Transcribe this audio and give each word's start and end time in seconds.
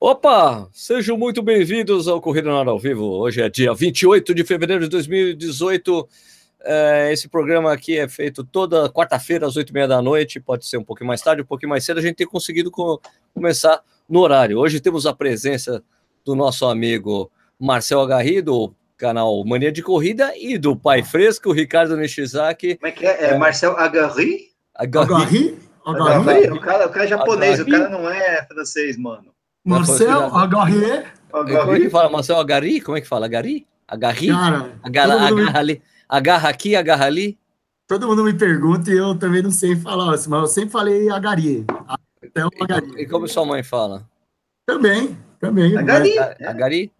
Opa! 0.00 0.68
Sejam 0.72 1.18
muito 1.18 1.42
bem-vindos 1.42 2.06
ao 2.06 2.20
Corrida 2.20 2.48
na 2.48 2.60
Hora 2.60 2.70
ao 2.70 2.78
Vivo. 2.78 3.04
Hoje 3.04 3.42
é 3.42 3.48
dia 3.48 3.74
28 3.74 4.32
de 4.32 4.44
fevereiro 4.44 4.84
de 4.84 4.88
2018. 4.90 6.08
É, 6.62 7.12
esse 7.12 7.28
programa 7.28 7.72
aqui 7.72 7.98
é 7.98 8.06
feito 8.06 8.44
toda 8.44 8.88
quarta-feira, 8.88 9.44
às 9.44 9.56
oito 9.56 9.70
e 9.70 9.72
meia 9.72 9.88
da 9.88 10.00
noite. 10.00 10.38
Pode 10.38 10.66
ser 10.66 10.76
um 10.76 10.84
pouquinho 10.84 11.08
mais 11.08 11.20
tarde, 11.20 11.42
um 11.42 11.44
pouquinho 11.44 11.70
mais 11.70 11.84
cedo. 11.84 11.98
A 11.98 12.00
gente 12.00 12.14
tem 12.14 12.28
conseguido 12.28 12.70
co 12.70 13.00
começar 13.34 13.82
no 14.08 14.20
horário. 14.20 14.60
Hoje 14.60 14.78
temos 14.78 15.04
a 15.04 15.12
presença 15.12 15.82
do 16.24 16.36
nosso 16.36 16.64
amigo 16.66 17.28
Marcel 17.58 18.00
Agarri, 18.00 18.40
do 18.40 18.72
canal 18.96 19.44
Mania 19.44 19.72
de 19.72 19.82
Corrida, 19.82 20.32
e 20.36 20.56
do 20.58 20.76
Pai 20.76 21.02
Fresco, 21.02 21.50
Ricardo 21.50 21.96
Nishizaki. 21.96 22.76
Como 22.76 22.86
é 22.86 22.92
que 22.92 23.04
é? 23.04 23.24
é, 23.24 23.30
é 23.30 23.36
Marcel 23.36 23.76
Agarri? 23.76 24.52
Agarri? 24.76 25.12
Agarri? 25.12 25.58
Agarri? 25.84 26.50
O, 26.52 26.60
cara, 26.60 26.86
o 26.86 26.90
cara 26.90 27.04
é 27.04 27.08
japonês, 27.08 27.58
Agarri? 27.58 27.74
o 27.74 27.78
cara 27.78 27.88
não 27.88 28.08
é 28.08 28.46
francês, 28.46 28.96
mano. 28.96 29.36
Marcel 29.68 30.34
Agarri? 30.34 31.04
Como 31.30 31.74
é 31.74 31.80
que 31.80 31.90
fala? 31.90 32.08
Marcel 32.08 32.38
Agarri? 32.38 32.80
Como 32.80 32.96
é 32.96 33.00
que 33.00 33.08
fala? 33.08 33.26
Agarri? 33.26 33.66
Agarri? 33.86 34.28
Cara, 34.28 34.72
agarra, 34.82 35.28
agarra, 35.28 35.58
ali. 35.58 35.82
agarra 36.08 36.48
aqui, 36.48 36.74
agarra 36.74 37.06
ali. 37.06 37.38
Todo 37.86 38.06
mundo 38.06 38.22
me 38.22 38.34
pergunta 38.34 38.90
e 38.90 38.96
eu 38.96 39.14
também 39.14 39.42
não 39.42 39.50
sei 39.50 39.74
falar, 39.74 40.06
mas 40.06 40.26
eu 40.26 40.46
sempre 40.46 40.70
falei 40.70 41.08
Agari. 41.08 41.64
Até 42.22 42.44
o 42.44 42.50
Agari. 42.60 42.92
E 42.98 43.06
como 43.06 43.26
sua 43.26 43.46
mãe 43.46 43.62
fala? 43.62 44.06
Também, 44.66 45.16
também. 45.40 45.76
Agari? 45.76 46.14
Mas, 46.16 46.48
Agari? 46.48 46.92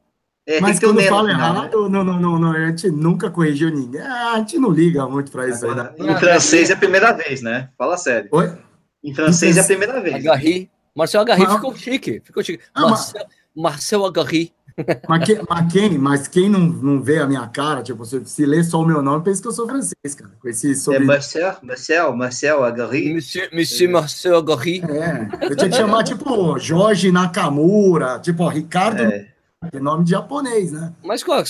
É, 0.47 0.63
mas 0.63 0.81
quando 0.81 1.03
fala 1.03 1.31
errado, 1.31 1.91
não, 1.91 2.03
não, 2.03 2.19
não, 2.19 2.39
não, 2.39 2.53
a 2.53 2.69
gente 2.69 2.91
nunca 2.91 3.31
corrigiu 3.31 3.71
ninguém. 3.71 4.01
Ah, 4.01 4.33
a 4.33 4.39
gente 4.39 4.59
não 4.59 4.71
liga 4.71 5.07
muito 5.07 5.31
para 5.31 5.47
isso 5.47 5.67
Agora, 5.67 5.95
aí. 5.99 6.07
Né? 6.07 6.15
Em 6.15 6.17
francês 6.17 6.71
é 6.71 6.73
a 6.73 6.77
primeira 6.77 7.13
vez, 7.13 7.43
né? 7.43 7.69
Fala 7.77 7.99
sério. 7.99 8.31
Oi? 8.33 8.57
Em 9.05 9.15
francês 9.15 9.59
é 9.59 9.61
a 9.61 9.65
primeira 9.65 10.01
vez. 10.01 10.15
Agarri. 10.15 10.71
Marcel 10.99 11.21
Agarri 11.21 11.45
mas... 11.45 11.55
ficou 11.55 11.77
chique. 11.77 12.21
Ficou 12.25 12.43
chique. 12.43 12.65
Ah, 12.75 12.89
Marcel, 12.89 13.23
mas... 13.25 13.37
Marcel 13.55 14.05
Agarri. 14.05 14.53
Mas, 15.09 15.25
que, 15.25 15.41
mas, 15.49 15.73
quem, 15.73 15.99
mas 15.99 16.29
quem 16.29 16.49
não, 16.49 16.61
não 16.61 17.03
vê 17.03 17.19
a 17.19 17.27
minha 17.27 17.45
cara, 17.49 17.83
tipo, 17.83 18.05
se, 18.05 18.25
se 18.25 18.47
lê 18.47 18.63
só 18.63 18.81
o 18.81 18.87
meu 18.87 19.03
nome, 19.03 19.25
pensa 19.25 19.43
que 19.43 19.49
eu 19.49 19.53
sou 19.53 19.67
francês, 19.67 20.15
cara. 20.15 20.31
Com 20.41 20.49
esse 20.49 20.73
sobre... 20.77 21.03
É 21.03 21.05
Marcel, 21.05 21.57
Marcel, 21.65 22.17
Marcel 22.17 22.63
Agarri. 22.63 23.13
Monsieur, 23.13 23.51
Monsieur 23.53 23.91
Marcel 23.91 24.37
Agarri. 24.37 24.81
É, 24.89 25.47
eu 25.47 25.57
tinha 25.57 25.69
que 25.69 25.77
chamar, 25.77 26.05
tipo, 26.05 26.57
Jorge 26.61 27.11
Nakamura, 27.11 28.21
tipo, 28.21 28.47
Ricardo... 28.47 29.03
É. 29.03 29.27
Tem 29.73 29.81
nome 29.81 30.05
de 30.05 30.13
japonês, 30.13 30.71
né? 30.71 30.93
Mas 31.03 31.25
qual, 31.25 31.43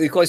e 0.00 0.08
qual 0.08 0.24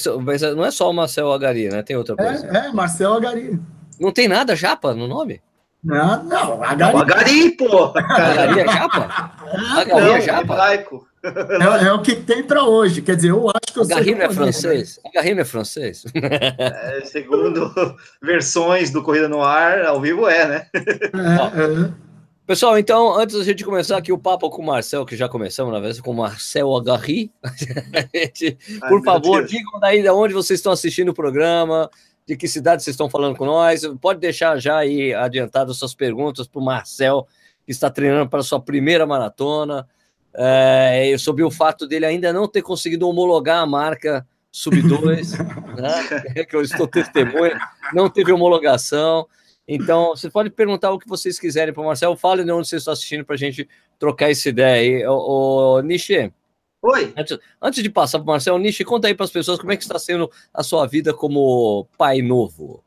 não 0.54 0.66
é 0.66 0.72
só 0.72 0.90
o 0.90 0.94
Marcel 0.94 1.32
Agari, 1.32 1.70
né? 1.70 1.82
Tem 1.82 1.96
outra 1.96 2.18
coisa. 2.18 2.46
É, 2.48 2.68
é 2.68 2.74
Marcel 2.74 3.14
Agari. 3.14 3.58
Não 3.98 4.12
tem 4.12 4.28
nada 4.28 4.58
japa 4.58 4.94
no 4.94 5.08
nome? 5.08 5.42
Não, 5.84 6.24
não, 6.24 6.64
Agari. 6.64 6.98
Agari, 6.98 7.52
pô! 7.52 7.94
Agari 7.96 8.60
é 8.60 8.68
japa? 8.68 9.34
Agari 9.76 10.12
é 10.12 10.22
japa? 10.22 10.42
Hebraico. 10.42 11.08
É, 11.24 11.86
é, 11.86 11.94
o 11.94 12.02
que 12.02 12.16
tem 12.16 12.44
para 12.44 12.64
hoje. 12.64 13.02
Quer 13.02 13.16
dizer, 13.16 13.30
eu 13.30 13.48
acho 13.50 13.74
que 13.74 13.80
eu 13.80 13.84
Agarri 13.84 14.16
não 14.16 14.26
é 14.26 14.30
francês? 14.30 15.00
Agarri 15.06 15.34
não 15.36 15.42
é 15.42 15.46
francês? 15.46 16.04
É, 16.16 17.02
segundo 17.06 17.72
versões 18.22 18.90
do 18.92 19.04
Corrida 19.04 19.30
no 19.30 19.42
Ar, 19.42 19.86
ao 19.86 20.02
vivo 20.02 20.28
é, 20.28 20.48
né? 20.48 20.68
É, 20.74 20.80
é. 20.80 22.12
Pessoal, 22.48 22.78
então, 22.78 23.18
antes 23.18 23.38
da 23.38 23.44
gente 23.44 23.64
começar 23.64 23.98
aqui 23.98 24.12
o 24.12 24.18
papo 24.18 24.50
com 24.50 24.64
o 24.64 24.66
Marcel, 24.66 25.06
que 25.06 25.16
já 25.16 25.30
começamos 25.30 25.72
na 25.72 25.80
vez 25.80 26.02
com 26.02 26.12
o 26.12 26.16
Marcel 26.16 26.76
Agarri, 26.76 27.32
gente, 28.14 28.58
Ai, 28.82 28.90
por 28.90 29.04
favor, 29.04 29.46
digam 29.46 29.80
daí 29.80 30.02
de 30.02 30.10
onde 30.10 30.34
vocês 30.34 30.60
estão 30.60 30.72
assistindo 30.72 31.10
o 31.10 31.14
programa, 31.14 31.90
de 32.28 32.36
que 32.36 32.48
cidade 32.48 32.84
vocês 32.84 32.94
estão 32.94 33.10
falando 33.10 33.36
com 33.36 33.46
nós. 33.46 33.82
Pode 34.00 34.20
deixar 34.20 34.58
já 34.60 34.78
aí 34.78 35.14
adiantado 35.14 35.74
suas 35.74 35.94
perguntas 35.94 36.48
para 36.48 36.62
o 36.62 36.64
Marcel, 36.64 37.28
que 37.66 37.72
está 37.72 37.90
treinando 37.90 38.30
para 38.30 38.40
a 38.40 38.44
sua 38.44 38.60
primeira 38.60 39.06
maratona, 39.06 39.88
é, 40.34 41.16
sobre 41.18 41.44
o 41.44 41.52
fato 41.52 41.88
dele 41.88 42.06
ainda 42.06 42.32
não 42.32 42.48
ter 42.48 42.62
conseguido 42.62 43.08
homologar 43.08 43.62
a 43.62 43.66
marca 43.66 44.26
Sub 44.52 44.82
2, 44.82 45.32
né, 45.80 46.46
que 46.46 46.56
eu 46.56 46.62
estou 46.62 46.88
testemunha, 46.88 47.58
não 47.94 48.10
teve 48.10 48.32
homologação. 48.32 49.28
Então, 49.68 50.10
você 50.10 50.30
pode 50.30 50.50
perguntar 50.50 50.92
o 50.92 51.00
que 51.00 51.08
vocês 51.08 51.40
quiserem 51.40 51.74
para 51.74 51.82
o 51.82 51.86
Marcelo. 51.86 52.18
Fale 52.18 52.44
de 52.44 52.52
onde 52.52 52.68
vocês 52.68 52.82
estão 52.82 52.92
assistindo 52.92 53.24
para 53.24 53.36
a 53.36 53.38
gente 53.38 53.70
trocar 53.98 54.30
essa 54.30 54.50
ideia 54.50 54.74
aí. 54.74 55.08
O, 55.08 55.78
o 55.78 55.82
Nishi. 55.82 56.34
Oi. 56.82 57.14
Antes, 57.16 57.38
antes 57.62 57.84
de 57.84 57.90
passar 57.90 58.18
para 58.20 58.24
o 58.24 58.28
Marcelo, 58.28 58.58
Nishi, 58.58 58.84
conta 58.84 59.08
aí 59.08 59.14
para 59.14 59.24
as 59.24 59.32
pessoas 59.32 59.60
como 59.60 59.72
é 59.72 59.78
que 59.78 59.84
está 59.84 60.00
sendo 60.00 60.32
a 60.52 60.64
sua 60.64 60.88
vida 60.88 61.14
como 61.14 61.88
pai 61.96 62.22
novo. 62.22 62.84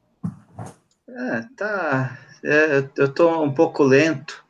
É, 1.09 1.45
tá. 1.57 2.19
É, 2.43 2.85
eu 2.97 3.07
estou 3.07 3.45
um 3.45 3.55
pouco 3.55 3.85
lento. 3.85 4.45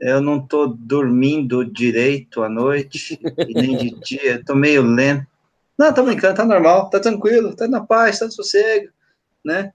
Eu 0.00 0.20
não 0.20 0.38
estou 0.38 0.66
dormindo 0.66 1.64
direito 1.64 2.42
à 2.42 2.48
noite 2.48 3.18
e 3.38 3.54
nem 3.54 3.76
de 3.76 3.90
dia. 4.04 4.36
Estou 4.36 4.56
meio 4.56 4.82
lento. 4.82 5.26
Não, 5.78 5.92
tá 5.92 6.02
brincando, 6.02 6.36
tá 6.36 6.44
normal, 6.44 6.90
tá 6.90 7.00
tranquilo, 7.00 7.54
tá 7.54 7.66
na 7.66 7.80
paz, 7.80 8.18
tá 8.18 8.26
no 8.26 8.32
sossego, 8.32 8.92
né? 9.44 9.72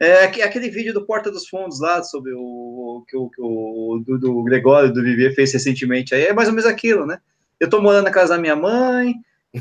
É 0.00 0.24
aquele 0.24 0.70
vídeo 0.70 0.92
do 0.92 1.06
Porta 1.06 1.30
dos 1.30 1.46
Fundos 1.48 1.80
lá, 1.80 2.02
sobre 2.02 2.32
o 2.34 3.04
que 3.06 3.16
o, 3.16 3.28
que 3.28 3.40
o 3.40 4.02
do, 4.04 4.18
do 4.18 4.42
Gregório 4.42 4.92
do 4.92 5.02
Viver 5.02 5.34
fez 5.34 5.52
recentemente 5.52 6.14
aí, 6.14 6.24
é 6.24 6.32
mais 6.32 6.48
ou 6.48 6.54
menos 6.54 6.68
aquilo, 6.68 7.06
né? 7.06 7.20
Eu 7.60 7.68
tô 7.68 7.80
morando 7.80 8.04
na 8.04 8.10
casa 8.10 8.34
da 8.34 8.40
minha 8.40 8.56
mãe. 8.56 9.14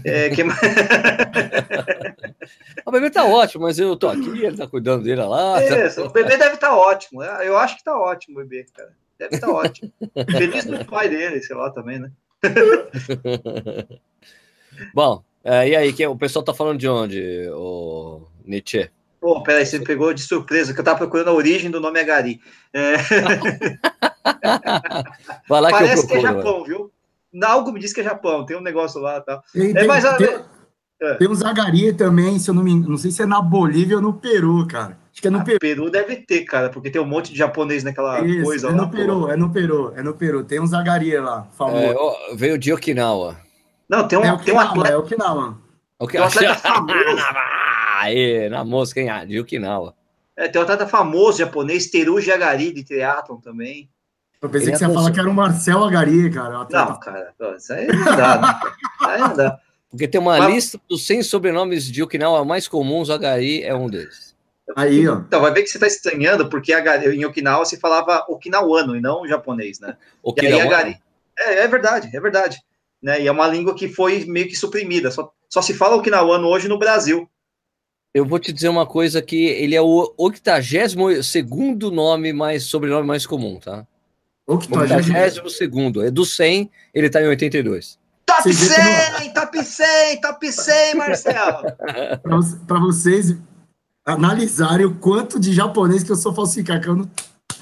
É, 0.04 0.30
que... 0.34 0.42
o 2.86 2.92
bebê 2.92 3.10
tá 3.12 3.26
ótimo, 3.26 3.64
mas 3.64 3.78
eu 3.78 3.96
tô 3.96 4.08
aqui, 4.10 4.44
ele 4.44 4.58
tá 4.58 4.68
cuidando 4.68 5.04
dele 5.04 5.24
lá. 5.24 5.62
Tá... 5.62 6.04
o 6.04 6.10
bebê 6.10 6.38
deve 6.38 6.56
estar 6.56 6.70
tá 6.70 6.76
ótimo. 6.76 7.22
É, 7.22 7.48
eu 7.48 7.56
acho 7.58 7.78
que 7.78 7.84
tá 7.84 7.98
ótimo 7.98 8.40
o 8.40 8.44
bebê, 8.44 8.66
cara. 8.74 8.92
Deve 9.20 9.36
estar 9.36 9.48
tá 9.48 9.54
ótimo. 9.54 9.92
Feliz 10.32 10.66
do 10.66 10.84
pai 10.86 11.10
dele, 11.10 11.42
sei 11.42 11.56
lá, 11.56 11.70
também, 11.70 12.00
né? 12.00 12.12
Bom, 14.94 15.24
é, 15.44 15.70
e 15.70 15.76
aí, 15.76 15.94
que, 15.94 16.06
o 16.08 16.18
pessoal 16.18 16.44
tá 16.44 16.54
falando 16.54 16.80
de 16.80 16.88
onde, 16.88 17.48
o 17.52 18.22
Nietzsche? 18.44 18.90
Pô, 19.22 19.42
peraí, 19.44 19.66
você 19.66 19.80
me 19.80 19.86
pegou 19.86 20.14
de 20.14 20.22
surpresa, 20.22 20.74
que 20.74 20.80
eu 20.80 20.84
tava 20.84 20.98
procurando 20.98 21.30
a 21.30 21.34
origem 21.34 21.72
do 21.72 21.80
nome 21.80 22.00
Agari. 22.00 22.42
É... 22.74 22.98
Vai 25.48 25.62
lá 25.62 25.70
Parece 25.70 25.94
que, 25.94 26.00
eu 26.00 26.08
procuro, 26.08 26.08
que 26.08 26.16
é 26.16 26.22
Japão, 26.22 26.64
viu? 26.66 26.92
Algo 27.42 27.72
me 27.72 27.80
diz 27.80 27.94
que 27.94 28.02
é 28.02 28.04
Japão, 28.04 28.46
tem 28.46 28.58
um 28.58 28.62
negócio 28.62 29.02
lá 29.02 29.18
e 29.18 29.22
tal. 29.22 29.44
Tem, 29.54 29.76
é, 29.76 29.86
mas, 29.86 30.04
tem, 30.18 30.40
é. 31.02 31.14
tem 31.16 31.28
uns 31.28 31.42
Agari 31.42 31.94
também, 31.94 32.38
se 32.38 32.50
eu 32.50 32.54
não 32.54 32.64
me 32.64 32.76
não 32.76 32.98
sei 32.98 33.12
se 33.12 33.22
é 33.22 33.26
na 33.26 33.42
Bolívia 33.42 33.98
ou 33.98 34.02
no 34.02 34.14
Peru, 34.14 34.68
cara. 34.68 34.98
Acho 35.12 35.22
que 35.22 35.28
é 35.28 35.32
no 35.32 35.40
ah, 35.40 35.44
Peru. 35.44 35.60
Peru 35.60 35.90
deve 35.92 36.16
ter, 36.18 36.44
cara, 36.44 36.70
porque 36.70 36.90
tem 36.90 37.02
um 37.02 37.06
monte 37.06 37.32
de 37.32 37.38
japonês 37.38 37.84
naquela 37.84 38.20
Isso, 38.26 38.44
coisa 38.44 38.68
é 38.68 38.70
lá. 38.72 38.76
É 38.76 38.82
no 38.82 38.90
Peru, 38.90 39.30
é 39.30 39.38
no 39.38 39.50
Peru, 39.50 39.94
é 39.96 40.04
no 40.04 40.14
Peru. 40.16 40.44
Tem 40.44 40.60
uns 40.60 40.74
Agari 40.74 41.16
lá, 41.20 41.48
famoso. 41.56 41.78
É, 41.78 41.96
ó, 41.96 42.36
veio 42.36 42.58
de 42.58 42.74
Okinawa. 42.74 43.38
Não, 43.88 44.08
tem 44.08 44.18
um, 44.18 44.24
é 44.24 44.34
Okinawa, 44.34 44.44
tem 44.44 44.54
um 44.54 44.60
atleta. 44.60 44.90
É 44.90 44.98
Okinawa. 44.98 45.58
Okay. 46.00 46.20
Tem 46.20 46.22
um 46.22 46.30
atleta 46.30 46.56
famoso. 46.56 47.24
Aê, 48.00 48.50
na 48.50 48.64
mosca, 48.64 49.00
hein? 49.00 49.10
Ah, 49.10 49.24
de 49.24 49.40
Okinawa. 49.40 49.94
É, 50.36 50.48
tem 50.48 50.60
um 50.60 50.64
atleta 50.64 50.88
famoso 50.88 51.38
japonês, 51.38 51.92
Teruji 51.92 52.32
Agari, 52.32 52.74
de 52.74 52.84
triatlon 52.84 53.38
também. 53.38 53.90
Eu 54.44 54.50
pensei 54.50 54.68
Ele 54.68 54.72
que 54.74 54.78
você 54.80 54.86
ia 54.86 54.94
falar 54.94 55.12
que 55.12 55.20
era 55.22 55.30
o 55.30 55.34
Marcel 55.34 55.86
Agari, 55.86 56.30
cara. 56.30 56.68
Não, 56.70 57.00
cara, 57.00 57.34
isso 57.58 57.72
aí 57.72 57.88
não 57.88 58.04
dá. 58.04 58.42
Né? 58.42 58.72
aí 59.08 59.20
não 59.22 59.36
dá. 59.38 59.60
Porque 59.90 60.06
tem 60.06 60.20
uma 60.20 60.38
Mas... 60.38 60.54
lista 60.54 60.82
dos 60.90 61.06
100 61.08 61.24
sobrenomes 61.24 61.90
de 61.90 62.04
Okinawa 62.04 62.44
mais 62.44 62.68
comuns, 62.68 63.08
o 63.08 63.14
Agari 63.14 63.64
é 63.64 63.74
um 63.74 63.88
deles. 63.88 64.36
Aí, 64.76 65.08
ó. 65.08 65.16
Então, 65.16 65.40
vai 65.40 65.54
ver 65.54 65.64
que 65.64 65.70
você 65.70 65.78
está 65.78 65.88
estranhando, 65.88 66.50
porque 66.50 66.74
em 66.74 67.24
Okinawa 67.24 67.64
se 67.64 67.80
falava 67.80 68.26
okinawano 68.28 68.98
e 68.98 69.02
não 69.02 69.26
japonês, 69.26 69.80
né? 69.80 69.96
Okinawa. 70.22 70.64
Agari... 70.64 70.98
É, 71.40 71.60
é 71.60 71.68
verdade, 71.70 72.10
é 72.14 72.20
verdade. 72.20 72.58
Né? 73.02 73.22
E 73.22 73.28
é 73.28 73.32
uma 73.32 73.48
língua 73.48 73.74
que 73.74 73.88
foi 73.88 74.26
meio 74.26 74.50
que 74.50 74.58
suprimida. 74.58 75.10
Só, 75.10 75.32
só 75.48 75.62
se 75.62 75.74
fala 75.74 75.96
okinawano 75.96 76.48
hoje 76.48 76.68
no 76.68 76.78
Brasil. 76.78 77.30
Eu 78.14 78.26
vou 78.26 78.40
te 78.40 78.52
dizer 78.52 78.68
uma 78.68 78.86
coisa 78.86 79.22
que 79.22 79.46
ele 79.46 79.74
é 79.74 79.82
o 79.82 80.14
82 80.18 81.26
segundo 81.26 81.90
nome 81.90 82.34
mais 82.34 82.64
sobrenome 82.64 83.08
mais 83.08 83.26
comum, 83.26 83.58
tá? 83.58 83.88
82 84.48 85.56
segundo. 85.56 86.04
É 86.04 86.12
do 86.12 86.26
100, 86.26 86.70
ele 86.94 87.10
tá 87.10 87.22
em 87.22 87.28
82. 87.28 88.00
Top 88.26 88.54
100, 88.54 89.34
top 89.34 89.64
100, 89.64 90.22
top 90.22 90.52
100, 90.52 90.96
Marcelo. 90.96 91.64
Para 92.68 92.80
vocês 92.80 93.36
analisarem 94.06 94.86
o 94.86 94.96
quanto 94.96 95.40
de 95.40 95.54
japonês 95.54 96.04
que 96.04 96.12
eu 96.12 96.16
sou 96.16 96.34
falsificar, 96.34 96.82
que 96.82 96.88
eu 96.88 96.96
não 96.96 97.10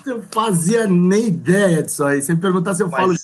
eu 0.05 0.23
fazia 0.31 0.87
nem 0.87 1.27
ideia 1.27 1.83
disso 1.83 2.03
aí. 2.03 2.21
Você 2.21 2.33
me 2.33 2.41
perguntar 2.41 2.73
se 2.73 2.83
eu 2.83 2.89
Mas... 2.89 2.99
falo 2.99 3.15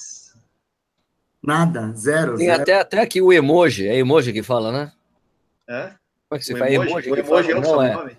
nada, 1.42 1.92
zero. 1.94 2.38
Tem 2.38 2.48
zero. 2.48 2.62
Até, 2.62 2.80
até 2.80 3.02
aqui 3.02 3.22
o 3.22 3.34
emoji, 3.34 3.88
é 3.88 3.98
emoji 3.98 4.34
que 4.34 4.44
fala, 4.44 4.72
né? 4.72 4.92
É? 5.68 5.94
Como 6.30 6.36
é 6.36 6.40
que 6.40 6.46
se 6.46 6.56
faz? 6.56 6.74
Emoji? 6.74 7.12
O 7.12 7.16
emoji 7.16 7.52
é 7.52 7.58
o 7.58 7.64
seu 7.64 7.76
nome? 7.76 8.18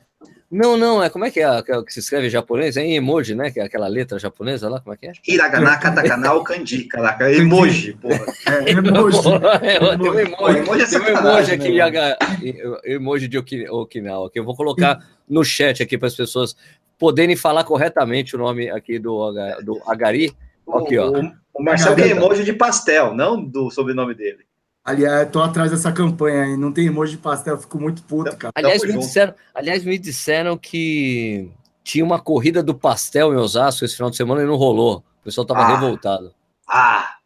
Não, 0.51 0.79
não, 0.79 1.03
é 1.03 1.11
como 1.11 1.27
é 1.27 1.31
que 1.31 1.41
é, 1.41 1.45
é 1.45 1.63
que 1.83 1.93
se 1.93 2.01
escreve 2.01 2.29
em 2.29 2.31
japonês? 2.31 2.77
É 2.77 2.83
em 2.83 2.97
emoji, 2.97 3.35
né? 3.35 3.51
Que 3.51 3.61
é 3.61 3.65
aquela 3.65 3.87
letra 3.87 4.19
japonesa 4.19 4.69
lá, 4.69 4.81
como 4.81 4.95
é 4.95 4.97
que 4.97 5.07
é? 5.07 5.13
Hiragana, 5.27 5.77
katakana 5.77 6.33
ou 6.33 6.43
kanji, 6.43 6.85
caraca, 6.85 7.31
emoji, 7.31 7.93
porra. 7.95 8.25
É, 8.47 8.71
emoji. 8.73 9.19
é, 9.63 9.97
tem 9.97 10.11
um 10.11 10.19
emoji, 10.19 10.59
emoji, 10.59 10.83
é 10.83 10.87
tem 10.87 11.01
um 11.01 11.19
emoji 11.19 11.53
aqui, 11.53 11.79
né? 11.79 12.17
emoji 12.85 13.29
de 13.29 13.39
Okinawa, 13.39 14.31
que 14.31 14.39
eu 14.39 14.45
vou 14.45 14.57
colocar 14.57 15.07
no 15.29 15.45
chat 15.45 15.83
aqui 15.83 15.99
para 15.99 16.09
as 16.09 16.17
pessoas 16.17 16.57
poderem 16.99 17.37
falar 17.37 17.65
corretamente 17.65 18.35
o 18.35 18.39
nome 18.39 18.71
aqui 18.71 18.99
do, 18.99 19.31
do 19.63 19.83
Agari, 19.87 20.35
Aqui, 20.75 20.99
ó. 20.99 21.11
O, 21.11 21.33
o 21.55 21.63
Marcel 21.63 21.97
tem 21.97 22.11
emoji 22.11 22.45
de 22.45 22.53
pastel, 22.53 23.15
não 23.15 23.43
do 23.43 23.71
sobrenome 23.71 24.15
dele. 24.15 24.45
Aliás, 24.89 25.29
tô 25.31 25.43
atrás 25.43 25.71
dessa 25.71 25.93
campanha 25.93 26.45
aí. 26.45 26.57
Não 26.57 26.73
tem 26.73 26.87
emoji 26.87 27.13
de 27.13 27.19
pastel, 27.19 27.57
eu 27.57 27.61
fico 27.61 27.79
muito 27.79 28.03
puto, 28.05 28.35
cara. 28.39 28.53
Aliás, 28.55 28.83
me 28.83 28.97
disseram, 28.97 29.35
aliás, 29.55 29.85
me 29.85 29.99
disseram 29.99 30.57
que 30.57 31.51
tinha 31.85 32.03
uma 32.03 32.19
corrida 32.19 32.63
do 32.63 32.75
pastel 32.75 33.35
em 33.35 33.37
Osasco 33.37 33.85
esse 33.85 33.97
final 33.97 34.09
de 34.09 34.17
semana 34.17 34.43
e 34.43 34.47
não 34.47 34.57
rolou. 34.57 35.05
O 35.21 35.25
pessoal 35.25 35.47
tava 35.47 35.61
ah. 35.61 35.75
revoltado. 35.75 36.33
Ah! 36.67 37.17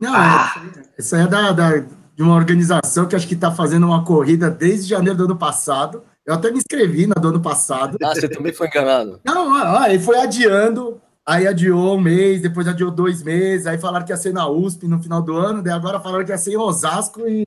Não, 0.00 0.14
ah. 0.14 0.62
isso 0.96 1.16
aí 1.16 1.22
é 1.22 1.26
da, 1.26 1.50
da, 1.50 1.78
de 1.78 2.22
uma 2.22 2.36
organização 2.36 3.08
que 3.08 3.16
acho 3.16 3.26
que 3.26 3.34
está 3.34 3.50
fazendo 3.50 3.86
uma 3.86 4.04
corrida 4.04 4.48
desde 4.48 4.90
janeiro 4.90 5.18
do 5.18 5.24
ano 5.24 5.36
passado. 5.36 6.04
Eu 6.24 6.34
até 6.34 6.52
me 6.52 6.58
inscrevi 6.58 7.08
na 7.08 7.14
do 7.14 7.30
ano 7.30 7.40
passado. 7.40 7.98
Ah, 8.00 8.14
você 8.14 8.28
também 8.28 8.52
foi 8.52 8.68
enganado. 8.68 9.18
Não, 9.24 9.52
ah, 9.56 9.86
ele 9.88 9.98
foi 9.98 10.20
adiando, 10.20 11.00
aí 11.26 11.46
adiou 11.46 11.96
um 11.96 12.00
mês, 12.00 12.42
depois 12.42 12.66
adiou 12.66 12.90
dois 12.90 13.22
meses, 13.22 13.66
aí 13.66 13.78
falaram 13.78 14.04
que 14.04 14.12
ia 14.12 14.16
ser 14.16 14.32
na 14.32 14.48
USP 14.48 14.86
no 14.86 15.02
final 15.02 15.22
do 15.22 15.36
ano, 15.36 15.62
daí 15.62 15.72
agora 15.72 16.00
falaram 16.00 16.24
que 16.24 16.30
ia 16.30 16.38
ser 16.38 16.52
em 16.52 16.56
Osasco 16.56 17.28
e, 17.28 17.44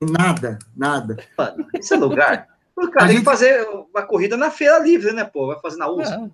nada, 0.00 0.58
nada. 0.76 1.16
Mano, 1.36 1.66
esse 1.74 1.94
é 1.94 1.96
lugar. 1.96 2.48
O 2.76 2.88
cara 2.90 3.04
a 3.04 3.08
tem 3.08 3.16
gente... 3.16 3.24
que 3.24 3.30
fazer 3.30 3.66
uma 3.92 4.02
corrida 4.02 4.36
na 4.36 4.50
feira 4.50 4.78
livre, 4.78 5.12
né, 5.12 5.24
pô? 5.24 5.48
Vai 5.48 5.58
fazer 5.60 5.76
na 5.78 5.90
USP. 5.90 6.12
É. 6.12 6.30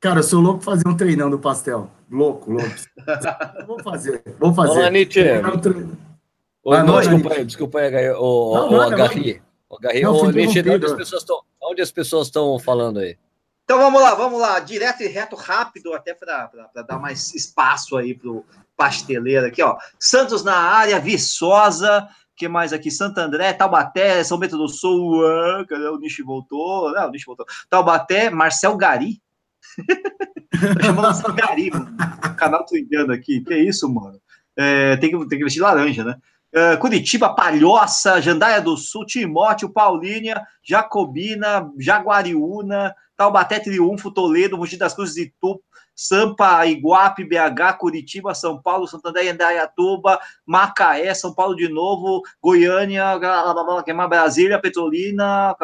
Cara, 0.00 0.18
eu 0.18 0.24
sou 0.24 0.40
louco 0.40 0.62
fazer 0.62 0.86
um 0.86 0.96
treinão 0.96 1.30
do 1.30 1.38
pastel. 1.38 1.88
Louco, 2.10 2.50
louco. 2.50 2.68
vou 3.66 3.82
fazer, 3.82 4.22
vou 4.38 4.52
fazer. 4.52 4.80
Olá, 4.80 4.90
Nietzsche. 4.90 5.20
Ô, 6.62 6.76
não, 6.76 7.00
desculpa 7.00 7.34
aí, 7.34 7.44
desculpa 7.44 7.78
aí, 7.78 8.10
o, 8.10 8.22
o, 8.22 8.86
o 8.86 8.90
Garri. 8.90 9.42
O 9.68 9.78
Garri, 9.78 10.06
o 10.06 10.30
Nietzsche, 10.30 10.60
onde 10.60 10.86
as 10.86 10.92
pessoas 10.92 11.22
estão, 11.22 11.40
onde 11.62 11.82
as 11.82 11.92
pessoas 11.92 12.26
estão 12.26 12.58
falando 12.58 12.98
aí? 12.98 13.16
Então 13.64 13.78
vamos 13.78 14.02
lá, 14.02 14.14
vamos 14.14 14.38
lá, 14.38 14.60
direto 14.60 15.02
e 15.02 15.06
reto, 15.06 15.34
rápido, 15.34 15.94
até 15.94 16.12
para 16.14 16.50
dar 16.86 16.98
mais 16.98 17.34
espaço 17.34 17.96
aí 17.96 18.14
para 18.14 18.30
o 18.30 18.44
pasteleiro 18.76 19.46
aqui, 19.46 19.62
ó. 19.62 19.76
Santos 19.98 20.44
na 20.44 20.54
área, 20.54 21.00
Viçosa, 21.00 22.06
que 22.36 22.46
mais 22.46 22.74
aqui? 22.74 22.90
Santo 22.90 23.18
André, 23.18 23.54
Taubaté, 23.54 24.22
São 24.22 24.38
Bento 24.38 24.58
do 24.58 24.68
Sul, 24.68 25.18
cadê 25.66 25.88
o 25.88 25.98
Nishi 25.98 26.22
voltou? 26.22 26.92
Não, 26.92 27.08
o 27.08 27.10
Nishi 27.10 27.24
voltou. 27.24 27.46
Taubaté, 27.70 28.28
Marcel 28.28 28.76
Gari, 28.76 29.22
chamando 30.82 31.34
Gari, 31.34 31.70
mano. 31.70 31.96
Canal 32.36 32.66
twingando 32.66 33.12
aqui. 33.12 33.40
Que 33.40 33.56
isso, 33.56 33.88
mano? 33.92 34.20
É, 34.56 34.96
tem, 34.98 35.10
que, 35.10 35.28
tem 35.28 35.38
que 35.38 35.44
vestir 35.44 35.60
laranja, 35.60 36.04
né? 36.04 36.16
Uh, 36.54 36.78
Curitiba, 36.78 37.34
Palhoça, 37.34 38.20
Jandaia 38.20 38.60
do 38.60 38.76
Sul, 38.76 39.04
Timóteo, 39.04 39.68
Paulínia, 39.68 40.40
Jacobina, 40.62 41.68
Jaguariúna, 41.76 42.94
Taubaté, 43.16 43.58
Triunfo, 43.58 44.10
Toledo, 44.10 44.56
Mogi 44.56 44.76
das 44.76 44.94
Cruzes 44.94 45.32
Tupo, 45.40 45.64
Sampa, 45.96 46.66
Iguape, 46.66 47.24
BH, 47.24 47.78
Curitiba, 47.78 48.34
São 48.34 48.60
Paulo, 48.60 48.86
Santander, 48.86 49.32
Indaiatuba, 49.32 50.18
Macaé, 50.44 51.14
São 51.14 51.32
Paulo 51.32 51.54
de 51.54 51.68
novo, 51.68 52.22
Goiânia, 52.42 53.18
Brasília, 54.08 54.60
Petrolina, 54.60 55.56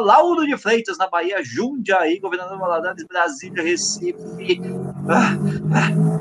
Lauro 0.00 0.46
de 0.46 0.56
Freitas, 0.56 0.96
na 0.96 1.06
Bahia, 1.06 1.42
Jundiaí, 1.44 2.18
Governador 2.18 2.58
Valadares, 2.58 3.04
Brasília, 3.06 3.62
Recife, 3.62 4.60
ah, 5.08 5.36
ah, 5.74 6.11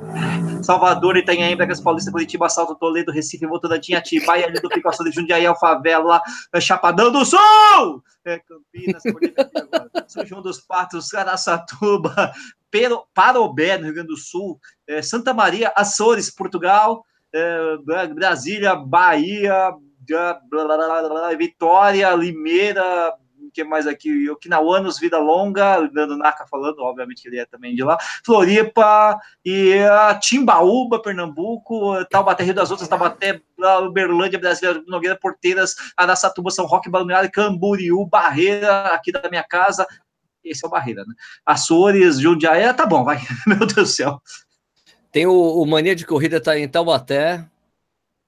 Salvador, 0.64 1.18
Itanhaém, 1.18 1.56
Bregas 1.56 1.82
Paulista, 1.82 2.12
Curitiba, 2.12 2.50
Salto, 2.50 2.76
Toledo, 2.76 3.12
Recife, 3.12 3.46
Votorantim, 3.46 3.94
Atibaia, 3.94 4.48
Lido, 4.48 4.70
Picação 4.70 5.06
de 5.06 5.12
Jundiaí, 5.12 5.46
Alfavela, 5.46 6.22
Chapadão 6.60 7.12
do 7.12 7.26
Sul, 7.26 8.04
é, 8.26 8.40
Campinas, 8.40 9.04
São 10.08 10.26
João 10.26 10.42
dos 10.42 10.60
Patos, 10.60 11.14
Araçatuba, 11.14 12.32
Parobé, 13.14 13.78
no 13.78 13.86
Rio 13.86 13.94
Grande 13.94 14.10
do 14.10 14.18
Sul, 14.18 14.60
é, 14.88 15.02
Santa 15.02 15.34
Maria, 15.34 15.74
Açores, 15.76 16.30
Portugal, 16.30 17.06
é, 17.34 17.78
Brasília, 18.14 18.76
Bahia, 18.76 19.74
Vitória, 21.38 22.14
Limeira, 22.16 23.14
que 23.52 23.64
mais 23.64 23.88
aqui? 23.88 24.30
Okinauanos, 24.30 25.00
Vida 25.00 25.18
Longa, 25.18 25.88
Dando 25.94 26.18
Naka 26.18 26.46
falando, 26.46 26.80
obviamente 26.80 27.22
que 27.22 27.28
ele 27.28 27.40
é 27.40 27.46
também 27.46 27.76
de 27.76 27.84
lá, 27.84 27.98
Floripa 28.26 29.20
e 29.46 29.76
uh, 29.76 30.20
Timbaúba, 30.20 31.02
Pernambuco, 31.02 32.04
Taubaté, 32.06 32.44
Rio 32.44 32.54
das 32.54 32.72
Outras, 32.72 32.90
Taubaté, 32.90 33.42
Uberlândia, 33.86 34.40
Brasília, 34.40 34.84
Nogueira, 34.88 35.18
Porteiras, 35.18 35.76
Araçatuba, 35.96 36.50
São 36.50 36.66
Roque, 36.66 36.90
Balneário, 36.90 37.32
Camboriú, 37.32 38.06
Barreira, 38.06 38.88
aqui 38.88 39.12
da 39.12 39.30
minha 39.30 39.44
casa, 39.44 39.86
esse 40.44 40.66
é 40.66 40.68
o 40.68 40.72
Barreira, 40.72 41.04
né? 41.06 41.14
Açores, 41.46 42.20
Jundiaí, 42.20 42.74
tá 42.74 42.86
bom, 42.86 43.04
vai, 43.04 43.20
meu 43.46 43.60
Deus 43.60 43.74
do 43.74 43.86
céu. 43.86 44.22
Tem 45.12 45.26
o, 45.28 45.34
o 45.34 45.66
Mania 45.66 45.96
de 45.96 46.06
Corrida, 46.06 46.42
tá 46.42 46.58
em 46.58 46.68
Taubaté, 46.68 47.46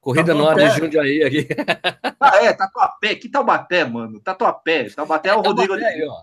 Corrida 0.04 0.34
no 0.34 0.46
ar 0.46 0.58
de 0.58 0.70
Jundiaí 0.70 1.24
aqui. 1.24 1.48
Ah, 2.20 2.44
é, 2.44 2.52
Tatuapé. 2.52 3.12
Aqui 3.12 3.30
Taubaté, 3.30 3.86
mano. 3.86 4.20
Tatuapé. 4.20 4.90
Taubaté 4.90 5.30
é 5.30 5.36
o 5.36 5.42
Rodrigo 5.42 5.74
Adesivos. 5.74 6.14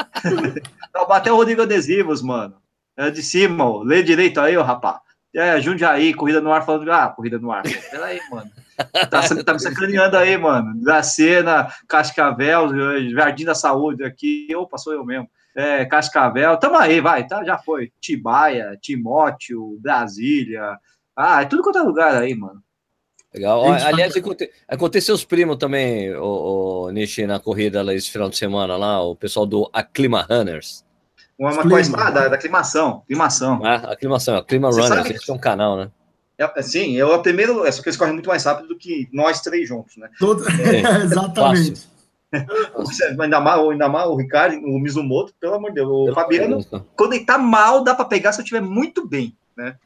Taubaté 0.90 1.28
é 1.28 1.32
o 1.32 1.36
Rodrigo 1.36 1.60
Adesivos, 1.60 2.22
mano. 2.22 2.54
É 2.96 3.10
de 3.10 3.22
cima, 3.22 3.68
ó. 3.68 3.82
Lê 3.82 4.02
direito 4.02 4.40
aí, 4.40 4.56
ó, 4.56 4.62
rapá. 4.62 5.02
É, 5.34 5.60
Jundiaí, 5.60 6.14
corrida 6.14 6.40
no 6.40 6.50
ar, 6.50 6.64
falando. 6.64 6.90
Ah, 6.90 7.08
corrida 7.08 7.38
no 7.38 7.52
ar. 7.52 7.64
Peraí, 7.90 8.18
mano. 8.30 8.50
Tá, 9.10 9.22
tá 9.44 9.52
me 9.52 9.60
sacaneando 9.60 10.16
aí, 10.16 10.38
mano. 10.38 10.72
Dracena, 10.82 11.68
Cascavel, 11.86 12.70
Jardim 13.10 13.44
da 13.44 13.54
Saúde 13.54 14.04
aqui. 14.04 14.48
Opa, 14.56 14.78
sou 14.78 14.94
eu 14.94 15.04
mesmo. 15.04 15.28
É, 15.54 15.84
Cascavel. 15.84 16.56
Tamo 16.56 16.76
aí, 16.76 16.98
vai, 16.98 17.26
tá? 17.26 17.44
Já 17.44 17.58
foi. 17.58 17.92
Tibaia, 18.00 18.78
Timóteo, 18.80 19.78
Brasília. 19.82 20.78
Ah, 21.14 21.42
é 21.42 21.44
tudo 21.44 21.62
quanto 21.62 21.78
é 21.78 21.82
lugar 21.82 22.16
aí, 22.16 22.34
mano. 22.34 22.62
Legal. 23.32 23.64
Aliás, 23.72 24.14
aconteceu 24.66 25.14
os 25.14 25.24
primos 25.24 25.56
também, 25.56 26.12
o, 26.14 26.86
o 26.86 26.90
Nishi, 26.90 27.26
na 27.26 27.38
corrida 27.38 27.82
lá 27.82 27.94
esse 27.94 28.10
final 28.10 28.28
de 28.28 28.36
semana 28.36 28.76
lá, 28.76 29.02
o 29.02 29.14
pessoal 29.14 29.46
do 29.46 29.70
Aclima 29.72 30.26
Runners. 30.28 30.84
Uma, 31.38 31.52
uma 31.52 31.68
coisa 31.68 31.96
ah, 31.96 32.10
da, 32.10 32.28
da 32.28 32.34
aclimação, 32.34 33.02
aclimação. 33.04 33.64
Ah, 33.64 33.92
aclimação, 33.92 34.36
Aclima 34.36 34.68
Runners, 34.70 35.10
esse 35.10 35.30
é 35.30 35.32
um 35.32 35.38
canal, 35.38 35.76
né? 35.76 35.90
É, 36.36 36.50
é, 36.56 36.62
sim, 36.62 36.98
é 36.98 37.04
o 37.04 37.22
primeiro, 37.22 37.64
é 37.64 37.70
só 37.70 37.82
que 37.82 37.88
eles 37.88 37.96
correm 37.96 38.14
muito 38.14 38.28
mais 38.28 38.44
rápido 38.44 38.68
do 38.68 38.76
que 38.76 39.08
nós 39.12 39.40
três 39.40 39.68
juntos, 39.68 39.96
né? 39.96 40.08
Todo... 40.18 40.44
É, 40.48 40.80
exatamente. 41.04 41.88
ainda, 43.20 43.40
mais, 43.40 43.60
ainda 43.60 43.88
mais 43.88 44.08
o 44.08 44.16
Ricardo, 44.16 44.56
o 44.56 44.78
Mizumoto, 44.78 45.34
pelo 45.40 45.54
amor 45.54 45.70
de 45.70 45.76
Deus, 45.76 45.88
o 45.88 46.04
pelo 46.04 46.14
Fabiano, 46.14 46.58
Deus, 46.58 46.82
quando 46.96 47.12
ele 47.12 47.24
tá 47.24 47.38
mal, 47.38 47.84
dá 47.84 47.94
para 47.94 48.04
pegar 48.04 48.32
se 48.32 48.40
eu 48.40 48.42
estiver 48.42 48.60
muito 48.62 49.06
bem, 49.06 49.36
né? 49.56 49.76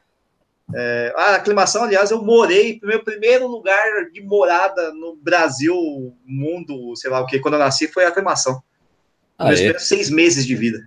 É, 0.73 1.13
a 1.15 1.35
aclimação, 1.35 1.83
aliás, 1.83 2.09
eu 2.09 2.23
morei, 2.23 2.79
meu 2.81 3.03
primeiro 3.03 3.47
lugar 3.47 4.09
de 4.11 4.21
morada 4.21 4.91
no 4.93 5.15
Brasil, 5.15 5.75
mundo, 6.25 6.95
sei 6.95 7.09
lá 7.11 7.19
o 7.19 7.25
que, 7.25 7.39
quando 7.39 7.53
eu 7.53 7.59
nasci, 7.59 7.87
foi 7.87 8.05
a 8.05 8.09
aclimação. 8.09 8.61
Ah, 9.37 9.47
meus 9.47 9.59
é? 9.59 9.77
seis 9.77 10.09
meses 10.09 10.45
de 10.45 10.55
vida. 10.55 10.79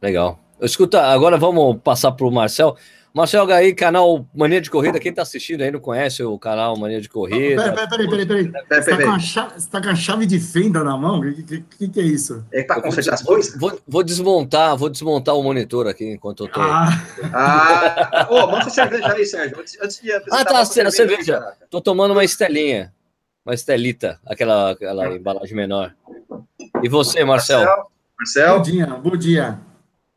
Legal. 0.00 0.38
Escuta, 0.60 1.02
agora 1.02 1.36
vamos 1.36 1.80
passar 1.82 2.12
para 2.12 2.26
o 2.26 2.30
Marcel. 2.30 2.76
Marcel 3.14 3.46
Gaí, 3.46 3.72
canal 3.72 4.26
Mania 4.34 4.60
de 4.60 4.68
Corrida. 4.68 4.98
Quem 4.98 5.10
está 5.10 5.22
assistindo 5.22 5.62
aí 5.62 5.70
não 5.70 5.78
conhece 5.78 6.24
o 6.24 6.36
canal 6.36 6.76
Mania 6.76 7.00
de 7.00 7.08
Corrida. 7.08 7.72
Peraí, 7.72 7.88
peraí, 7.88 8.26
peraí. 8.26 8.26
peraí. 8.26 8.52
Você 8.68 8.90
está 8.90 8.96
com, 8.96 9.70
tá 9.70 9.82
com, 9.82 9.88
a 9.88 9.94
chave 9.94 10.26
de 10.26 10.40
fenda 10.40 10.82
na 10.82 10.96
mão? 10.96 11.20
O 11.20 11.32
que, 11.32 11.60
que, 11.60 11.88
que, 11.88 12.00
é 12.00 12.02
isso? 12.02 12.44
É 12.50 12.64
para 12.64 12.82
consertar 12.82 13.14
as 13.14 13.22
coisas? 13.22 13.56
Vou, 13.56 13.80
vou, 13.86 14.02
desmontar, 14.02 14.76
vou 14.76 14.90
desmontar 14.90 15.36
o 15.36 15.44
monitor 15.44 15.86
aqui 15.86 16.10
enquanto 16.10 16.42
eu 16.42 16.48
tô. 16.48 16.60
Ah, 16.60 16.88
ah. 17.32 18.26
oh, 18.28 18.48
manda 18.48 18.68
cerveja 18.68 19.12
aí, 19.12 19.24
Sérgio. 19.24 19.60
Antes, 19.60 19.78
antes 19.80 20.00
de 20.02 20.12
ah, 20.12 20.44
tá, 20.44 20.58
a 20.58 20.64
cerveja. 20.64 20.96
cerveja. 20.96 21.52
Tô 21.70 21.80
tomando 21.80 22.10
uma 22.10 22.24
estelinha. 22.24 22.92
Uma 23.46 23.54
estelita, 23.54 24.18
aquela, 24.26 24.70
aquela 24.72 25.14
embalagem 25.14 25.54
menor. 25.54 25.94
E 26.82 26.88
você, 26.88 27.24
Marcel? 27.24 27.60
Marcel? 27.60 27.90
Marcel? 28.18 28.56
Bom 28.56 28.62
dia, 28.62 28.86
bom 28.86 29.16
dia. 29.16 29.60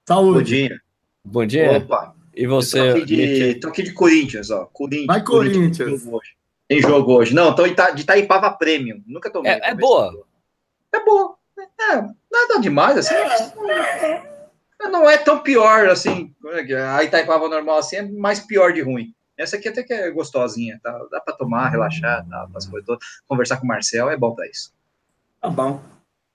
Saúde. 0.07 0.39
Bom 0.39 0.43
dia. 0.43 0.81
Bom 1.23 1.45
dia. 1.45 1.77
Opa. 1.77 2.16
E 2.37 2.45
você? 2.45 2.77
Tô 2.77 2.97
aqui 2.97 3.05
de, 3.05 3.55
tô 3.55 3.67
aqui 3.69 3.83
de 3.83 3.93
Corinthians, 3.93 4.51
ó. 4.51 4.65
Corinthians. 4.65 5.07
Vai 5.07 5.23
Corinthians. 5.23 6.03
Tem 6.67 6.79
jogo 6.79 7.13
hoje. 7.13 7.33
Não, 7.33 7.55
tô 7.55 7.65
de 7.65 8.01
Itaipava 8.01 8.51
Premium. 8.51 9.01
Nunca 9.07 9.31
tomei. 9.31 9.53
É, 9.53 9.71
é 9.71 9.73
boa. 9.73 10.23
É 10.93 11.03
boa. 11.03 11.35
É, 11.57 11.95
nada 12.31 12.59
demais, 12.61 12.97
assim. 12.97 13.15
Não 14.79 15.09
é 15.09 15.17
tão 15.17 15.39
pior, 15.39 15.89
assim. 15.89 16.35
A 16.95 17.03
Itaipava 17.03 17.49
normal, 17.49 17.79
assim, 17.79 17.95
é 17.95 18.01
mais 18.03 18.39
pior 18.39 18.71
de 18.71 18.81
ruim. 18.81 19.15
Essa 19.35 19.55
aqui 19.55 19.69
até 19.69 19.81
que 19.81 19.93
é 19.93 20.11
gostosinha, 20.11 20.79
tá? 20.83 20.91
Dá 21.09 21.19
para 21.19 21.35
tomar, 21.35 21.69
relaxar, 21.69 22.23
tá? 22.27 22.47
Conversar 23.27 23.57
com 23.57 23.65
o 23.65 23.67
Marcel 23.67 24.11
é 24.11 24.17
bom 24.17 24.35
para 24.35 24.47
isso. 24.47 24.71
Tá 25.41 25.49
bom. 25.49 25.81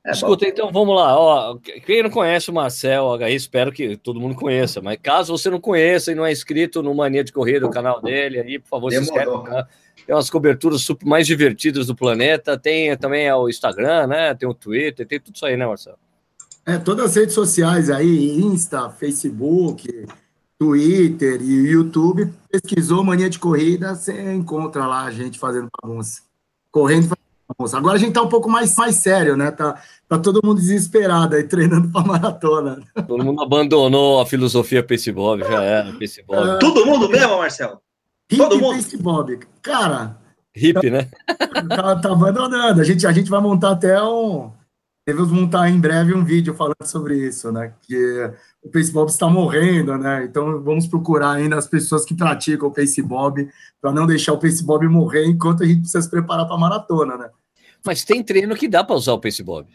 É 0.04 0.10
Escuta, 0.10 0.44
bom. 0.44 0.50
então 0.50 0.72
vamos 0.72 0.96
lá. 0.96 1.16
Ó, 1.16 1.58
quem 1.58 2.02
não 2.02 2.10
conhece 2.10 2.50
o 2.50 2.54
Marcel 2.54 3.16
HI, 3.20 3.34
espero 3.34 3.70
que 3.70 3.96
todo 3.96 4.20
mundo 4.20 4.34
conheça. 4.34 4.80
Mas 4.82 4.98
caso 5.00 5.36
você 5.36 5.48
não 5.48 5.60
conheça 5.60 6.10
e 6.10 6.14
não 6.14 6.26
é 6.26 6.32
inscrito 6.32 6.82
no 6.82 6.92
Mania 6.94 7.22
de 7.22 7.32
Corrida, 7.32 7.66
o 7.66 7.70
canal 7.70 8.02
dele, 8.02 8.40
aí, 8.40 8.58
por 8.58 8.68
favor, 8.68 8.90
Demorou. 8.90 9.14
se 9.14 9.20
inscreve. 9.20 9.50
Tá? 9.50 9.68
Tem 10.04 10.14
umas 10.14 10.28
coberturas 10.28 10.80
super, 10.80 11.06
mais 11.06 11.26
divertidas 11.26 11.86
do 11.86 11.94
planeta. 11.94 12.58
Tem 12.58 12.96
também 12.96 13.30
o 13.32 13.48
Instagram, 13.48 14.08
né? 14.08 14.34
Tem 14.34 14.48
o 14.48 14.54
Twitter, 14.54 15.06
tem 15.06 15.20
tudo 15.20 15.36
isso 15.36 15.46
aí, 15.46 15.56
né, 15.56 15.66
Marcel? 15.66 15.96
É, 16.66 16.78
todas 16.78 17.06
as 17.06 17.16
redes 17.16 17.34
sociais 17.34 17.88
aí, 17.90 18.40
Insta, 18.40 18.90
Facebook, 18.90 20.06
Twitter 20.58 21.40
e 21.42 21.70
YouTube, 21.70 22.32
pesquisou 22.50 23.02
Mania 23.04 23.28
de 23.28 23.38
Corrida, 23.38 23.94
você 23.94 24.32
encontra 24.32 24.86
lá 24.86 25.04
a 25.04 25.10
gente 25.10 25.38
fazendo 25.38 25.68
bagunça. 25.82 26.22
Correndo 26.70 27.02
fazendo. 27.08 27.31
Agora 27.66 27.96
a 27.96 27.98
gente 27.98 28.12
tá 28.12 28.22
um 28.22 28.28
pouco 28.28 28.48
mais, 28.48 28.74
mais 28.76 28.96
sério, 28.96 29.36
né? 29.36 29.50
Tá, 29.50 29.80
tá 30.08 30.18
todo 30.18 30.40
mundo 30.44 30.60
desesperado 30.60 31.36
aí, 31.36 31.44
treinando 31.48 31.88
para 31.90 32.06
maratona. 32.06 32.80
Todo 33.06 33.24
mundo 33.24 33.42
abandonou 33.42 34.20
a 34.20 34.26
filosofia 34.26 34.82
Pace 34.82 35.10
Bob, 35.12 35.40
já 35.40 35.62
era, 35.62 35.92
Pace 35.92 36.22
Bob. 36.26 36.48
É... 36.48 36.58
Todo 36.58 36.86
mundo 36.86 37.08
mesmo, 37.08 37.38
Marcelo? 37.38 37.80
todo 38.28 38.58
mundo? 38.58 38.76
Pace 38.76 38.96
Bob. 38.96 39.38
Cara... 39.62 40.18
Hip, 40.54 40.90
né? 40.90 41.08
Tá, 41.66 41.96
tá 41.96 42.12
abandonando. 42.12 42.78
A 42.78 42.84
gente, 42.84 43.06
a 43.06 43.12
gente 43.12 43.30
vai 43.30 43.40
montar 43.40 43.70
até 43.70 44.02
um 44.02 44.50
devemos 45.06 45.32
montar 45.32 45.68
em 45.68 45.80
breve 45.80 46.14
um 46.14 46.24
vídeo 46.24 46.54
falando 46.54 46.84
sobre 46.84 47.16
isso, 47.16 47.50
né? 47.50 47.74
Que 47.82 48.30
o 48.62 48.70
Pacebob 48.70 49.10
está 49.10 49.28
morrendo, 49.28 49.98
né? 49.98 50.24
Então 50.24 50.62
vamos 50.62 50.86
procurar 50.86 51.32
ainda 51.32 51.56
as 51.56 51.66
pessoas 51.66 52.04
que 52.04 52.14
praticam 52.14 52.68
o 52.68 52.72
Pacebob 52.72 53.48
para 53.80 53.92
não 53.92 54.06
deixar 54.06 54.32
o 54.32 54.38
Pacebob 54.38 54.86
morrer 54.88 55.26
enquanto 55.26 55.64
a 55.64 55.66
gente 55.66 55.80
precisa 55.80 56.02
se 56.02 56.10
preparar 56.10 56.46
para 56.46 56.54
a 56.54 56.60
maratona, 56.60 57.16
né? 57.16 57.30
Mas 57.84 58.04
tem 58.04 58.22
treino 58.22 58.54
que 58.54 58.68
dá 58.68 58.84
para 58.84 58.96
usar 58.96 59.12
o 59.12 59.18
Pacebob. 59.18 59.66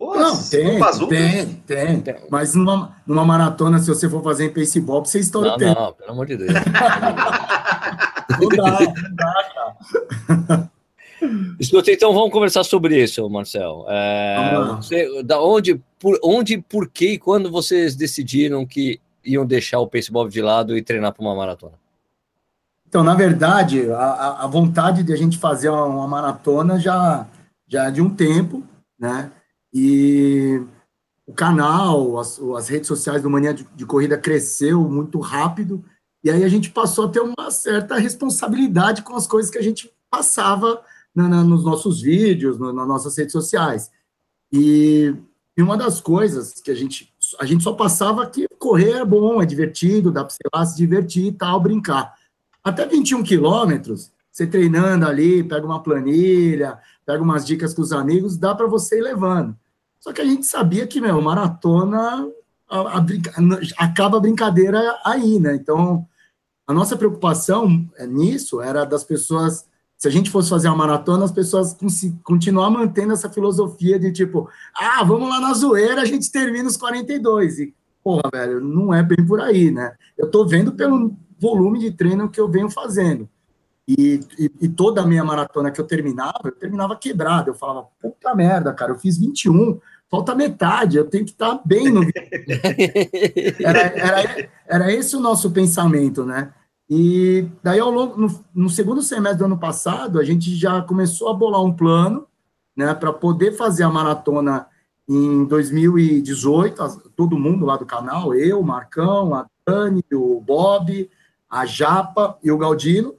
Não, 0.00 0.36
tem, 0.48 0.80
tem, 1.08 1.46
tem, 1.66 2.00
tem, 2.00 2.16
Mas 2.30 2.54
numa, 2.54 2.96
numa 3.06 3.24
maratona, 3.24 3.78
se 3.78 3.88
você 3.88 4.08
for 4.08 4.22
fazer 4.22 4.46
em 4.46 4.52
Pacebob, 4.52 5.08
você 5.08 5.20
estoura 5.20 5.50
não, 5.50 5.54
o 5.54 5.58
tempo. 5.58 5.80
Não, 5.80 5.92
pelo 5.92 6.10
amor 6.10 6.26
de 6.26 6.36
Deus. 6.36 6.52
não 8.40 8.48
dá, 8.48 8.80
não 8.80 9.14
dá, 9.14 9.50
cara. 9.54 10.70
Escuta, 11.58 11.90
então 11.90 12.12
vamos 12.12 12.30
conversar 12.30 12.64
sobre 12.64 13.02
isso, 13.02 13.28
Marcel. 13.30 13.86
É, 13.88 14.76
você, 14.76 15.22
da 15.22 15.40
onde, 15.40 15.80
por, 15.98 16.18
onde, 16.22 16.58
por 16.58 16.88
que 16.88 17.12
e 17.12 17.18
quando 17.18 17.50
vocês 17.50 17.94
decidiram 17.94 18.66
que 18.66 19.00
iam 19.24 19.46
deixar 19.46 19.78
o 19.78 19.86
paceball 19.86 20.28
de 20.28 20.42
lado 20.42 20.76
e 20.76 20.82
treinar 20.82 21.12
para 21.12 21.24
uma 21.24 21.34
maratona? 21.34 21.74
Então, 22.86 23.02
na 23.02 23.14
verdade, 23.14 23.90
a, 23.90 24.44
a 24.44 24.46
vontade 24.46 25.02
de 25.02 25.12
a 25.12 25.16
gente 25.16 25.38
fazer 25.38 25.68
uma, 25.68 25.84
uma, 25.84 26.06
maratona 26.06 26.78
já, 26.78 27.26
já 27.74 27.90
de 27.90 28.00
um 28.00 28.08
tempo, 28.08 28.62
né? 28.96 29.32
E 29.72 30.62
o 31.26 31.32
canal, 31.32 32.20
as, 32.20 32.40
as 32.56 32.68
redes 32.68 32.86
sociais 32.86 33.20
do 33.20 33.28
Mania 33.28 33.52
de, 33.52 33.66
de 33.74 33.84
Corrida 33.84 34.16
cresceu 34.16 34.88
muito 34.88 35.18
rápido, 35.18 35.84
e 36.22 36.30
aí 36.30 36.44
a 36.44 36.48
gente 36.48 36.70
passou 36.70 37.06
a 37.06 37.08
ter 37.08 37.20
uma 37.20 37.50
certa 37.50 37.96
responsabilidade 37.96 39.02
com 39.02 39.16
as 39.16 39.26
coisas 39.26 39.50
que 39.50 39.58
a 39.58 39.62
gente 39.62 39.92
passava 40.08 40.80
na, 41.12 41.28
na, 41.28 41.42
nos 41.42 41.64
nossos 41.64 42.00
vídeos, 42.00 42.58
no, 42.58 42.72
nas 42.72 42.86
nossas 42.86 43.18
redes 43.18 43.32
sociais. 43.32 43.90
E, 44.52 45.12
e, 45.56 45.62
uma 45.62 45.76
das 45.76 46.00
coisas 46.00 46.60
que 46.60 46.70
a 46.70 46.74
gente, 46.74 47.12
a 47.40 47.44
gente 47.44 47.64
só 47.64 47.72
passava 47.72 48.24
que 48.30 48.46
correr 48.56 48.98
é 48.98 49.04
bom, 49.04 49.42
é 49.42 49.46
divertido, 49.46 50.12
dá 50.12 50.24
para 50.24 50.32
você 50.32 50.48
lá 50.54 50.64
se 50.64 50.76
divertir 50.76 51.26
e 51.26 51.32
tal, 51.32 51.60
brincar. 51.60 52.14
Até 52.62 52.86
21 52.86 53.24
quilômetros, 53.24 54.12
você 54.30 54.46
treinando 54.46 55.06
ali, 55.06 55.42
pega 55.42 55.66
uma 55.66 55.82
planilha, 55.82 56.78
pega 57.04 57.22
umas 57.22 57.44
dicas 57.46 57.74
com 57.74 57.82
os 57.82 57.92
amigos, 57.92 58.36
dá 58.36 58.54
para 58.54 58.66
você 58.66 58.98
ir 58.98 59.02
levando. 59.02 59.56
Só 60.00 60.12
que 60.12 60.20
a 60.20 60.24
gente 60.24 60.46
sabia 60.46 60.86
que, 60.86 61.00
meu, 61.00 61.20
maratona 61.20 62.28
a, 62.68 62.76
a, 62.76 62.98
a, 62.98 63.04
acaba 63.78 64.18
a 64.18 64.20
brincadeira 64.20 64.98
aí, 65.04 65.38
né? 65.38 65.54
Então, 65.54 66.06
a 66.66 66.72
nossa 66.72 66.96
preocupação 66.96 67.88
é, 67.96 68.06
nisso 68.06 68.60
era 68.60 68.84
das 68.84 69.04
pessoas 69.04 69.66
se 69.96 70.08
a 70.08 70.10
gente 70.10 70.30
fosse 70.30 70.50
fazer 70.50 70.68
uma 70.68 70.76
maratona, 70.76 71.24
as 71.24 71.32
pessoas 71.32 71.74
continuar 72.22 72.68
mantendo 72.68 73.14
essa 73.14 73.30
filosofia 73.30 73.98
de 73.98 74.12
tipo, 74.12 74.48
ah, 74.74 75.02
vamos 75.02 75.30
lá 75.30 75.40
na 75.40 75.54
zoeira, 75.54 76.02
a 76.02 76.04
gente 76.04 76.30
termina 76.30 76.68
os 76.68 76.76
42. 76.76 77.60
E, 77.60 77.74
porra, 78.02 78.28
velho, 78.30 78.60
não 78.60 78.92
é 78.92 79.02
bem 79.02 79.24
por 79.24 79.40
aí, 79.40 79.70
né? 79.70 79.94
Eu 80.18 80.30
tô 80.30 80.44
vendo 80.46 80.72
pelo 80.72 81.16
volume 81.38 81.78
de 81.78 81.90
treino 81.90 82.28
que 82.28 82.38
eu 82.38 82.50
venho 82.50 82.68
fazendo. 82.68 83.28
E, 83.86 84.20
e, 84.38 84.50
e, 84.62 84.68
toda 84.68 85.02
a 85.02 85.06
minha 85.06 85.22
maratona 85.22 85.70
que 85.70 85.78
eu 85.78 85.86
terminava, 85.86 86.40
eu 86.44 86.52
terminava 86.52 86.96
quebrado. 86.96 87.50
Eu 87.50 87.54
falava, 87.54 87.86
puta 88.00 88.34
merda, 88.34 88.72
cara, 88.72 88.92
eu 88.92 88.98
fiz 88.98 89.18
21, 89.18 89.78
falta 90.10 90.34
metade, 90.34 90.96
eu 90.96 91.04
tenho 91.04 91.24
que 91.24 91.32
estar 91.32 91.56
tá 91.56 91.62
bem 91.64 91.90
no. 91.90 92.02
era, 93.62 93.80
era, 93.80 94.48
era 94.66 94.92
esse 94.92 95.14
o 95.14 95.20
nosso 95.20 95.50
pensamento, 95.50 96.24
né? 96.24 96.52
E 96.88 97.46
daí, 97.62 97.78
ao 97.78 97.90
longo, 97.90 98.18
no, 98.18 98.44
no, 98.54 98.70
segundo 98.70 99.02
semestre 99.02 99.38
do 99.38 99.46
ano 99.46 99.58
passado, 99.58 100.18
a 100.18 100.24
gente 100.24 100.54
já 100.54 100.82
começou 100.82 101.28
a 101.28 101.34
bolar 101.34 101.62
um 101.62 101.72
plano 101.72 102.26
né, 102.76 102.94
para 102.94 103.12
poder 103.12 103.52
fazer 103.52 103.84
a 103.84 103.90
maratona 103.90 104.66
em 105.08 105.44
2018, 105.44 107.10
todo 107.14 107.38
mundo 107.38 107.66
lá 107.66 107.76
do 107.76 107.86
canal, 107.86 108.34
eu, 108.34 108.60
o 108.60 108.64
Marcão, 108.64 109.34
a 109.34 109.46
Dani, 109.66 110.04
o 110.12 110.40
Bob, 110.40 111.10
a 111.48 111.66
Japa 111.66 112.38
e 112.42 112.50
o 112.50 112.58
Galdino, 112.58 113.14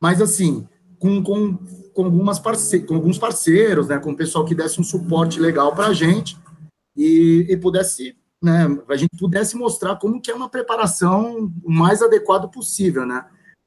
mas 0.00 0.20
assim, 0.20 0.66
com, 0.98 1.22
com, 1.22 1.56
com, 1.92 2.04
algumas 2.04 2.38
parce 2.38 2.80
com 2.80 2.94
alguns 2.94 3.18
parceiros, 3.18 3.88
né, 3.88 3.98
com 3.98 4.12
o 4.12 4.16
pessoal 4.16 4.44
que 4.44 4.54
desse 4.54 4.80
um 4.80 4.84
suporte 4.84 5.40
legal 5.40 5.74
para 5.74 5.88
a 5.88 5.92
gente 5.92 6.36
e, 6.96 7.46
e 7.48 7.56
pudesse 7.56 8.16
né, 8.42 8.66
a 8.88 8.96
gente 8.96 9.16
pudesse 9.18 9.56
mostrar 9.56 9.96
como 9.96 10.20
que 10.20 10.30
é 10.30 10.34
uma 10.34 10.48
preparação 10.48 11.52
o 11.62 11.70
mais 11.70 12.02
adequado 12.02 12.48
possível, 12.48 13.04
né? 13.04 13.24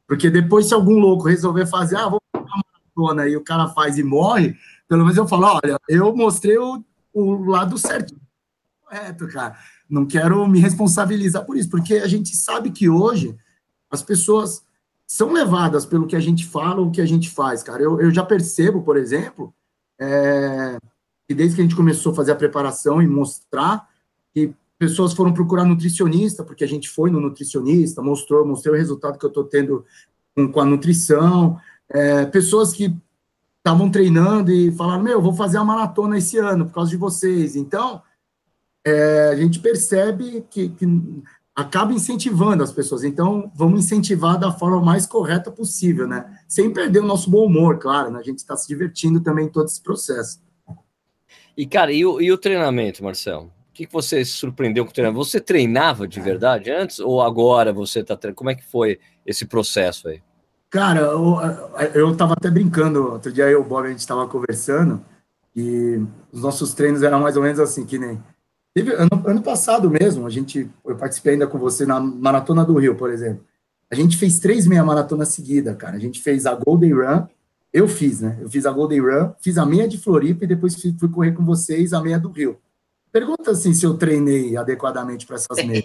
Porque 0.08 0.30
depois, 0.30 0.68
se 0.68 0.74
algum 0.74 1.00
louco 1.00 1.28
resolver 1.28 1.66
fazer, 1.66 1.98
ah, 1.98 2.10
vou 2.10 2.22
fazer 2.34 2.46
uma 2.46 2.64
maratona 2.74 3.30
e 3.30 3.36
o 3.36 3.44
cara 3.44 3.70
faz 3.70 3.98
e 3.98 4.04
morre, 4.04 4.56
pelo 4.88 5.04
menos 5.04 5.18
eu 5.18 5.28
falo, 5.28 5.60
olha, 5.64 5.78
eu 5.88 6.16
mostrei 6.16 6.58
o, 6.58 6.84
o 7.14 7.46
lado 7.46 7.78
certo. 7.78 8.16
Correto, 8.82 9.28
cara. 9.28 9.58
Não 9.90 10.06
quero 10.06 10.46
me 10.48 10.60
responsabilizar 10.60 11.46
por 11.46 11.58
isso, 11.58 11.70
porque 11.70 11.96
a 11.96 12.08
gente 12.08 12.36
sabe 12.36 12.72
que 12.72 12.90
hoje 12.90 13.38
as 13.90 14.02
pessoas 14.02 14.64
são 15.12 15.34
levadas 15.34 15.86
pelo 15.86 16.08
que 16.08 16.16
a 16.16 16.22
gente 16.22 16.46
fala 16.46 16.80
ou 16.80 16.88
o 16.88 16.92
que 16.92 17.02
a 17.02 17.06
gente 17.06 17.30
faz, 17.30 17.62
cara. 17.62 17.84
Eu, 17.84 18.00
eu 18.00 18.10
já 18.12 18.24
percebo, 18.24 18.82
por 18.82 18.96
exemplo, 18.96 19.54
é, 20.00 20.78
que 21.28 21.36
desde 21.36 21.54
que 21.54 21.62
a 21.62 21.66
gente 21.66 21.76
começou 21.76 22.14
a 22.14 22.16
fazer 22.16 22.32
a 22.32 22.36
preparação 22.36 23.02
e 23.02 23.08
mostrar 23.08 23.90
que 24.34 24.54
pessoas 24.80 25.12
foram 25.12 25.34
procurar 25.34 25.66
nutricionista, 25.66 26.46
porque 26.46 26.64
a 26.64 26.68
gente 26.68 26.90
foi 26.90 27.12
no 27.12 27.20
nutricionista, 27.20 28.02
mostrou, 28.02 28.48
o 28.48 28.72
resultado 28.72 29.20
que 29.20 29.26
eu 29.26 29.28
estou 29.28 29.44
tendo 29.44 29.86
com, 30.34 30.50
com, 30.50 30.62
a 30.62 30.66
nutrição. 30.66 31.60
É, 31.90 32.26
pessoas 32.28 32.72
que 32.72 32.96
estavam 33.58 33.92
treinando 33.92 34.50
e 34.50 34.72
falaram, 34.72 35.04
meu, 35.04 35.22
vou 35.22 35.34
fazer 35.34 35.58
a 35.58 35.64
maratona 35.66 36.20
esse 36.20 36.38
ano 36.38 36.68
por 36.68 36.74
causa 36.76 36.90
de 36.90 36.96
vocês. 36.96 37.58
Então, 37.58 38.02
é, 38.86 39.32
a 39.34 39.36
gente 39.36 39.60
percebe 39.60 40.46
que, 40.50 40.70
que 40.70 40.86
acaba 41.56 41.94
incentivando 41.94 42.64
as 42.64 42.72
pessoas. 42.72 43.04
Então, 43.04 43.52
vamos 43.56 43.86
incentivar 43.86 44.38
da 44.40 44.52
forma 44.52 44.82
mais 44.82 45.06
correta 45.06 45.52
possível, 45.52 46.08
né? 46.08 46.38
Sem 46.48 46.72
perder 46.72 47.00
o 47.00 47.06
nosso 47.06 47.30
bom 47.30 47.46
humor, 47.46 47.78
claro, 47.78 48.12
né? 48.12 48.20
A 48.20 48.24
gente 48.24 48.40
está 48.40 48.56
se 48.56 48.68
divertindo 48.68 49.20
também 49.20 49.46
em 49.46 49.50
todo 49.50 49.66
esse 49.66 49.82
processo. 49.82 50.42
E, 51.56 51.66
cara, 51.66 51.92
e 51.92 52.06
o, 52.06 52.22
e 52.22 52.32
o 52.32 52.38
treinamento, 52.38 53.04
Marcelo? 53.04 53.46
O 53.70 53.74
que, 53.74 53.86
que 53.86 53.94
você 53.94 54.24
se 54.24 54.32
surpreendeu 54.32 54.86
com 54.86 54.92
o 54.92 54.94
treinamento? 54.94 55.24
Você 55.24 55.40
treinava 55.40 56.08
de 56.08 56.20
verdade 56.20 56.72
antes 56.72 57.00
ou 57.00 57.22
agora 57.22 57.74
você 57.74 58.00
está 58.00 58.16
treinando? 58.16 58.38
Como 58.38 58.50
é 58.50 58.56
que 58.56 58.66
foi 58.66 59.00
esse 59.26 59.46
processo 59.46 60.08
aí? 60.08 60.22
Cara, 60.70 61.02
eu, 61.02 61.38
eu 61.94 62.16
tava 62.16 62.34
até 62.34 62.50
brincando, 62.50 63.12
outro 63.12 63.32
dia 63.32 63.44
eu 63.46 63.52
e 63.52 63.56
o 63.56 63.64
Bob, 63.64 63.86
a 63.86 63.90
gente 63.90 64.00
estava 64.00 64.26
conversando, 64.26 65.04
e 65.54 66.02
os 66.32 66.42
nossos 66.42 66.74
treinos 66.74 67.04
eram 67.04 67.20
mais 67.20 67.36
ou 67.36 67.44
menos 67.44 67.60
assim, 67.60 67.86
que 67.86 68.00
nem... 68.00 68.24
Teve, 68.74 68.94
ano, 68.94 69.10
ano 69.26 69.42
passado 69.42 69.90
mesmo, 69.90 70.26
a 70.26 70.30
gente, 70.30 70.70
eu 70.86 70.96
participei 70.96 71.34
ainda 71.34 71.48
com 71.48 71.58
você 71.58 71.86
na 71.86 72.00
Maratona 72.00 72.64
do 72.64 72.78
Rio, 72.78 72.96
por 72.96 73.10
exemplo. 73.10 73.44
A 73.90 73.96
gente 73.96 74.16
fez 74.16 74.40
três 74.40 74.66
meia 74.66 74.84
maratona 74.84 75.26
seguida, 75.26 75.76
cara. 75.76 75.98
A 75.98 76.00
gente 76.00 76.22
fez 76.22 76.46
a 76.46 76.56
Golden 76.56 76.94
Run, 76.94 77.26
eu 77.74 77.88
fiz, 77.88 78.22
né? 78.22 78.38
Eu 78.40 78.50
fiz 78.50 78.66
a 78.66 78.72
Golden 78.72 79.02
Run, 79.02 79.32
fiz 79.42 79.58
a 79.58 79.66
meia 79.66 79.88
de 79.88 79.98
Floripa 79.98 80.46
e 80.46 80.48
depois 80.48 80.76
fui 80.80 81.10
correr 81.10 81.34
com 81.34 81.44
vocês 81.44 81.92
a 81.92 82.02
meia 82.02 82.18
do 82.18 82.32
Rio. 82.32 82.58
Pergunta 83.12 83.52
assim 83.52 83.74
se 83.74 83.86
eu 83.86 83.98
treinei 83.98 84.56
adequadamente 84.56 85.28
para 85.28 85.36
essas 85.36 85.58
meias. 85.66 85.84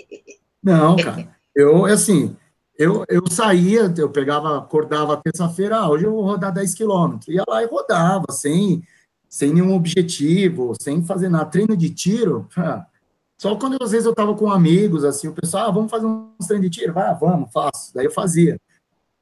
Não, 0.62 0.96
cara. 0.96 1.34
Eu, 1.54 1.86
assim, 1.86 2.36
eu, 2.78 3.04
eu 3.08 3.22
saía, 3.30 3.92
eu 3.96 4.10
pegava, 4.10 4.58
acordava 4.58 5.16
terça-feira, 5.16 5.78
ah, 5.78 5.88
hoje 5.88 6.04
eu 6.04 6.12
vou 6.12 6.22
rodar 6.22 6.52
10 6.52 6.74
quilômetros. 6.74 7.28
Ia 7.28 7.44
lá 7.48 7.62
e 7.62 7.66
rodava, 7.66 8.26
sem, 8.30 8.82
sem 9.28 9.52
nenhum 9.52 9.74
objetivo, 9.74 10.74
sem 10.80 11.04
fazer 11.04 11.28
nada. 11.28 11.46
Treino 11.46 11.76
de 11.76 11.90
tiro, 11.90 12.48
só 13.36 13.56
quando 13.56 13.76
às 13.82 13.90
vezes 13.90 14.06
eu 14.06 14.14
tava 14.14 14.34
com 14.34 14.50
amigos, 14.50 15.04
assim, 15.04 15.28
o 15.28 15.32
pessoal, 15.32 15.68
ah, 15.68 15.70
vamos 15.70 15.90
fazer 15.90 16.06
um 16.06 16.30
treino 16.46 16.64
de 16.64 16.70
tiro? 16.70 16.92
Vai, 16.92 17.14
vamos, 17.18 17.52
faço. 17.52 17.94
Daí 17.94 18.06
eu 18.06 18.10
fazia. 18.10 18.58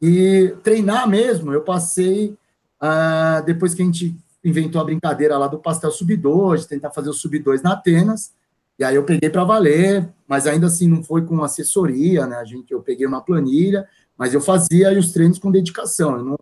E 0.00 0.54
treinar 0.62 1.08
mesmo, 1.08 1.52
eu 1.52 1.62
passei, 1.62 2.36
ah, 2.80 3.42
depois 3.44 3.74
que 3.74 3.82
a 3.82 3.84
gente 3.84 4.16
inventou 4.44 4.80
a 4.80 4.84
brincadeira 4.84 5.36
lá 5.36 5.48
do 5.48 5.58
pastel 5.58 5.90
sub-2, 5.90 6.60
de 6.60 6.68
tentar 6.68 6.90
fazer 6.90 7.10
o 7.10 7.14
sub-2 7.14 7.62
na 7.62 7.72
Atenas, 7.72 8.32
e 8.78 8.84
aí 8.84 8.94
eu 8.94 9.04
peguei 9.04 9.30
para 9.30 9.42
valer, 9.42 10.08
mas 10.28 10.46
ainda 10.46 10.66
assim 10.66 10.86
não 10.86 11.02
foi 11.02 11.24
com 11.24 11.42
assessoria, 11.42 12.26
né? 12.26 12.36
A 12.36 12.44
gente, 12.44 12.72
eu 12.72 12.82
peguei 12.82 13.06
uma 13.06 13.22
planilha, 13.22 13.88
mas 14.16 14.34
eu 14.34 14.40
fazia 14.40 14.96
os 14.98 15.12
treinos 15.12 15.38
com 15.38 15.50
dedicação. 15.50 16.22
Não, 16.22 16.38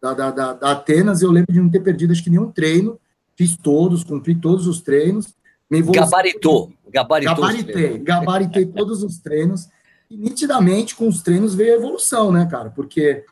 da, 0.00 0.14
da, 0.14 0.30
da, 0.30 0.52
da, 0.52 0.70
Atenas 0.72 1.22
eu 1.22 1.30
lembro 1.30 1.52
de 1.52 1.60
não 1.60 1.70
ter 1.70 1.80
perdido 1.80 2.12
acho 2.12 2.22
que 2.22 2.30
nenhum 2.30 2.50
treino, 2.50 2.98
fiz 3.36 3.56
todos, 3.56 4.04
cumpri 4.04 4.34
todos 4.34 4.66
os 4.66 4.80
treinos. 4.80 5.34
Me 5.70 5.82
Gabaritou, 5.82 6.72
gabaritou. 6.88 7.34
Gabaritei, 7.34 7.98
gabaritei 7.98 8.66
todos 8.72 9.02
os 9.02 9.18
treinos. 9.18 9.68
E 10.08 10.16
nitidamente, 10.16 10.94
com 10.94 11.08
os 11.08 11.22
treinos 11.22 11.54
veio 11.54 11.74
a 11.74 11.76
evolução, 11.76 12.30
né, 12.30 12.46
cara? 12.48 12.70
Porque 12.70 13.24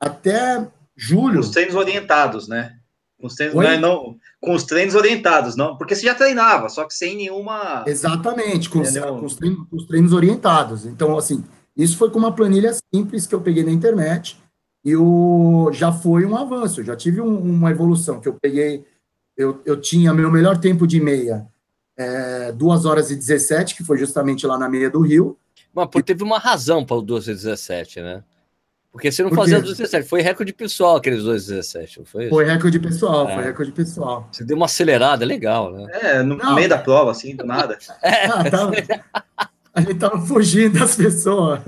até 0.00 0.66
julho. 0.96 1.40
Os 1.40 1.50
treinos 1.50 1.74
orientados, 1.74 2.48
né? 2.48 2.76
Com 3.20 3.26
os 3.26 3.34
treinos, 3.34 3.56
não, 3.56 3.62
é, 3.62 3.76
não, 3.76 4.16
com 4.40 4.54
os 4.54 4.62
treinos 4.62 4.94
orientados, 4.94 5.56
não, 5.56 5.76
porque 5.76 5.94
você 5.94 6.06
já 6.06 6.14
treinava, 6.14 6.68
só 6.68 6.84
que 6.84 6.94
sem 6.94 7.16
nenhuma. 7.16 7.84
Exatamente, 7.84 8.70
com, 8.70 8.80
os, 8.80 8.96
com 8.96 9.24
os, 9.24 9.34
treinos, 9.34 9.68
com 9.68 9.76
os 9.76 9.86
treinos 9.86 10.12
orientados. 10.12 10.86
Então, 10.86 11.18
assim, 11.18 11.44
isso 11.76 11.96
foi 11.96 12.10
com 12.10 12.18
uma 12.18 12.32
planilha 12.32 12.72
simples 12.94 13.26
que 13.26 13.34
eu 13.34 13.40
peguei 13.40 13.64
na 13.64 13.72
internet 13.72 14.38
e 14.88 14.96
o, 14.96 15.70
já 15.70 15.92
foi 15.92 16.24
um 16.24 16.34
avanço, 16.34 16.82
já 16.82 16.96
tive 16.96 17.20
um, 17.20 17.38
uma 17.38 17.70
evolução, 17.70 18.20
que 18.20 18.28
eu 18.28 18.32
peguei, 18.40 18.86
eu, 19.36 19.60
eu 19.66 19.78
tinha 19.78 20.14
meu 20.14 20.30
melhor 20.30 20.56
tempo 20.56 20.86
de 20.86 20.98
meia, 20.98 21.46
é, 21.94 22.52
2 22.52 22.86
horas 22.86 23.10
e 23.10 23.16
17, 23.16 23.74
que 23.74 23.84
foi 23.84 23.98
justamente 23.98 24.46
lá 24.46 24.56
na 24.56 24.66
meia 24.66 24.88
do 24.88 25.00
Rio. 25.02 25.36
Mas 25.74 25.88
pô, 25.88 26.02
teve 26.02 26.22
uma 26.22 26.38
razão 26.38 26.86
para 26.86 26.96
o 26.96 27.02
2 27.02 27.28
e 27.28 27.34
17, 27.34 28.00
né? 28.00 28.24
Porque 28.90 29.12
você 29.12 29.22
não 29.22 29.28
Por 29.28 29.40
fazia 29.40 29.60
2,17, 29.60 30.04
foi 30.04 30.22
recorde 30.22 30.52
pessoal 30.52 30.96
aqueles 30.96 31.22
2,17, 31.22 31.98
não 31.98 32.04
foi 32.06 32.24
isso? 32.24 32.34
Foi 32.34 32.44
recorde 32.44 32.80
pessoal, 32.80 33.28
é. 33.28 33.34
foi 33.34 33.44
recorde 33.44 33.72
pessoal. 33.72 34.26
Você 34.32 34.42
deu 34.42 34.56
uma 34.56 34.64
acelerada 34.64 35.26
legal, 35.26 35.70
né? 35.70 35.86
É, 35.92 36.22
no 36.22 36.36
não. 36.36 36.54
meio 36.54 36.68
da 36.68 36.78
prova, 36.78 37.10
assim, 37.10 37.36
do 37.36 37.44
nada. 37.46 37.78
É. 38.02 38.24
Ah, 38.24 38.50
tava, 38.50 38.72
a 39.74 39.80
gente 39.80 39.94
tava 39.94 40.20
fugindo 40.20 40.78
das 40.78 40.96
pessoas. 40.96 41.60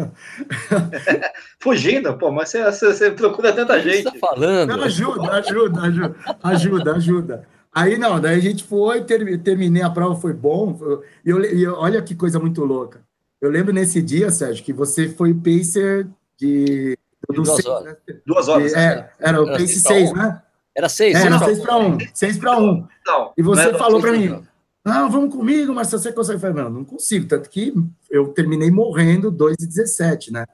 fugindo? 1.61 2.17
Pô, 2.17 2.31
mas 2.31 2.51
você, 2.51 2.65
você, 2.71 3.11
procura 3.11 3.53
tanta 3.53 3.81
gente. 3.81 4.05
Você 4.05 4.11
tá 4.11 4.19
falando? 4.19 4.77
Não, 4.77 4.85
ajuda, 4.85 5.33
ajuda, 5.33 5.81
ajuda, 5.83 6.17
ajuda, 6.43 6.93
ajuda. 6.95 7.49
Aí 7.73 7.97
não, 7.97 8.21
daí 8.21 8.37
a 8.37 8.41
gente 8.41 8.65
foi, 8.65 9.03
ter, 9.05 9.39
terminei 9.39 9.83
a 9.83 9.91
prova, 9.91 10.21
foi 10.21 10.33
bom. 10.33 10.79
E, 11.25 11.31
eu, 11.31 11.45
e 11.45 11.67
olha 11.67 12.03
que 12.03 12.15
coisa 12.15 12.39
muito 12.39 12.65
louca. 12.65 13.01
Eu 13.41 13.51
lembro 13.51 13.73
nesse 13.73 14.03
dia, 14.03 14.31
Sérgio, 14.31 14.65
que 14.65 14.73
você 14.73 15.09
foi 15.09 15.33
pacer 15.33 16.07
de 16.39 16.99
duas, 17.33 17.49
seis, 17.49 17.67
horas. 17.67 17.85
Né? 17.85 18.17
duas 18.27 18.49
horas. 18.49 18.75
É, 18.75 19.11
era 19.19 19.41
o 19.41 19.49
era 19.49 19.59
pace 19.59 19.81
6, 19.81 20.13
né? 20.13 20.43
Era 20.75 20.89
6, 20.89 21.15
Era 21.17 21.39
6 21.39 21.59
para 21.61 21.77
1. 21.77 21.99
6 22.15 22.39
para 22.39 22.59
1. 22.59 22.89
E 23.37 23.43
você 23.43 23.75
falou 23.75 24.01
para 24.01 24.13
mim, 24.13 24.43
não, 24.85 25.11
vamos 25.11 25.35
comigo, 25.35 25.75
mas 25.75 25.91
você 25.91 26.13
consegue. 26.13 26.37
Eu 26.37 26.41
falei, 26.41 26.63
não, 26.63 26.71
não 26.71 26.85
consigo. 26.85 27.27
Tanto 27.27 27.49
que 27.51 27.75
eu 28.11 28.29
terminei 28.29 28.71
morrendo 28.71 29.31
2 29.31 29.57
e 29.61 29.67
17, 29.67 30.33
né? 30.33 30.47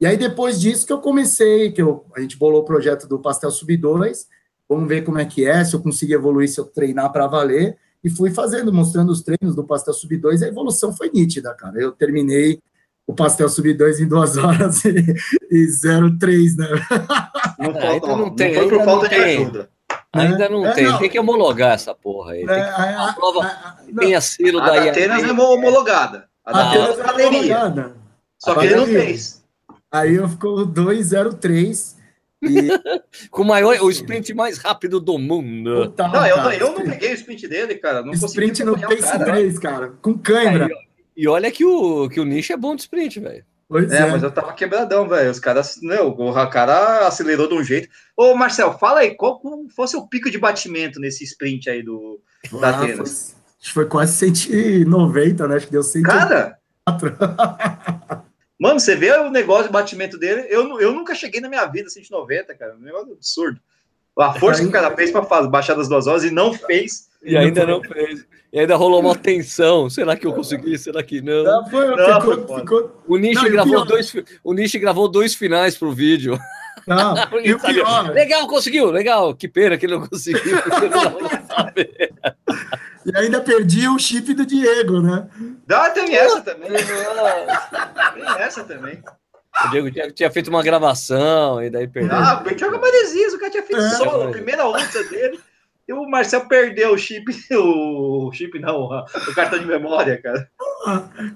E 0.00 0.06
aí, 0.06 0.16
depois 0.16 0.60
disso, 0.60 0.86
que 0.86 0.92
eu 0.92 1.00
comecei, 1.00 1.70
que 1.70 1.82
eu, 1.82 2.04
a 2.16 2.20
gente 2.20 2.36
bolou 2.36 2.62
o 2.62 2.64
projeto 2.64 3.06
do 3.06 3.18
Pastel 3.18 3.50
Sub 3.50 3.76
2, 3.76 4.26
vamos 4.68 4.88
ver 4.88 5.02
como 5.02 5.18
é 5.18 5.24
que 5.24 5.46
é, 5.46 5.64
se 5.64 5.74
eu 5.74 5.80
conseguir 5.80 6.14
evoluir, 6.14 6.48
se 6.48 6.58
eu 6.58 6.64
treinar 6.64 7.12
para 7.12 7.26
valer, 7.26 7.76
e 8.02 8.10
fui 8.10 8.30
fazendo, 8.30 8.72
mostrando 8.72 9.10
os 9.10 9.22
treinos 9.22 9.54
do 9.54 9.64
Pastel 9.64 9.94
Sub 9.94 10.16
2, 10.16 10.40
e 10.40 10.44
a 10.44 10.48
evolução 10.48 10.92
foi 10.94 11.10
nítida, 11.12 11.54
cara. 11.54 11.78
Eu 11.78 11.92
terminei 11.92 12.60
o 13.06 13.14
pastel 13.14 13.48
subir 13.48 13.74
dois 13.74 14.00
em 14.00 14.08
duas 14.08 14.36
horas 14.38 14.84
e, 14.84 14.94
e 15.50 15.66
0,3, 15.66 16.56
né? 16.56 16.68
Não, 17.58 17.72
falta, 17.72 17.86
ainda 17.86 18.06
não, 18.08 18.34
tem, 18.34 18.54
não 18.54 18.68
foi 18.68 18.78
por 18.78 18.84
falta 18.84 19.08
de 19.08 19.14
ajuda. 19.14 19.70
Ainda 20.14 20.48
não 20.48 20.66
é, 20.66 20.72
tem, 20.72 20.84
não. 20.84 20.98
tem 20.98 21.10
que 21.10 21.18
homologar 21.18 21.72
essa 21.72 21.94
porra 21.94 22.32
aí. 22.32 22.46
Tem 22.46 22.56
é, 22.56 22.62
que 22.62 22.70
a, 22.70 23.08
a, 23.08 23.12
prova 23.12 23.44
a, 23.44 23.76
tem 23.98 24.14
a 24.14 24.20
selo 24.20 24.60
da. 24.60 24.90
Atenas 24.90 25.22
é 25.24 25.32
homologada. 25.32 26.28
A 26.44 26.70
Atenas 26.70 26.98
é 26.98 27.26
homologada. 27.26 27.96
Só 28.38 28.54
que 28.54 28.66
ele 28.66 28.76
não 28.76 28.86
fez. 28.86 29.44
Aí 29.90 30.14
eu 30.14 30.28
ficou 30.28 30.66
2,03. 30.66 31.94
E... 32.42 32.68
Com 33.30 33.42
o 33.42 33.44
maior, 33.44 33.80
o 33.80 33.90
sprint 33.90 34.34
mais 34.34 34.58
rápido 34.58 35.00
do 35.00 35.18
mundo. 35.18 35.86
Total, 35.90 36.12
não, 36.12 36.26
eu, 36.26 36.36
eu 36.52 36.72
não 36.72 36.84
peguei 36.84 37.12
o 37.12 37.14
sprint 37.14 37.48
dele, 37.48 37.74
cara. 37.76 38.02
Não 38.02 38.12
sprint 38.12 38.62
no 38.64 38.78
pace 38.78 39.02
cara. 39.02 39.24
3, 39.24 39.58
cara. 39.58 39.92
Com 40.02 40.18
câimbra. 40.18 40.66
Aí, 40.66 40.74
e 41.16 41.28
olha 41.28 41.50
que 41.50 41.64
o, 41.64 42.08
que 42.08 42.20
o 42.20 42.24
Nish 42.24 42.50
é 42.50 42.56
bom 42.56 42.74
de 42.74 42.82
sprint, 42.82 43.20
velho. 43.20 43.44
Pois 43.74 43.90
é, 43.90 44.02
é, 44.02 44.06
mas 44.06 44.22
eu 44.22 44.30
tava 44.30 44.52
quebradão, 44.52 45.08
velho. 45.08 45.32
Os 45.32 45.40
caras, 45.40 45.80
não, 45.82 46.10
o 46.10 46.48
cara 46.48 47.08
acelerou 47.08 47.48
de 47.48 47.54
um 47.54 47.64
jeito. 47.64 47.88
Ô, 48.16 48.32
Marcel, 48.32 48.78
fala 48.78 49.00
aí, 49.00 49.16
qual 49.16 49.42
fosse 49.74 49.96
o 49.96 50.06
pico 50.06 50.30
de 50.30 50.38
batimento 50.38 51.00
nesse 51.00 51.24
sprint 51.24 51.68
aí 51.68 51.82
do 51.82 52.20
da 52.60 52.68
ah, 52.68 52.84
Atenas? 52.84 53.34
Foi, 53.60 53.72
foi 53.82 53.86
quase 53.86 54.12
190, 54.12 55.48
né? 55.48 55.56
Acho 55.56 55.66
que 55.66 55.72
deu 55.72 55.82
104. 55.82 56.28
Cara! 56.28 56.58
Mano, 58.60 58.78
você 58.78 58.94
vê 58.94 59.10
o 59.10 59.28
negócio 59.28 59.66
de 59.66 59.72
batimento 59.72 60.16
dele? 60.18 60.46
Eu, 60.48 60.80
eu 60.80 60.94
nunca 60.94 61.12
cheguei 61.12 61.40
na 61.40 61.48
minha 61.48 61.66
vida 61.66 61.90
190, 61.90 62.54
cara. 62.54 62.76
Um 62.76 62.78
negócio 62.78 63.12
absurdo. 63.12 63.58
A 64.16 64.34
força 64.34 64.60
que 64.60 64.68
o 64.68 64.70
cara 64.70 64.94
fez 64.94 65.10
para 65.10 65.48
baixar 65.48 65.74
das 65.74 65.88
duas 65.88 66.06
horas 66.06 66.22
e 66.22 66.30
não 66.30 66.54
fez. 66.54 67.08
E 67.24 67.36
ainda 67.36 67.66
não 67.66 67.82
fez. 67.82 68.24
E 68.52 68.60
ainda 68.60 68.76
rolou 68.76 69.00
uma 69.00 69.16
tensão. 69.16 69.90
Será 69.90 70.16
que 70.16 70.26
eu 70.26 70.32
consegui? 70.32 70.78
Será 70.78 71.02
que 71.02 71.20
não? 71.20 71.42
Não, 71.42 71.68
foi, 71.68 71.96
não, 71.96 72.20
ficou, 72.20 72.46
foi 72.46 72.60
ficou... 72.60 73.02
O 73.08 73.16
Nish 73.16 73.42
gravou 73.42 73.84
dois, 73.84 74.14
o 74.44 74.54
Nish 74.54 74.76
gravou 74.76 75.08
dois 75.08 75.34
finais 75.34 75.76
pro 75.76 75.90
vídeo. 75.90 76.38
Não, 76.86 77.14
e 77.42 77.52
o 77.52 77.58
pior... 77.58 78.10
Legal, 78.10 78.46
conseguiu, 78.46 78.90
legal. 78.90 79.34
Que 79.34 79.48
pena 79.48 79.76
que 79.76 79.86
ele 79.86 79.96
não 79.96 80.06
conseguiu. 80.06 80.56
e 83.06 83.16
ainda 83.16 83.40
perdi 83.40 83.88
o 83.88 83.98
chip 83.98 84.32
do 84.34 84.46
Diego, 84.46 85.00
né? 85.00 85.26
Dá, 85.66 85.90
tem 85.90 86.14
essa 86.14 86.40
também. 86.42 86.70
tem 88.14 88.38
essa 88.38 88.62
também. 88.64 89.02
O 89.64 89.70
Diego 89.70 89.90
tinha, 89.90 90.10
tinha, 90.10 90.30
feito 90.30 90.48
uma 90.48 90.62
gravação 90.62 91.62
e 91.62 91.70
daí 91.70 91.86
perdeu. 91.86 92.16
Ah, 92.16 92.42
o 92.44 92.54
Thiago 92.54 92.80
Maresias, 92.80 93.34
o 93.34 93.38
cara 93.38 93.50
tinha 93.50 93.62
feito 93.62 93.82
é, 93.82 93.90
solo, 93.90 94.28
a 94.28 94.30
primeira 94.30 94.64
luta 94.64 95.04
dele. 95.04 95.38
E 95.86 95.92
o 95.92 96.08
Marcel 96.08 96.46
perdeu 96.48 96.94
o 96.94 96.98
chip, 96.98 97.24
o 97.52 98.30
chip 98.32 98.58
não, 98.58 98.84
o 98.84 99.34
cartão 99.34 99.58
de 99.58 99.66
memória, 99.66 100.20
cara. 100.20 100.48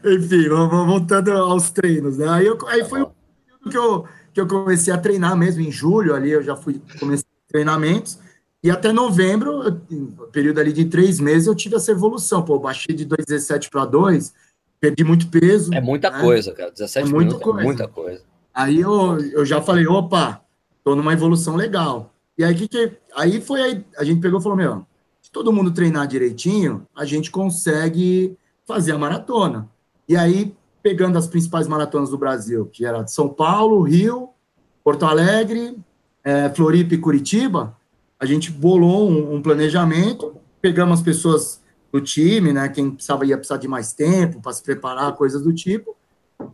Enfim, 0.05 0.49
voltando 0.49 1.33
aos 1.33 1.71
treinos, 1.71 2.17
né? 2.19 2.29
Aí, 2.29 2.47
eu, 2.47 2.59
aí 2.67 2.85
foi 2.85 3.03
o 3.03 3.13
período 3.45 3.71
que 3.71 3.77
eu, 3.77 4.05
que 4.33 4.41
eu 4.41 4.47
comecei 4.47 4.93
a 4.93 4.99
treinar 4.99 5.37
mesmo, 5.37 5.63
em 5.63 5.71
julho 5.71 6.15
ali, 6.15 6.31
eu 6.31 6.43
já 6.43 6.57
fui, 6.57 6.81
comecei 6.99 7.27
treinamentos, 7.47 8.19
e 8.63 8.71
até 8.71 8.93
novembro, 8.93 9.81
período 10.33 10.59
ali 10.59 10.73
de 10.73 10.87
três 10.87 11.21
meses, 11.21 11.47
eu 11.47 11.55
tive 11.55 11.77
essa 11.77 11.93
evolução, 11.93 12.43
pô, 12.43 12.59
baixei 12.59 12.95
de 12.95 13.07
2,17 13.07 13.71
para 13.71 13.85
2, 13.85 14.33
perdi 14.81 15.05
muito 15.05 15.29
peso. 15.29 15.73
É 15.73 15.81
muita 15.81 16.11
né? 16.11 16.21
coisa, 16.21 16.53
cara, 16.53 16.71
17 16.71 17.09
é 17.09 17.13
muita 17.13 17.39
coisa. 17.39 17.61
é 17.61 17.65
muita 17.65 17.89
coisa. 17.89 18.23
Aí 18.53 18.81
eu, 18.81 19.19
eu 19.31 19.45
já 19.45 19.61
falei, 19.61 19.87
opa, 19.87 20.41
tô 20.83 20.97
numa 20.97 21.13
evolução 21.13 21.55
legal. 21.55 22.13
E 22.39 22.45
aí, 22.45 22.55
que, 22.55 22.69
que 22.69 22.93
aí 23.17 23.41
foi 23.41 23.61
aí, 23.61 23.85
a 23.99 24.05
gente 24.05 24.21
pegou 24.21 24.39
e 24.39 24.43
falou: 24.43 24.57
meu, 24.57 24.87
se 25.21 25.31
todo 25.31 25.53
mundo 25.53 25.73
treinar 25.73 26.07
direitinho, 26.07 26.87
a 26.97 27.05
gente 27.05 27.31
consegue 27.31 28.39
fazer 28.65 28.93
a 28.93 28.99
maratona. 28.99 29.69
E 30.09 30.17
aí, 30.17 30.55
pegando 30.83 31.19
as 31.19 31.27
principais 31.27 31.67
maratonas 31.67 32.11
do 32.11 32.17
Brasil, 32.17 32.67
que 32.67 32.85
era 32.85 33.07
São 33.09 33.29
Paulo, 33.29 33.83
Rio, 33.83 34.31
Porto 34.85 35.05
Alegre, 35.05 35.77
é, 36.23 36.49
Floripa 36.51 36.95
e 36.95 36.99
Curitiba, 36.99 37.77
a 38.19 38.25
gente 38.25 38.51
bolou 38.51 39.11
um, 39.11 39.35
um, 39.35 39.43
planejamento, 39.43 40.37
pegamos 40.61 41.01
as 41.01 41.05
pessoas 41.05 41.61
do 41.93 42.01
time, 42.01 42.53
né, 42.53 42.69
quem 42.69 42.91
precisava 42.91 43.25
ia 43.25 43.37
precisar 43.37 43.57
de 43.57 43.69
mais 43.69 43.93
tempo 43.93 44.41
para 44.41 44.53
se 44.53 44.63
preparar, 44.63 45.13
coisas 45.15 45.43
do 45.43 45.53
tipo, 45.53 45.97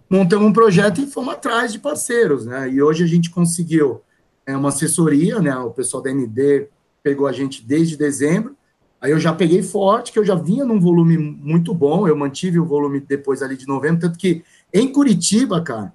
montamos 0.09 0.47
um 0.47 0.53
projeto 0.53 1.01
e 1.01 1.07
fomos 1.07 1.35
atrás 1.35 1.73
de 1.73 1.79
parceiros, 1.79 2.47
né, 2.47 2.68
e 2.68 2.81
hoje 2.81 3.03
a 3.03 3.07
gente 3.07 3.31
conseguiu 3.31 4.01
é 4.46 4.57
uma 4.57 4.68
assessoria, 4.68 5.40
né? 5.40 5.57
O 5.57 5.70
pessoal 5.70 6.02
da 6.02 6.12
ND 6.12 6.68
pegou 7.02 7.26
a 7.26 7.33
gente 7.33 7.64
desde 7.64 7.96
dezembro. 7.96 8.57
Aí 9.00 9.11
eu 9.11 9.18
já 9.18 9.33
peguei 9.33 9.62
forte, 9.62 10.12
que 10.12 10.18
eu 10.18 10.24
já 10.24 10.35
vinha 10.35 10.64
num 10.64 10.80
volume 10.80 11.18
muito 11.18 11.74
bom, 11.74 12.09
eu 12.09 12.16
mantive 12.16 12.59
o 12.59 12.64
volume 12.64 13.00
depois 13.00 13.42
ali 13.42 13.57
de 13.57 13.66
novembro, 13.66 14.00
tanto 14.00 14.18
que 14.18 14.42
em 14.72 14.90
Curitiba, 14.90 15.61
cara, 15.61 15.92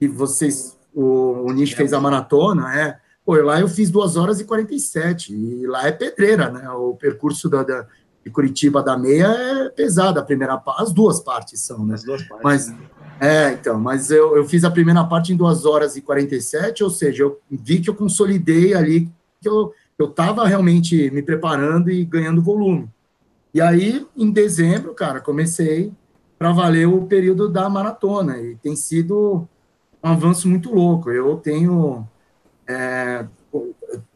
e 0.00 0.08
vocês, 0.08 0.76
o, 0.94 1.44
o 1.46 1.52
Nish 1.52 1.72
fez 1.72 1.92
a 1.92 2.00
maratona, 2.00 2.74
é, 2.74 2.98
pô, 3.26 3.34
lá 3.34 3.60
eu 3.60 3.68
fiz 3.68 3.90
2 3.90 4.16
horas 4.16 4.40
e 4.40 4.44
47, 4.44 5.34
e 5.34 5.66
lá 5.66 5.86
é 5.86 5.92
pedreira, 5.92 6.50
né? 6.50 6.70
O 6.70 6.94
percurso 6.94 7.50
da, 7.50 7.62
da 7.62 7.86
de 8.26 8.30
Curitiba 8.32 8.82
da 8.82 8.98
meia 8.98 9.26
é 9.26 9.68
pesado, 9.68 10.18
a 10.18 10.22
primeira 10.22 10.60
as 10.78 10.92
duas 10.92 11.20
partes 11.20 11.60
são, 11.60 11.86
né? 11.86 11.94
As 11.94 12.02
duas 12.02 12.24
partes. 12.24 12.42
Mas, 12.42 12.68
né? 12.68 12.76
É, 13.20 13.52
então, 13.52 13.78
mas 13.80 14.10
eu, 14.10 14.36
eu 14.36 14.44
fiz 14.44 14.62
a 14.64 14.70
primeira 14.70 15.02
parte 15.04 15.32
em 15.32 15.36
2 15.36 15.64
horas 15.64 15.96
e 15.96 16.02
47, 16.02 16.84
ou 16.84 16.90
seja, 16.90 17.22
eu 17.22 17.40
vi 17.50 17.80
que 17.80 17.88
eu 17.88 17.94
consolidei 17.94 18.74
ali, 18.74 19.10
que 19.40 19.48
eu 19.48 19.72
estava 19.98 20.46
realmente 20.46 21.10
me 21.10 21.22
preparando 21.22 21.90
e 21.90 22.04
ganhando 22.04 22.42
volume. 22.42 22.88
E 23.54 23.60
aí, 23.60 24.06
em 24.14 24.30
dezembro, 24.30 24.92
cara, 24.92 25.20
comecei 25.20 25.90
para 26.38 26.52
valer 26.52 26.86
o 26.86 27.06
período 27.06 27.48
da 27.48 27.68
maratona, 27.70 28.38
e 28.38 28.56
tem 28.56 28.76
sido 28.76 29.48
um 30.04 30.08
avanço 30.08 30.46
muito 30.46 30.74
louco. 30.74 31.10
Eu 31.10 31.36
tenho, 31.36 32.06
é, 32.68 33.24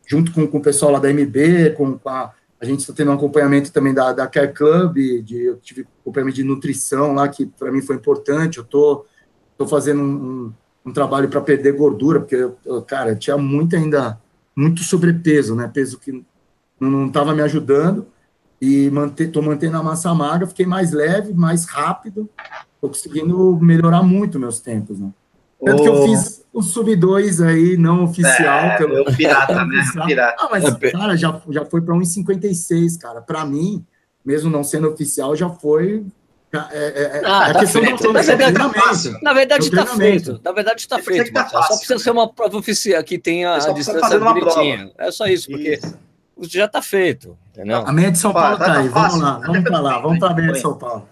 junto 0.06 0.30
com, 0.32 0.46
com 0.46 0.58
o 0.58 0.62
pessoal 0.62 0.92
lá 0.92 0.98
da 0.98 1.08
MB, 1.08 1.74
com, 1.76 1.98
com 1.98 2.08
a 2.10 2.32
a 2.60 2.64
gente 2.66 2.80
está 2.80 2.92
tendo 2.92 3.10
um 3.10 3.14
acompanhamento 3.14 3.72
também 3.72 3.94
da, 3.94 4.12
da 4.12 4.26
Care 4.26 4.52
Club, 4.52 4.96
de, 5.22 5.44
eu 5.44 5.56
tive 5.56 5.86
acompanhamento 6.02 6.36
de 6.36 6.44
nutrição 6.44 7.14
lá, 7.14 7.26
que 7.26 7.46
para 7.46 7.72
mim 7.72 7.80
foi 7.80 7.96
importante. 7.96 8.58
Eu 8.58 8.64
tô, 8.64 9.06
tô 9.56 9.66
fazendo 9.66 10.02
um, 10.02 10.52
um 10.84 10.92
trabalho 10.92 11.28
para 11.28 11.40
perder 11.40 11.72
gordura, 11.72 12.20
porque, 12.20 12.36
eu, 12.36 12.82
cara, 12.82 13.16
tinha 13.16 13.38
muito 13.38 13.74
ainda, 13.74 14.20
muito 14.54 14.82
sobrepeso, 14.82 15.56
né? 15.56 15.70
Peso 15.72 15.98
que 15.98 16.22
não 16.78 17.06
estava 17.06 17.34
me 17.34 17.40
ajudando. 17.40 18.06
E 18.60 18.90
manter, 18.90 19.30
tô 19.32 19.40
mantendo 19.40 19.78
a 19.78 19.82
massa 19.82 20.12
magra, 20.12 20.46
fiquei 20.46 20.66
mais 20.66 20.92
leve, 20.92 21.32
mais 21.32 21.64
rápido. 21.64 22.28
tô 22.78 22.88
conseguindo 22.88 23.58
melhorar 23.58 24.02
muito 24.02 24.38
meus 24.38 24.60
tempos, 24.60 24.98
né? 25.00 25.10
Tanto 25.64 25.80
oh. 25.80 25.82
que 25.82 25.88
eu 25.88 26.02
fiz 26.04 26.44
o 26.52 26.62
Sub-2 26.62 27.46
aí, 27.46 27.76
não 27.76 28.04
oficial. 28.04 28.58
É, 28.58 28.76
que 28.76 28.82
eu, 28.82 29.04
pirata, 29.16 29.64
né? 29.64 29.84
Pirata. 30.06 30.36
Ah, 30.44 30.48
mas, 30.50 30.64
cara, 30.92 31.16
já, 31.16 31.40
já 31.50 31.64
foi 31.64 31.80
para 31.80 31.94
1,56, 31.94 32.98
cara. 32.98 33.20
Para 33.20 33.44
mim, 33.44 33.84
mesmo 34.24 34.50
não 34.50 34.64
sendo 34.64 34.88
oficial, 34.88 35.36
já 35.36 35.48
foi 35.48 36.04
é, 36.52 36.58
é, 36.58 37.02
é, 37.18 37.22
ah, 37.24 37.48
é 37.48 37.52
tá 37.52 37.66
feito. 37.66 38.12
Na 38.12 38.22
verdade, 38.22 38.58
tá 38.58 39.18
Na 39.22 39.32
verdade, 39.32 39.64
está 39.64 39.86
feito. 39.86 40.40
Na 40.42 40.52
verdade, 40.52 40.80
está 40.80 40.98
feito. 40.98 41.32
Tá 41.32 41.48
só 41.48 41.76
precisa 41.76 41.98
ser 41.98 42.10
uma 42.10 42.28
prova 42.32 42.56
oficial 42.56 43.02
que 43.04 43.18
tenha 43.18 43.54
a 43.54 43.72
distância 43.72 44.18
direitinha. 44.18 44.90
É 44.98 45.12
só 45.12 45.26
isso, 45.26 45.48
porque 45.48 45.74
isso. 45.74 45.96
já 46.48 46.64
está 46.64 46.82
feito. 46.82 47.38
Entendeu? 47.52 47.78
A 47.86 47.92
meia 47.92 48.10
de 48.10 48.18
São 48.18 48.32
Paulo 48.32 48.54
está 48.54 48.66
tá 48.66 48.80
aí. 48.80 48.88
Vamos 48.88 49.20
lá, 49.20 49.38
vamos 49.38 49.62
para 49.62 49.80
lá. 49.80 49.98
Vamos 50.00 50.18
para 50.18 50.30
a 50.30 50.34
meia 50.34 50.52
de 50.52 50.60
São 50.60 50.76
Paulo. 50.76 51.08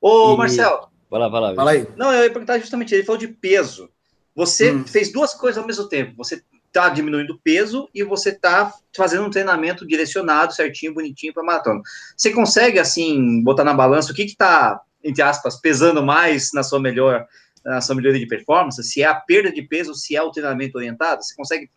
Ô, 0.00 0.36
Marcelo. 0.36 0.91
Vai 1.12 1.20
lá, 1.20 1.28
vai 1.28 1.40
lá. 1.42 1.54
Fala 1.54 1.70
aí. 1.72 1.86
Não, 1.94 2.10
eu 2.10 2.24
ia 2.24 2.30
perguntar 2.30 2.58
justamente, 2.58 2.94
ele 2.94 3.04
falou 3.04 3.18
de 3.18 3.28
peso. 3.28 3.90
Você 4.34 4.72
hum. 4.72 4.82
fez 4.86 5.12
duas 5.12 5.34
coisas 5.34 5.58
ao 5.58 5.66
mesmo 5.66 5.86
tempo. 5.86 6.14
Você 6.16 6.42
está 6.66 6.88
diminuindo 6.88 7.34
o 7.34 7.38
peso 7.38 7.86
e 7.94 8.02
você 8.02 8.30
está 8.30 8.72
fazendo 8.96 9.26
um 9.26 9.30
treinamento 9.30 9.86
direcionado, 9.86 10.54
certinho, 10.54 10.94
bonitinho 10.94 11.34
para 11.34 11.42
maratona. 11.42 11.82
Você 12.16 12.30
consegue, 12.30 12.78
assim, 12.78 13.42
botar 13.42 13.62
na 13.62 13.74
balança 13.74 14.10
o 14.10 14.14
que 14.14 14.22
está, 14.22 14.80
entre 15.04 15.20
aspas, 15.20 15.60
pesando 15.60 16.02
mais 16.02 16.48
na 16.54 16.62
sua 16.62 16.80
melhor 16.80 17.26
na 17.62 17.82
sua 17.82 17.94
melhoria 17.94 18.18
de 18.18 18.26
performance? 18.26 18.82
Se 18.82 19.02
é 19.02 19.06
a 19.06 19.14
perda 19.14 19.52
de 19.52 19.60
peso, 19.60 19.94
se 19.94 20.16
é 20.16 20.22
o 20.22 20.30
treinamento 20.30 20.78
orientado? 20.78 21.22
Você 21.22 21.34
consegue 21.36 21.70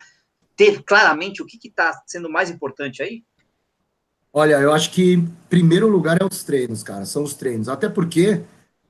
ter 0.56 0.82
claramente 0.82 1.42
o 1.42 1.46
que 1.46 1.58
está 1.68 1.92
sendo 2.06 2.30
mais 2.30 2.50
importante 2.50 3.02
aí? 3.02 3.22
Olha, 4.32 4.54
eu 4.54 4.72
acho 4.72 4.90
que 4.90 5.12
em 5.14 5.26
primeiro 5.48 5.88
lugar 5.88 6.16
é 6.20 6.24
os 6.24 6.42
treinos, 6.42 6.82
cara, 6.82 7.04
são 7.04 7.22
os 7.22 7.34
treinos. 7.34 7.68
Até 7.68 7.88
porque, 7.88 8.42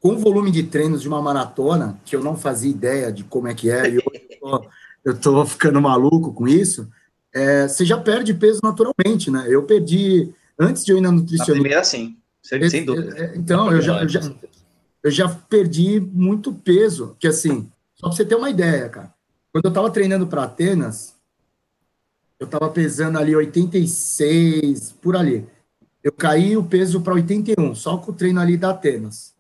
com 0.07 0.15
o 0.15 0.19
volume 0.19 0.53
de 0.53 0.63
treinos 0.63 1.03
de 1.03 1.09
uma 1.09 1.21
maratona, 1.21 1.99
que 2.05 2.15
eu 2.15 2.23
não 2.23 2.37
fazia 2.37 2.71
ideia 2.71 3.11
de 3.11 3.25
como 3.25 3.49
é 3.49 3.55
que 3.55 3.69
é, 3.69 3.91
e 3.91 3.97
eu 3.97 4.03
eu 5.05 5.19
tô 5.19 5.45
ficando 5.45 5.81
maluco 5.81 6.33
com 6.33 6.47
isso, 6.47 6.89
é, 7.33 7.67
você 7.67 7.85
já 7.85 7.99
perde 7.99 8.33
peso 8.33 8.61
naturalmente, 8.63 9.31
né? 9.31 9.47
Eu 9.49 9.65
perdi, 9.65 10.33
antes 10.57 10.85
de 10.85 10.93
eu 10.93 10.99
ir 10.99 11.01
na 11.01 11.11
nutricionista... 11.11 11.55
Na 11.55 11.61
primeira, 11.61 11.85
sim, 11.85 12.17
sem 12.43 12.85
dúvida. 12.85 13.17
É, 13.19 13.37
então, 13.37 13.73
eu 13.73 13.81
já, 13.81 14.03
eu 14.03 14.09
já, 14.09 14.21
eu 15.03 15.11
já 15.11 15.29
perdi 15.29 15.99
muito 16.01 16.53
peso, 16.53 17.17
que 17.19 17.27
assim, 17.27 17.69
só 17.97 18.07
para 18.09 18.17
você 18.17 18.25
ter 18.25 18.37
uma 18.37 18.51
ideia, 18.51 18.89
cara, 18.89 19.13
quando 19.53 19.65
eu 19.65 19.73
tava 19.73 19.91
treinando 19.91 20.29
para 20.29 20.45
Atenas, 20.45 21.17
eu 22.39 22.47
tava 22.47 22.69
pesando 22.71 23.19
ali 23.19 23.35
86, 23.35 24.93
por 25.01 25.17
ali. 25.17 25.47
Eu 26.03 26.13
caí 26.13 26.57
o 26.57 26.65
peso 26.65 27.01
para 27.01 27.15
81, 27.15 27.75
só 27.75 27.97
com 27.97 28.13
o 28.13 28.15
treino 28.15 28.41
ali 28.41 28.57
da 28.57 28.71
Atenas. 28.71 29.36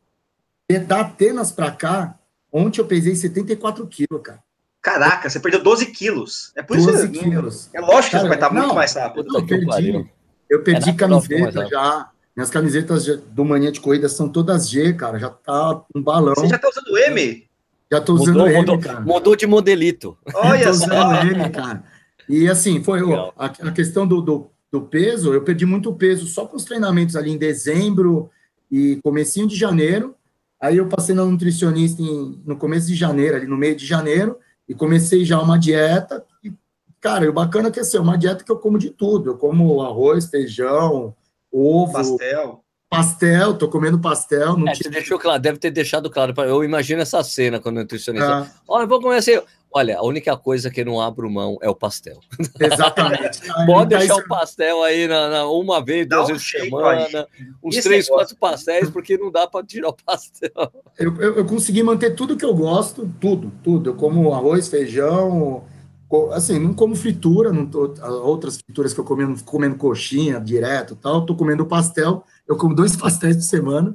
Da 0.87 1.01
Atenas 1.03 1.53
para 1.53 1.71
cá, 1.71 2.19
ontem 2.53 2.81
eu 2.81 2.87
pesei 2.87 3.15
74 3.15 3.87
quilos, 3.87 4.21
cara. 4.23 4.43
Caraca, 4.83 5.31
você 5.31 5.39
perdeu 5.39 5.63
12 5.63 5.87
quilos. 5.87 6.53
É 6.57 6.63
por 6.63 6.77
12 6.77 6.91
isso 6.91 7.09
quilos. 7.13 7.71
É 7.73 7.81
lógico 7.81 8.17
que 8.17 8.23
você 8.23 8.29
vai 8.29 8.37
estar 8.37 8.53
não, 8.53 8.63
muito 8.63 8.75
mais 8.75 8.95
rápido. 8.95 9.27
Eu 9.37 9.47
perdi, 9.47 10.11
eu 10.51 10.63
perdi 10.63 10.91
é 10.91 10.95
camiseta 10.95 11.67
já. 11.67 12.11
Minhas 12.37 12.51
camisetas 12.51 13.07
do 13.07 13.45
Mania 13.45 13.73
de 13.73 13.81
Corrida 13.81 14.09
são 14.09 14.29
todas 14.29 14.69
G, 14.69 14.93
cara. 14.93 15.19
Já 15.19 15.31
tá 15.31 15.83
um 15.95 16.03
balão. 16.03 16.35
Você 16.35 16.49
já 16.49 16.59
tá 16.59 16.69
usando 16.69 16.99
M? 16.99 17.47
Já 17.91 18.01
tô 18.01 18.15
usando 18.15 18.35
mudou, 18.35 18.49
M, 18.49 18.59
mudou, 18.59 18.79
cara. 18.79 19.01
Mudou 19.01 19.37
de 19.37 19.47
modelito. 19.47 20.19
Olha 20.35 20.73
só. 20.75 20.85
usando 20.85 21.33
M, 21.33 21.51
cara. 21.51 21.85
E 22.29 22.49
assim, 22.49 22.83
foi 22.83 23.01
a, 23.15 23.47
a, 23.47 23.71
questão 23.71 24.07
do, 24.07 24.21
do, 24.21 24.51
do, 24.71 24.83
peso, 24.83 25.33
eu 25.33 25.43
perdi 25.43 25.65
muito 25.65 25.93
peso 25.95 26.27
só 26.27 26.45
com 26.45 26.57
os 26.57 26.65
treinamentos 26.65 27.15
ali 27.15 27.31
em 27.31 27.39
dezembro 27.39 28.29
e 28.71 28.99
comecinho 29.03 29.47
de 29.47 29.55
janeiro. 29.55 30.16
Aí 30.61 30.79
eu 30.79 30.89
passei 30.89 31.15
na 31.15 31.25
nutricionista 31.25 32.03
em, 32.03 32.41
no 32.45 32.57
começo 32.57 32.87
de 32.87 32.95
janeiro, 32.95 33.37
ali 33.37 33.47
no 33.47 33.57
meio 33.57 33.77
de 33.77 33.87
janeiro, 33.87 34.39
e 34.69 34.75
comecei 34.75 35.25
já 35.25 35.41
uma 35.41 35.59
dieta. 35.59 36.25
E, 36.43 36.53
cara, 37.01 37.29
o 37.29 37.33
bacana 37.33 37.69
é 37.69 37.71
que 37.71 37.81
assim, 37.81 37.99
é 37.99 38.01
uma 38.01 38.17
dieta 38.17 38.43
que 38.43 38.51
eu 38.51 38.59
como 38.59 38.79
de 38.79 38.91
tudo. 38.91 39.31
Eu 39.31 39.37
como 39.37 39.83
arroz, 39.83 40.27
feijão, 40.27 41.15
ovo. 41.53 41.93
Pastel. 41.93 42.63
Pastel, 42.89 43.59
tô 43.59 43.69
comendo 43.69 43.99
pastel. 43.99 44.57
Não 44.57 44.69
é, 44.69 44.73
tinha... 44.73 44.91
deixou 44.91 45.19
claro, 45.19 45.43
deve 45.43 45.59
ter 45.59 45.71
deixado 45.71 46.09
claro. 46.09 46.33
Eu 46.43 46.63
imagino 46.63 47.03
essa 47.03 47.23
cena 47.23 47.61
quando 47.61 47.77
o 47.79 47.81
nutricionista. 47.81 48.51
Olha, 48.67 48.87
vou 48.87 49.01
comer 49.01 49.17
assim. 49.17 49.41
Olha, 49.77 49.99
a 49.99 50.03
única 50.03 50.35
coisa 50.39 50.71
que 50.71 50.81
eu 50.81 50.87
não 50.87 50.99
abro 50.99 51.31
mão 51.31 51.59
é 51.61 51.69
o 51.69 51.75
pastel. 51.75 52.19
Exatamente. 52.59 53.43
Pode 53.67 53.91
deixar 53.91 54.17
o 54.17 54.27
pastel 54.27 54.83
aí 54.83 55.07
na, 55.07 55.29
na 55.29 55.47
uma 55.47 55.85
vez, 55.85 56.09
duas 56.09 56.29
vezes 56.29 56.51
por 56.51 56.61
semana, 56.61 57.29
uns 57.63 57.77
três, 57.83 58.09
quatro 58.09 58.35
pastéis, 58.37 58.89
porque 58.89 59.19
não 59.19 59.31
dá 59.31 59.47
para 59.47 59.67
tirar 59.67 59.91
o 59.91 59.93
pastel. 59.93 60.73
Eu, 60.99 61.15
eu, 61.17 61.37
eu, 61.37 61.45
consegui 61.45 61.83
manter 61.83 62.15
tudo 62.15 62.39
que 62.39 62.45
eu 62.47 62.55
gosto, 62.55 63.07
tudo, 63.21 63.53
tudo. 63.63 63.91
Eu 63.91 63.95
como 63.95 64.33
arroz, 64.33 64.67
feijão, 64.67 65.63
assim, 66.33 66.59
não 66.59 66.73
como 66.73 66.97
fritura, 66.97 67.53
não 67.53 67.67
tô, 67.67 67.93
outras 68.25 68.57
frituras 68.57 68.95
que 68.95 69.01
eu 69.01 69.05
comendo, 69.05 69.45
comendo 69.45 69.77
coxinha 69.77 70.41
direto 70.41 70.97
tal, 70.97 71.27
tô 71.27 71.37
comendo 71.37 71.67
pastel, 71.67 72.25
eu 72.49 72.57
como 72.57 72.75
dois 72.75 72.97
pastéis 72.97 73.37
por 73.37 73.43
semana, 73.43 73.95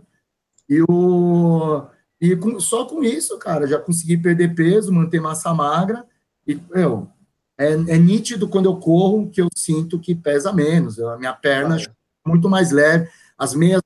e 0.69 0.79
o 0.87 1.87
e 2.21 2.35
com, 2.35 2.59
só 2.59 2.85
com 2.85 3.03
isso, 3.03 3.35
cara, 3.39 3.65
já 3.65 3.79
consegui 3.79 4.15
perder 4.15 4.53
peso, 4.53 4.93
manter 4.93 5.19
massa 5.19 5.51
magra. 5.55 6.05
E, 6.47 6.55
meu, 6.69 7.09
é, 7.57 7.71
é 7.71 7.97
nítido 7.97 8.47
quando 8.47 8.67
eu 8.67 8.75
corro 8.75 9.27
que 9.27 9.41
eu 9.41 9.47
sinto 9.55 9.99
que 9.99 10.13
pesa 10.13 10.53
menos. 10.53 10.99
a 10.99 11.17
minha 11.17 11.33
perna 11.33 11.77
é 11.77 12.29
muito 12.29 12.47
mais 12.47 12.69
leve. 12.69 13.09
As 13.35 13.55
meias 13.55 13.81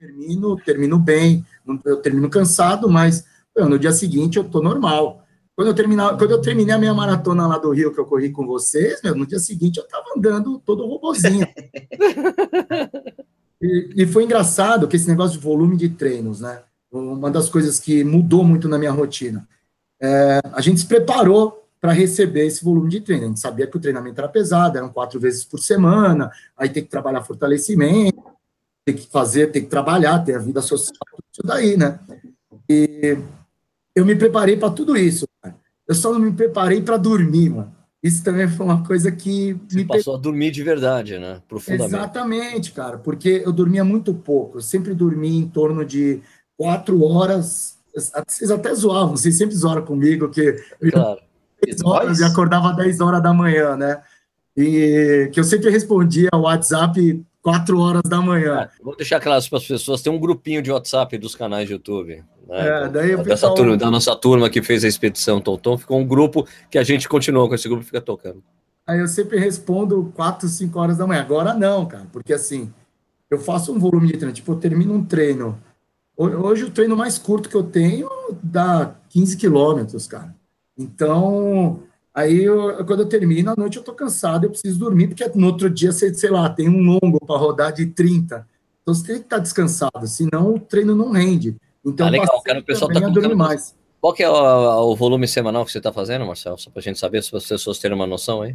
termino, 0.00 0.56
termino 0.56 0.98
bem. 0.98 1.46
Eu 1.84 1.98
termino 1.98 2.28
cansado, 2.28 2.90
mas 2.90 3.24
meu, 3.56 3.68
no 3.68 3.78
dia 3.78 3.92
seguinte 3.92 4.36
eu 4.36 4.42
tô 4.42 4.60
normal. 4.60 5.24
Quando 5.54 5.68
eu, 5.68 5.74
terminar, 5.74 6.18
quando 6.18 6.32
eu 6.32 6.40
terminei 6.40 6.74
a 6.74 6.78
minha 6.78 6.92
maratona 6.92 7.46
lá 7.46 7.56
do 7.56 7.70
Rio, 7.70 7.94
que 7.94 8.00
eu 8.00 8.06
corri 8.06 8.32
com 8.32 8.44
vocês, 8.44 9.00
meu, 9.00 9.14
no 9.14 9.24
dia 9.24 9.38
seguinte 9.38 9.78
eu 9.78 9.86
tava 9.86 10.06
andando 10.16 10.58
todo 10.58 10.84
robozinho. 10.84 11.46
e, 13.62 14.02
e 14.02 14.06
foi 14.08 14.24
engraçado 14.24 14.88
que 14.88 14.96
esse 14.96 15.06
negócio 15.06 15.38
de 15.38 15.44
volume 15.44 15.76
de 15.76 15.90
treinos, 15.90 16.40
né? 16.40 16.60
Uma 16.98 17.30
das 17.30 17.48
coisas 17.48 17.78
que 17.78 18.04
mudou 18.04 18.44
muito 18.44 18.68
na 18.68 18.78
minha 18.78 18.92
rotina. 18.92 19.46
É, 20.00 20.40
a 20.52 20.60
gente 20.60 20.80
se 20.80 20.86
preparou 20.86 21.64
para 21.80 21.92
receber 21.92 22.46
esse 22.46 22.64
volume 22.64 22.88
de 22.88 23.00
treino. 23.00 23.24
A 23.24 23.28
gente 23.28 23.40
sabia 23.40 23.66
que 23.66 23.76
o 23.76 23.80
treinamento 23.80 24.20
era 24.20 24.28
pesado, 24.28 24.78
eram 24.78 24.88
quatro 24.88 25.20
vezes 25.20 25.44
por 25.44 25.58
semana, 25.58 26.30
aí 26.56 26.68
tem 26.68 26.82
que 26.82 26.88
trabalhar 26.88 27.22
fortalecimento, 27.22 28.22
tem 28.84 28.94
que 28.94 29.06
fazer, 29.06 29.50
tem 29.50 29.62
que 29.62 29.68
trabalhar, 29.68 30.18
ter 30.20 30.34
a 30.34 30.38
vida 30.38 30.62
social, 30.62 30.94
isso 31.32 31.42
daí, 31.44 31.76
né? 31.76 31.98
E 32.68 33.18
eu 33.94 34.04
me 34.04 34.14
preparei 34.14 34.56
para 34.56 34.70
tudo 34.70 34.96
isso. 34.96 35.26
Cara. 35.42 35.56
Eu 35.86 35.94
só 35.94 36.12
não 36.12 36.20
me 36.20 36.32
preparei 36.32 36.80
para 36.80 36.96
dormir, 36.96 37.50
mano. 37.50 37.74
Isso 38.02 38.22
também 38.22 38.46
foi 38.46 38.66
uma 38.66 38.84
coisa 38.84 39.10
que 39.10 39.54
Você 39.66 39.76
me 39.76 39.84
passou 39.86 40.12
pe... 40.14 40.20
a 40.20 40.22
dormir 40.22 40.50
de 40.50 40.62
verdade, 40.62 41.18
né? 41.18 41.40
Profundamente. 41.48 41.94
Exatamente, 41.94 42.72
cara, 42.72 42.98
porque 42.98 43.42
eu 43.44 43.50
dormia 43.50 43.82
muito 43.82 44.12
pouco. 44.12 44.58
Eu 44.58 44.62
sempre 44.62 44.92
dormi 44.92 45.38
em 45.38 45.48
torno 45.48 45.82
de 45.86 46.20
quatro 46.56 47.02
horas. 47.04 47.78
Vocês 47.94 48.50
até 48.50 48.74
zoavam, 48.74 49.16
vocês 49.16 49.36
sempre 49.36 49.54
zoaram 49.54 49.82
comigo, 49.82 50.28
que 50.28 50.52
claro. 50.90 51.20
eu 51.66 51.88
horas 51.88 52.20
e 52.20 52.24
acordava 52.24 52.70
às 52.70 52.76
10 52.76 53.00
horas 53.00 53.22
da 53.22 53.32
manhã, 53.32 53.76
né? 53.76 54.02
E 54.56 55.30
que 55.32 55.38
eu 55.38 55.44
sempre 55.44 55.70
respondia 55.70 56.28
ao 56.32 56.42
WhatsApp 56.42 57.24
quatro 57.44 57.78
horas 57.78 58.02
da 58.08 58.20
manhã. 58.20 58.62
É, 58.62 58.82
vou 58.82 58.96
deixar 58.96 59.20
claro 59.20 59.44
para 59.48 59.58
as 59.58 59.66
pessoas, 59.66 60.02
tem 60.02 60.12
um 60.12 60.18
grupinho 60.18 60.62
de 60.62 60.72
WhatsApp 60.72 61.18
dos 61.18 61.34
canais 61.34 61.66
de 61.66 61.74
YouTube. 61.74 62.24
Né? 62.48 62.68
É, 62.68 62.88
daí 62.88 63.14
o 63.14 63.22
pessoal... 63.22 63.54
turma, 63.54 63.76
da 63.76 63.90
nossa 63.90 64.16
turma 64.16 64.48
que 64.48 64.62
fez 64.62 64.82
a 64.82 64.88
expedição 64.88 65.40
Tonton, 65.40 65.76
ficou 65.76 65.98
um 65.98 66.06
grupo 66.06 66.46
que 66.70 66.78
a 66.78 66.82
gente 66.82 67.08
continuou 67.08 67.48
com 67.48 67.54
esse 67.54 67.68
grupo 67.68 67.84
fica 67.84 68.00
tocando. 68.00 68.42
Aí 68.86 68.98
eu 68.98 69.06
sempre 69.06 69.38
respondo 69.38 70.12
quatro, 70.14 70.48
cinco 70.48 70.78
horas 70.78 70.98
da 70.98 71.06
manhã. 71.06 71.20
Agora 71.20 71.54
não, 71.54 71.86
cara, 71.86 72.06
porque 72.12 72.32
assim, 72.32 72.72
eu 73.30 73.38
faço 73.38 73.72
um 73.72 73.78
volume 73.78 74.08
de 74.08 74.14
treino, 74.14 74.34
tipo, 74.34 74.52
eu 74.52 74.56
termino 74.56 74.94
um 74.94 75.04
treino 75.04 75.58
Hoje 76.16 76.64
o 76.64 76.70
treino 76.70 76.96
mais 76.96 77.18
curto 77.18 77.48
que 77.48 77.56
eu 77.56 77.64
tenho 77.64 78.08
dá 78.42 78.94
15 79.10 79.36
quilômetros, 79.36 80.06
cara. 80.06 80.34
Então, 80.78 81.80
aí 82.14 82.44
eu, 82.44 82.84
quando 82.84 83.00
eu 83.00 83.08
termino, 83.08 83.50
à 83.50 83.54
noite 83.56 83.78
eu 83.78 83.82
tô 83.82 83.92
cansado, 83.92 84.44
eu 84.44 84.50
preciso 84.50 84.78
dormir, 84.78 85.08
porque 85.08 85.28
no 85.34 85.46
outro 85.46 85.68
dia, 85.68 85.90
sei, 85.90 86.14
sei 86.14 86.30
lá, 86.30 86.48
tem 86.48 86.68
um 86.68 86.80
longo 86.80 87.18
para 87.24 87.36
rodar 87.36 87.72
de 87.72 87.86
30. 87.86 88.46
Então 88.82 88.94
você 88.94 89.06
tem 89.06 89.16
que 89.16 89.22
estar 89.22 89.36
tá 89.36 89.42
descansado, 89.42 90.06
senão 90.06 90.54
o 90.54 90.60
treino 90.60 90.94
não 90.94 91.10
rende. 91.10 91.56
Então, 91.84 92.06
ah, 92.06 92.10
legal, 92.10 92.42
cara, 92.42 92.60
o 92.60 92.64
pessoal 92.64 92.92
tá 92.92 93.00
dormir 93.00 93.34
mais. 93.34 93.74
Qual 94.00 94.12
que 94.12 94.22
é 94.22 94.30
o, 94.30 94.92
o, 94.92 94.96
volume 94.96 95.26
semanal 95.26 95.64
que 95.64 95.72
você 95.72 95.78
está 95.78 95.92
fazendo, 95.92 96.26
Marcelo? 96.26 96.58
Só 96.58 96.70
para 96.70 96.80
a 96.80 96.82
gente 96.82 96.98
saber, 96.98 97.22
se 97.22 97.34
as 97.34 97.46
pessoas 97.46 97.78
terem 97.78 97.96
uma 97.96 98.06
noção 98.06 98.42
aí. 98.42 98.54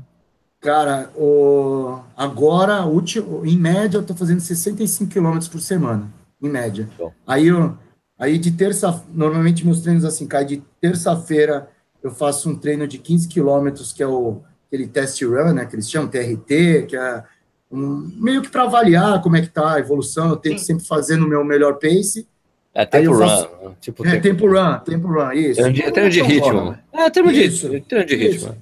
Cara, 0.62 1.10
o, 1.16 2.00
agora, 2.16 2.86
último, 2.86 3.46
em 3.46 3.58
média, 3.58 3.98
eu 3.98 4.02
estou 4.02 4.16
fazendo 4.16 4.40
65 4.40 5.12
quilômetros 5.12 5.48
por 5.48 5.60
semana 5.60 6.19
em 6.42 6.50
média. 6.50 6.90
Aí, 7.26 7.48
eu, 7.48 7.78
aí 8.18 8.38
de 8.38 8.52
terça, 8.52 9.04
normalmente 9.14 9.66
meus 9.66 9.82
treinos 9.82 10.06
assim, 10.06 10.28
cai 10.28 10.46
de 10.46 10.64
terça-feira 10.80 11.70
eu 12.02 12.12
faço 12.12 12.50
um 12.50 12.56
treino 12.56 12.88
de 12.88 12.98
15 12.98 13.28
quilômetros, 13.28 13.92
que 13.92 14.02
é 14.02 14.08
o 14.08 14.42
aquele 14.68 14.88
test 14.88 15.20
run, 15.24 15.54
né, 15.54 15.66
que 15.66 15.76
eles 15.76 15.90
chamam 15.90 16.08
TRT, 16.08 16.86
que 16.88 16.96
é 16.96 17.24
um, 17.72 18.08
meio 18.16 18.42
que 18.42 18.50
para 18.50 18.64
avaliar 18.64 19.20
como 19.22 19.36
é 19.36 19.42
que 19.42 19.50
tá 19.50 19.74
a 19.74 19.80
evolução, 19.80 20.30
eu 20.30 20.36
tenho 20.36 20.56
que 20.56 20.62
sempre 20.62 20.86
fazer 20.86 21.18
no 21.18 21.28
meu 21.28 21.44
melhor 21.44 21.80
pace. 21.80 22.28
É, 22.72 22.86
tempo 22.86 23.14
run. 23.14 23.28
Faço... 23.28 23.50
Tipo 23.82 24.06
é, 24.06 24.20
tempo 24.20 24.48
run, 24.48 24.80
tempo 24.80 25.08
run, 25.08 25.32
isso. 25.32 25.60
Treino 25.60 25.74
de, 25.74 26.10
de 26.10 26.22
ritmo. 26.22 26.78
É, 26.94 27.10
treino 27.10 27.34
de, 27.34 27.82
treino 27.82 28.06
de 28.06 28.16
ritmo. 28.16 28.56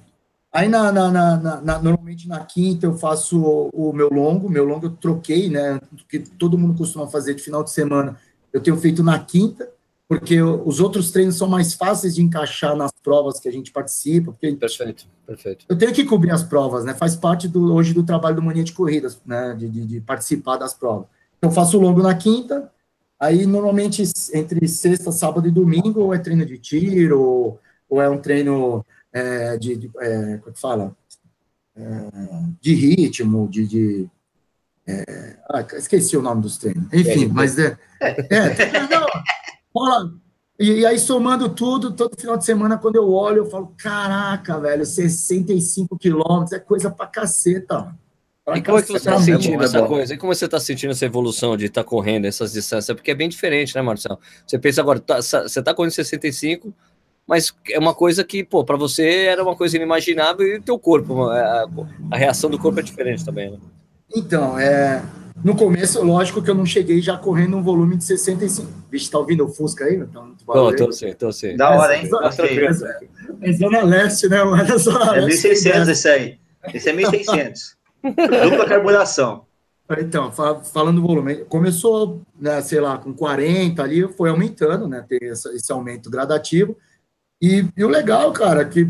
Aí, 0.58 0.68
na, 0.68 0.90
na, 0.90 1.08
na, 1.08 1.60
na, 1.60 1.78
normalmente, 1.78 2.26
na 2.26 2.40
quinta, 2.40 2.84
eu 2.84 2.98
faço 2.98 3.40
o, 3.40 3.90
o 3.90 3.92
meu 3.92 4.08
longo. 4.08 4.50
Meu 4.50 4.64
longo 4.64 4.86
eu 4.86 4.90
troquei, 4.90 5.48
né? 5.48 5.80
Que 6.08 6.18
todo 6.18 6.58
mundo 6.58 6.76
costuma 6.76 7.06
fazer 7.06 7.34
de 7.34 7.42
final 7.42 7.62
de 7.62 7.70
semana. 7.70 8.18
Eu 8.52 8.60
tenho 8.60 8.76
feito 8.76 9.00
na 9.04 9.20
quinta, 9.20 9.70
porque 10.08 10.42
os 10.42 10.80
outros 10.80 11.12
treinos 11.12 11.36
são 11.36 11.46
mais 11.46 11.74
fáceis 11.74 12.16
de 12.16 12.22
encaixar 12.22 12.74
nas 12.74 12.90
provas 12.90 13.38
que 13.38 13.48
a 13.48 13.52
gente 13.52 13.70
participa. 13.70 14.32
Porque 14.32 14.50
perfeito, 14.50 15.06
perfeito. 15.24 15.64
Eu 15.68 15.78
tenho 15.78 15.92
que 15.92 16.04
cobrir 16.04 16.32
as 16.32 16.42
provas, 16.42 16.84
né? 16.84 16.92
Faz 16.92 17.14
parte 17.14 17.46
do, 17.46 17.72
hoje 17.72 17.94
do 17.94 18.02
trabalho 18.02 18.34
do 18.34 18.42
Mania 18.42 18.64
de 18.64 18.72
Corridas, 18.72 19.20
né? 19.24 19.54
De, 19.56 19.68
de, 19.68 19.86
de 19.86 20.00
participar 20.00 20.56
das 20.56 20.74
provas. 20.74 21.06
Então, 21.38 21.50
eu 21.50 21.54
faço 21.54 21.78
o 21.78 21.80
longo 21.80 22.02
na 22.02 22.16
quinta, 22.16 22.68
aí 23.20 23.46
normalmente 23.46 24.02
entre 24.34 24.66
sexta, 24.66 25.12
sábado 25.12 25.46
e 25.46 25.52
domingo, 25.52 26.00
ou 26.00 26.12
é 26.12 26.18
treino 26.18 26.44
de 26.44 26.58
tiro, 26.58 27.22
ou, 27.22 27.60
ou 27.88 28.02
é 28.02 28.10
um 28.10 28.18
treino 28.18 28.84
é, 29.12 29.56
de, 29.56 29.76
de 29.76 29.90
é, 29.98 30.38
como 30.38 30.50
é 30.50 30.52
que 30.52 30.60
fala? 30.60 30.96
É, 31.76 31.82
de 32.60 32.74
ritmo, 32.74 33.48
de, 33.48 33.66
de 33.66 34.10
é, 34.86 35.36
ah, 35.50 35.66
esqueci 35.76 36.16
o 36.16 36.22
nome 36.22 36.42
dos 36.42 36.56
treinos. 36.56 36.92
Enfim, 36.92 37.26
é, 37.26 37.28
mas 37.28 37.58
é, 37.58 37.76
não, 38.90 39.06
fala, 39.72 40.12
e, 40.58 40.80
e, 40.80 40.86
aí, 40.86 40.98
somando 40.98 41.48
tudo, 41.50 41.92
todo 41.92 42.18
final 42.20 42.36
de 42.36 42.44
semana, 42.44 42.76
quando 42.76 42.96
eu 42.96 43.12
olho, 43.12 43.38
eu 43.38 43.46
falo, 43.46 43.72
caraca, 43.78 44.58
velho, 44.58 44.84
65 44.84 45.96
quilômetros 45.96 46.52
é 46.52 46.58
coisa 46.58 46.90
pra 46.90 47.06
caceta. 47.06 47.94
Pra 48.44 48.58
e 48.58 48.62
como 48.62 48.78
é 48.78 48.82
que 48.82 48.88
você 48.88 48.96
está 48.96 49.20
sentindo 49.20 49.62
essa 49.62 49.86
coisa? 49.86 50.14
E 50.14 50.18
como 50.18 50.34
você 50.34 50.46
está 50.46 50.58
sentindo 50.58 50.90
essa 50.90 51.04
evolução 51.04 51.56
de 51.56 51.66
estar 51.66 51.84
tá 51.84 51.88
correndo 51.88 52.24
essas 52.24 52.52
distâncias? 52.52 52.92
Porque 52.96 53.12
é 53.12 53.14
bem 53.14 53.28
diferente, 53.28 53.72
né, 53.74 53.82
Marcelo? 53.82 54.18
Você 54.44 54.58
pensa 54.58 54.80
agora, 54.80 54.98
tá, 54.98 55.22
você 55.22 55.60
está 55.60 55.72
correndo 55.72 55.92
65, 55.92 56.74
mas 57.28 57.52
é 57.70 57.78
uma 57.78 57.94
coisa 57.94 58.24
que, 58.24 58.42
pô, 58.42 58.64
para 58.64 58.78
você 58.78 59.26
era 59.26 59.42
uma 59.42 59.54
coisa 59.54 59.76
inimaginável 59.76 60.46
e 60.46 60.56
o 60.56 60.62
teu 60.62 60.78
corpo, 60.78 61.30
é, 61.30 61.40
a, 61.40 61.66
a, 62.10 62.16
reação 62.16 62.48
do 62.48 62.58
corpo 62.58 62.80
é 62.80 62.82
diferente 62.82 63.22
também, 63.22 63.50
né? 63.50 63.58
Então, 64.16 64.58
é, 64.58 65.02
no 65.44 65.54
começo, 65.54 66.02
lógico 66.02 66.40
que 66.40 66.50
eu 66.50 66.54
não 66.54 66.64
cheguei 66.64 67.02
já 67.02 67.18
correndo 67.18 67.58
um 67.58 67.62
volume 67.62 67.96
de 67.96 68.04
65. 68.04 68.66
Vixe, 68.90 69.10
tá 69.10 69.18
ouvindo 69.18 69.44
o 69.44 69.48
Fusca 69.48 69.84
aí? 69.84 69.96
Então, 69.96 70.34
tô, 70.46 70.74
tô 70.74 70.90
sim, 70.90 71.12
tô 71.12 71.30
sim. 71.30 71.54
Da 71.54 71.70
hora, 71.76 71.98
hein? 71.98 72.08
É, 73.42 73.50
é, 73.50 73.52
Zona 73.52 73.82
Leste, 73.82 74.26
né? 74.26 74.38
É, 74.38 74.78
zona 74.78 75.16
é 75.18 75.20
1.600 75.20 75.88
esse 75.90 76.08
aí. 76.08 76.38
Esse 76.72 76.88
é 76.88 76.94
1.600. 76.94 77.76
Dupla 78.50 78.66
carburação. 78.66 79.44
Então, 79.98 80.32
falando 80.32 81.00
do 81.00 81.06
volume, 81.06 81.44
começou, 81.44 82.22
né, 82.38 82.60
sei 82.62 82.80
lá, 82.80 82.98
com 82.98 83.12
40 83.12 83.82
ali, 83.82 84.08
foi 84.14 84.30
aumentando, 84.30 84.88
né? 84.88 85.04
Ter 85.06 85.22
esse 85.22 85.70
aumento 85.70 86.10
gradativo. 86.10 86.76
E, 87.40 87.66
e 87.76 87.84
o 87.84 87.88
legal, 87.88 88.32
cara, 88.32 88.64
que 88.64 88.88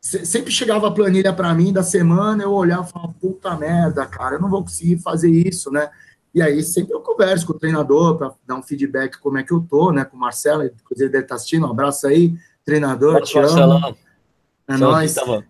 sempre 0.00 0.52
chegava 0.52 0.88
a 0.88 0.90
planilha 0.90 1.32
para 1.32 1.52
mim 1.54 1.72
da 1.72 1.82
semana, 1.82 2.42
eu 2.42 2.52
olhava 2.52 2.86
e 2.86 2.90
falava, 2.90 3.14
puta 3.20 3.56
merda, 3.56 4.06
cara, 4.06 4.36
eu 4.36 4.40
não 4.40 4.50
vou 4.50 4.62
conseguir 4.62 4.98
fazer 4.98 5.30
isso, 5.30 5.70
né? 5.70 5.90
E 6.34 6.42
aí 6.42 6.62
sempre 6.62 6.94
eu 6.94 7.00
converso 7.00 7.46
com 7.46 7.54
o 7.54 7.58
treinador 7.58 8.16
para 8.18 8.32
dar 8.46 8.56
um 8.56 8.62
feedback 8.62 9.18
como 9.18 9.38
é 9.38 9.42
que 9.42 9.52
eu 9.52 9.60
tô, 9.60 9.90
né? 9.90 10.04
Com 10.04 10.16
o 10.16 10.20
Marcelo, 10.20 10.64
inclusive 10.64 11.06
ele 11.06 11.12
deve 11.12 11.24
estar 11.24 11.34
tá 11.34 11.36
assistindo, 11.36 11.66
um 11.66 11.70
abraço 11.70 12.06
aí, 12.06 12.34
treinador, 12.64 13.22
te 13.22 13.38
amo. 13.38 13.96
É 14.68 14.76
nóis. 14.76 15.14
Tava... 15.14 15.44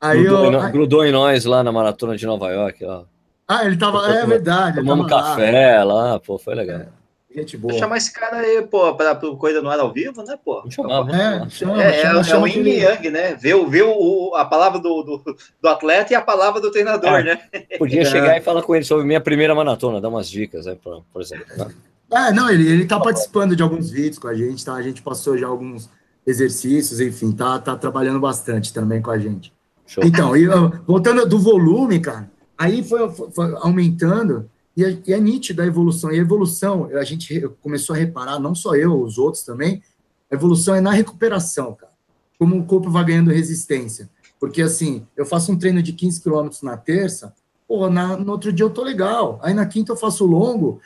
Aí 0.00 0.22
grudou, 0.22 0.52
eu... 0.52 0.60
em, 0.60 0.72
grudou 0.72 1.04
em 1.06 1.12
nós 1.12 1.44
lá 1.44 1.62
na 1.62 1.72
maratona 1.72 2.16
de 2.16 2.26
Nova 2.26 2.50
York, 2.50 2.84
ó. 2.84 3.04
Ah, 3.48 3.64
ele 3.64 3.76
tava, 3.76 4.06
é 4.06 4.24
verdade. 4.24 4.76
Tomamos 4.76 5.08
café 5.08 5.82
lá. 5.82 6.12
lá, 6.12 6.20
pô, 6.20 6.38
foi 6.38 6.54
legal. 6.54 6.80
É. 6.80 6.99
Gente 7.34 7.56
boa. 7.56 7.72
Vou 7.72 7.78
chamar 7.78 7.96
esse 7.96 8.12
cara 8.12 8.38
aí, 8.38 8.60
pô, 8.62 8.92
para 8.94 9.12
o 9.26 9.36
Coisa 9.36 9.62
no 9.62 9.70
Ar 9.70 9.78
ao 9.78 9.92
vivo, 9.92 10.22
né, 10.24 10.36
pô? 10.44 10.56
Vamos 10.56 10.74
chamar, 10.74 11.02
vamos 11.02 11.14
é, 11.14 11.48
chama, 11.48 11.82
é, 11.82 12.02
chama, 12.02 12.20
é, 12.20 12.24
chama 12.24 12.48
é 12.48 12.50
o 12.50 12.52
Yin 12.52 12.68
Yang, 12.68 13.10
né? 13.10 13.34
Ver, 13.36 13.68
ver 13.68 13.84
o, 13.84 14.34
a 14.34 14.44
palavra 14.44 14.80
do, 14.80 15.02
do, 15.02 15.36
do, 15.62 15.68
atleta 15.68 16.12
e 16.12 16.16
a 16.16 16.20
palavra 16.20 16.60
do 16.60 16.72
treinador, 16.72 17.20
é. 17.20 17.22
né? 17.22 17.40
Podia 17.78 18.02
é. 18.02 18.04
chegar 18.04 18.36
e 18.36 18.40
falar 18.40 18.62
com 18.62 18.74
ele 18.74 18.84
sobre 18.84 19.04
minha 19.04 19.20
primeira 19.20 19.54
maratona, 19.54 20.00
dar 20.00 20.08
umas 20.08 20.28
dicas, 20.28 20.66
né, 20.66 20.76
por, 20.82 21.04
por 21.12 21.22
exemplo. 21.22 21.46
Tá? 21.56 21.68
Ah, 22.10 22.32
não, 22.32 22.50
ele, 22.50 22.68
ele 22.68 22.84
tá 22.84 22.98
participando 22.98 23.54
de 23.54 23.62
alguns 23.62 23.90
vídeos 23.90 24.18
com 24.18 24.26
a 24.26 24.34
gente, 24.34 24.64
tá? 24.64 24.74
A 24.74 24.82
gente 24.82 25.00
passou 25.00 25.38
já 25.38 25.46
alguns 25.46 25.88
exercícios, 26.26 27.00
enfim, 27.00 27.30
tá, 27.30 27.60
tá 27.60 27.76
trabalhando 27.76 28.18
bastante 28.18 28.74
também 28.74 29.00
com 29.00 29.12
a 29.12 29.18
gente. 29.18 29.52
Show. 29.86 30.02
Então, 30.04 30.36
e, 30.36 30.46
voltando 30.84 31.24
do 31.26 31.38
volume, 31.38 32.00
cara, 32.00 32.28
aí 32.58 32.82
foi, 32.82 33.08
foi, 33.10 33.30
foi 33.30 33.54
aumentando, 33.60 34.50
e 34.76 34.84
é, 34.84 34.98
e 35.06 35.12
é 35.12 35.20
nítida 35.20 35.62
a 35.62 35.66
evolução. 35.66 36.12
E 36.12 36.18
a 36.18 36.22
evolução, 36.22 36.88
a 36.96 37.04
gente 37.04 37.48
começou 37.60 37.94
a 37.94 37.98
reparar, 37.98 38.38
não 38.38 38.54
só 38.54 38.74
eu, 38.74 39.00
os 39.02 39.18
outros 39.18 39.42
também, 39.42 39.82
a 40.30 40.34
evolução 40.34 40.74
é 40.74 40.80
na 40.80 40.92
recuperação, 40.92 41.74
cara. 41.74 41.92
Como 42.38 42.56
o 42.56 42.64
corpo 42.64 42.90
vai 42.90 43.04
ganhando 43.04 43.30
resistência. 43.30 44.08
Porque, 44.38 44.62
assim, 44.62 45.06
eu 45.16 45.26
faço 45.26 45.52
um 45.52 45.58
treino 45.58 45.82
de 45.82 45.92
15 45.92 46.22
quilômetros 46.22 46.62
na 46.62 46.76
terça, 46.76 47.34
pô, 47.68 47.90
na, 47.90 48.16
no 48.16 48.32
outro 48.32 48.52
dia 48.52 48.64
eu 48.64 48.70
tô 48.70 48.82
legal. 48.82 49.38
Aí 49.42 49.52
na 49.52 49.66
quinta 49.66 49.92
eu 49.92 49.96
faço 49.96 50.24
longo, 50.24 50.80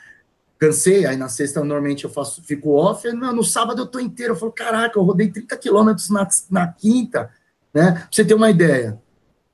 cansei, 0.59 1.05
aí 1.05 1.15
na 1.15 1.29
sexta 1.29 1.61
normalmente 1.61 2.03
eu 2.03 2.09
faço, 2.09 2.43
fico 2.43 2.71
off, 2.71 3.09
no, 3.11 3.31
no 3.31 3.43
sábado 3.43 3.81
eu 3.81 3.87
tô 3.87 3.99
inteiro, 3.99 4.33
eu 4.33 4.37
falo, 4.37 4.51
caraca, 4.51 4.99
eu 4.99 5.03
rodei 5.03 5.31
30 5.31 5.57
quilômetros 5.57 6.09
na, 6.09 6.27
na 6.51 6.67
quinta, 6.67 7.31
né? 7.73 7.91
Pra 7.91 8.07
você 8.11 8.25
ter 8.25 8.33
uma 8.33 8.49
ideia, 8.49 9.01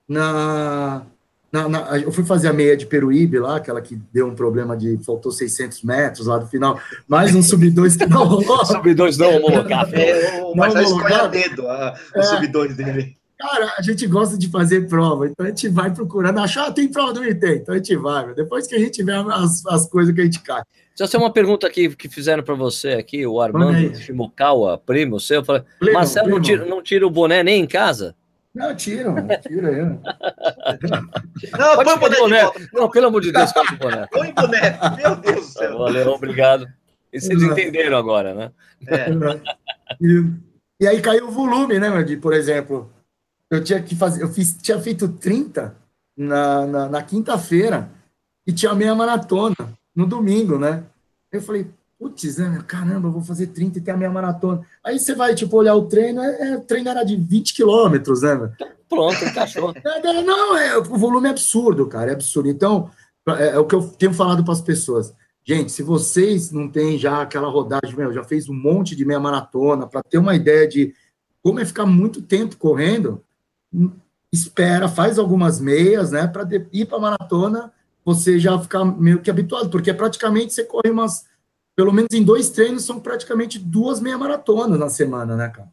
na, 0.07 1.05
na, 1.51 1.67
na, 1.67 1.99
eu 1.99 2.11
fui 2.11 2.23
fazer 2.23 2.47
a 2.47 2.53
meia 2.53 2.77
de 2.77 2.85
Peruíbe 2.85 3.37
lá, 3.37 3.57
aquela 3.57 3.81
que 3.81 3.99
deu 4.13 4.27
um 4.27 4.35
problema 4.35 4.77
de 4.77 4.97
faltou 5.03 5.31
600 5.31 5.83
metros 5.83 6.27
lá 6.27 6.37
do 6.37 6.47
final, 6.47 6.79
mais 7.07 7.35
um 7.35 7.43
sub 7.43 7.69
2 7.69 7.97
que 7.97 8.05
não 8.05 8.25
rolou. 8.25 8.63
sub 8.65 8.93
2 8.93 9.17
não 9.17 9.35
homologado. 9.37 9.91
É, 10.01 10.55
mas 10.55 10.73
não 10.73 10.81
escolhe 10.81 11.13
a 11.13 11.27
dedo 11.27 11.67
a, 11.67 11.95
o 12.15 12.19
é, 12.19 12.23
sub 12.23 12.47
2 12.47 12.75
dele. 12.75 13.17
Cara, 13.37 13.73
a 13.77 13.81
gente 13.81 14.05
gosta 14.07 14.37
de 14.37 14.47
fazer 14.49 14.87
prova, 14.87 15.27
então 15.27 15.45
a 15.45 15.49
gente 15.49 15.67
vai 15.67 15.91
procurando, 15.91 16.39
achar, 16.39 16.67
ah, 16.67 16.71
tem 16.71 16.87
prova 16.87 17.13
do 17.13 17.23
IT, 17.23 17.43
então 17.43 17.73
a 17.73 17.77
gente 17.77 17.95
vai, 17.95 18.33
depois 18.35 18.67
que 18.67 18.75
a 18.75 18.79
gente 18.79 19.03
vê 19.03 19.13
as, 19.13 19.65
as 19.65 19.89
coisas 19.89 20.13
que 20.13 20.21
a 20.21 20.23
gente 20.23 20.39
cai. 20.41 20.61
Já 20.97 21.07
tem 21.07 21.19
uma 21.19 21.31
pergunta 21.31 21.65
aqui 21.65 21.89
que 21.95 22.07
fizeram 22.07 22.43
para 22.43 22.53
você 22.53 22.89
aqui, 22.89 23.25
o 23.25 23.41
Armando 23.41 23.95
Shimokawa, 23.97 24.77
primo 24.77 25.19
seu, 25.19 25.43
falou, 25.43 25.63
Marcelo 25.91 26.25
primo. 26.25 26.37
Não, 26.37 26.43
tira, 26.43 26.65
não 26.65 26.83
tira 26.83 27.07
o 27.07 27.09
boné 27.09 27.43
nem 27.43 27.63
em 27.63 27.67
casa? 27.67 28.15
Não, 28.53 28.75
tira, 28.75 29.13
tira 29.39 29.71
eu. 29.71 29.85
Não, 31.57 31.83
põe 31.83 31.93
o 31.93 31.99
boné, 31.99 32.17
boné. 32.17 32.51
Não, 32.73 32.89
pelo 32.89 33.07
amor 33.07 33.21
de 33.21 33.31
Deus, 33.31 33.53
põe 33.53 33.63
o 33.63 33.77
boné. 33.77 34.07
Põe 34.11 34.29
o 34.29 34.33
boné, 34.33 34.79
meu 34.97 35.15
Deus 35.15 35.47
do 35.47 35.53
céu. 35.53 35.77
Valeu, 35.77 36.11
obrigado. 36.11 36.67
E 37.13 37.19
vocês 37.19 37.41
entenderam 37.41 37.97
agora, 37.97 38.33
né? 38.33 38.51
É. 38.87 39.07
E, 39.99 40.23
e, 40.79 40.87
aí 40.87 41.01
caiu 41.01 41.27
o 41.27 41.31
volume, 41.31 41.77
né, 41.77 42.01
de, 42.01 42.15
por 42.15 42.33
exemplo, 42.33 42.89
eu 43.49 43.61
tinha 43.61 43.83
que 43.83 43.93
fazer, 43.93 44.23
eu 44.23 44.29
fiz, 44.29 44.57
tinha 44.57 44.79
feito 44.79 45.09
30 45.09 45.75
na, 46.15 46.65
na, 46.65 46.89
na 46.89 47.03
quinta-feira 47.03 47.91
e 48.47 48.53
tinha 48.53 48.73
meia 48.73 48.95
maratona 48.95 49.55
no 49.93 50.05
domingo, 50.05 50.57
né? 50.57 50.85
Eu 51.29 51.41
falei, 51.41 51.67
putz, 52.01 52.37
né, 52.37 52.63
caramba, 52.67 53.07
eu 53.07 53.11
vou 53.11 53.21
fazer 53.21 53.47
30 53.47 53.77
e 53.77 53.81
ter 53.81 53.91
a 53.91 53.97
minha 53.97 54.09
maratona. 54.09 54.65
Aí 54.83 54.97
você 54.97 55.13
vai, 55.13 55.35
tipo, 55.35 55.55
olhar 55.55 55.75
o 55.75 55.85
treino, 55.85 56.19
é, 56.19 56.53
é, 56.53 56.57
o 56.57 56.61
treino 56.61 56.89
era 56.89 57.03
de 57.03 57.15
20 57.15 57.53
quilômetros, 57.53 58.23
né? 58.23 58.51
Pronto, 58.89 59.23
encaixou. 59.23 59.71
É, 59.85 60.21
não, 60.23 60.57
é, 60.57 60.79
o 60.79 60.97
volume 60.97 61.27
é 61.27 61.29
absurdo, 61.31 61.85
cara, 61.85 62.09
é 62.09 62.13
absurdo. 62.15 62.49
Então, 62.49 62.89
é, 63.29 63.49
é 63.49 63.59
o 63.59 63.65
que 63.65 63.75
eu 63.75 63.83
tenho 63.83 64.15
falado 64.15 64.43
para 64.43 64.51
as 64.51 64.61
pessoas. 64.61 65.13
Gente, 65.45 65.71
se 65.71 65.83
vocês 65.83 66.51
não 66.51 66.67
têm 66.67 66.97
já 66.97 67.21
aquela 67.21 67.49
rodagem, 67.49 67.95
meu, 67.95 68.11
já 68.11 68.23
fez 68.23 68.49
um 68.49 68.53
monte 68.53 68.95
de 68.95 69.05
meia 69.05 69.19
maratona, 69.19 69.85
para 69.85 70.01
ter 70.01 70.17
uma 70.17 70.35
ideia 70.35 70.67
de 70.67 70.95
como 71.43 71.59
é 71.59 71.65
ficar 71.65 71.85
muito 71.85 72.19
tempo 72.19 72.57
correndo, 72.57 73.23
hum, 73.71 73.91
espera, 74.31 74.87
faz 74.87 75.19
algumas 75.19 75.59
meias, 75.59 76.11
né, 76.11 76.25
para 76.25 76.47
ir 76.73 76.85
para 76.85 76.97
maratona, 76.97 77.71
você 78.03 78.39
já 78.39 78.57
ficar 78.57 78.83
meio 78.85 79.21
que 79.21 79.29
habituado, 79.29 79.69
porque 79.69 79.93
praticamente 79.93 80.51
você 80.53 80.63
corre 80.63 80.89
umas 80.89 81.29
pelo 81.81 81.91
menos 81.91 82.13
em 82.13 82.21
dois 82.21 82.51
treinos, 82.51 82.83
são 82.83 82.99
praticamente 82.99 83.57
duas 83.57 83.99
meia 83.99 84.15
maratonas 84.15 84.79
na 84.79 84.87
semana, 84.87 85.35
né, 85.35 85.49
cara? 85.49 85.67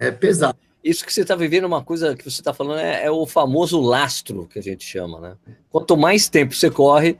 É 0.00 0.10
pesado. 0.10 0.58
Isso 0.82 1.06
que 1.06 1.12
você 1.12 1.20
está 1.20 1.36
vivendo, 1.36 1.62
uma 1.62 1.80
coisa 1.80 2.16
que 2.16 2.28
você 2.28 2.40
está 2.40 2.52
falando, 2.52 2.80
é, 2.80 3.04
é, 3.04 3.10
o 3.12 3.24
famoso 3.24 3.80
lastro, 3.80 4.48
que 4.48 4.58
a 4.58 4.62
gente 4.62 4.84
chama, 4.84 5.20
né? 5.20 5.36
Quanto 5.70 5.96
mais 5.96 6.28
tempo 6.28 6.56
você 6.56 6.68
corre, 6.68 7.16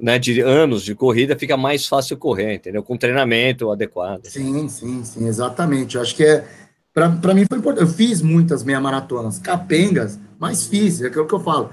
né, 0.00 0.18
de 0.18 0.40
anos 0.40 0.82
de 0.82 0.94
corrida, 0.94 1.38
fica 1.38 1.58
mais 1.58 1.86
fácil 1.86 2.16
correr, 2.16 2.54
entendeu? 2.54 2.82
Com 2.82 2.96
treinamento 2.96 3.70
adequado. 3.70 4.24
Sim, 4.24 4.66
sim, 4.66 5.04
sim, 5.04 5.26
exatamente. 5.26 5.96
Eu 5.96 6.00
acho 6.00 6.16
que 6.16 6.24
é. 6.24 6.42
Para 6.90 7.34
mim 7.34 7.44
foi 7.46 7.58
importante. 7.58 7.86
Eu 7.86 7.94
fiz 7.94 8.22
muitas 8.22 8.64
meia 8.64 8.80
maratonas, 8.80 9.38
capengas, 9.38 10.18
mas 10.38 10.66
fiz, 10.66 11.02
é 11.02 11.08
aquilo 11.08 11.26
que 11.26 11.34
eu 11.34 11.40
falo. 11.40 11.70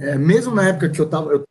É, 0.00 0.18
mesmo 0.18 0.52
na 0.52 0.68
época 0.68 0.88
que 0.88 1.00
eu 1.00 1.04
estava. 1.04 1.30
Eu 1.30 1.44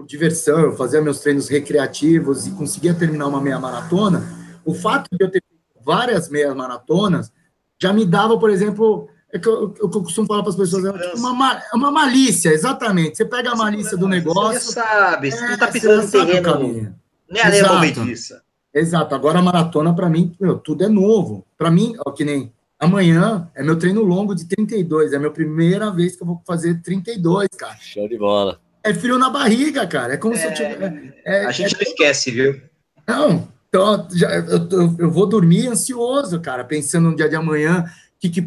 por 0.00 0.06
diversão, 0.06 0.60
eu 0.60 0.72
fazia 0.72 1.02
meus 1.02 1.20
treinos 1.20 1.48
recreativos 1.48 2.46
e 2.46 2.52
conseguia 2.52 2.94
terminar 2.94 3.26
uma 3.26 3.40
meia 3.40 3.58
maratona, 3.58 4.26
o 4.64 4.72
fato 4.72 5.08
de 5.12 5.22
eu 5.22 5.30
ter 5.30 5.42
várias 5.84 6.30
meias 6.30 6.54
maratonas 6.56 7.30
já 7.78 7.92
me 7.92 8.06
dava, 8.06 8.38
por 8.38 8.48
exemplo, 8.48 9.08
é 9.30 9.38
que 9.38 9.46
eu, 9.46 9.74
eu, 9.78 9.90
costumo 9.90 10.26
falar 10.26 10.42
para 10.42 10.50
as 10.50 10.56
pessoas, 10.56 10.86
é 10.86 10.92
tipo 10.92 11.18
uma, 11.18 11.52
é 11.54 11.76
uma 11.76 11.90
malícia, 11.90 12.50
exatamente. 12.50 13.18
Você 13.18 13.24
pega 13.26 13.50
a 13.52 13.56
malícia 13.56 13.96
do 13.96 14.08
negócio. 14.08 14.60
Você 14.60 14.72
sabe, 14.72 15.30
você 15.30 15.44
é, 15.44 15.52
está 15.52 15.68
pisando 15.68 16.02
no 16.02 16.10
terreno. 16.10 16.94
Nem 17.28 17.42
é 17.42 17.68
momento 17.68 18.04
disso. 18.04 18.34
Exato. 18.72 19.14
Agora 19.14 19.38
a 19.38 19.42
maratona, 19.42 19.94
para 19.94 20.08
mim, 20.08 20.34
meu, 20.40 20.58
tudo 20.58 20.84
é 20.84 20.88
novo. 20.88 21.46
Para 21.58 21.70
mim, 21.70 21.94
ó, 22.06 22.10
que 22.10 22.24
nem 22.24 22.52
amanhã 22.78 23.50
é 23.54 23.62
meu 23.62 23.78
treino 23.78 24.02
longo 24.02 24.34
de 24.34 24.46
32. 24.46 25.12
É 25.12 25.16
a 25.16 25.18
minha 25.18 25.30
primeira 25.30 25.90
vez 25.90 26.16
que 26.16 26.22
eu 26.22 26.26
vou 26.26 26.42
fazer 26.46 26.80
32, 26.82 27.48
cara. 27.58 27.76
Show 27.80 28.08
de 28.08 28.18
bola. 28.18 28.60
É 28.82 28.94
frio 28.94 29.18
na 29.18 29.30
barriga, 29.30 29.86
cara. 29.86 30.14
É 30.14 30.16
como 30.16 30.34
É, 30.34 30.38
se 30.38 30.46
eu 30.46 30.54
tivesse. 30.54 31.14
a 31.26 31.52
gente 31.52 31.74
não 31.74 31.82
esquece, 31.82 32.30
viu? 32.30 32.60
Não, 33.06 33.48
então, 33.68 34.06
já, 34.12 34.30
eu, 34.36 34.68
eu, 34.70 34.96
eu 34.98 35.10
vou 35.10 35.26
dormir 35.26 35.68
ansioso, 35.68 36.40
cara, 36.40 36.64
pensando 36.64 37.10
no 37.10 37.16
dia 37.16 37.28
de 37.28 37.36
amanhã, 37.36 37.84
que, 38.18 38.28
que 38.28 38.42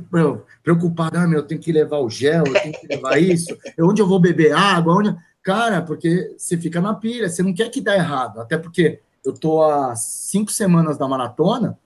preocupado, 0.64 1.18
ah, 1.18 1.28
meu, 1.28 1.40
eu 1.40 1.46
tenho 1.48 1.60
que 1.62 1.72
levar 1.72 2.00
o 2.00 2.10
gel, 2.10 2.44
eu 2.46 2.54
tenho 2.54 2.74
que 2.74 2.88
levar 2.88 3.18
isso, 3.22 3.58
onde 3.80 4.02
eu 4.02 4.08
vou 4.08 4.20
beber 4.20 4.54
água, 4.54 4.96
onde... 4.96 5.16
Cara, 5.42 5.82
porque 5.82 6.34
você 6.38 6.58
fica 6.58 6.80
na 6.80 6.94
pilha, 6.94 7.28
você 7.28 7.44
não 7.44 7.54
quer 7.54 7.70
que 7.70 7.82
dá 7.82 7.96
errado, 7.96 8.40
até 8.40 8.58
porque 8.58 9.00
eu 9.26 9.34
tô 9.34 9.62
há 9.62 9.94
cinco 9.96 10.52
semanas 10.52 10.98
da 10.98 11.06
maratona, 11.08 11.78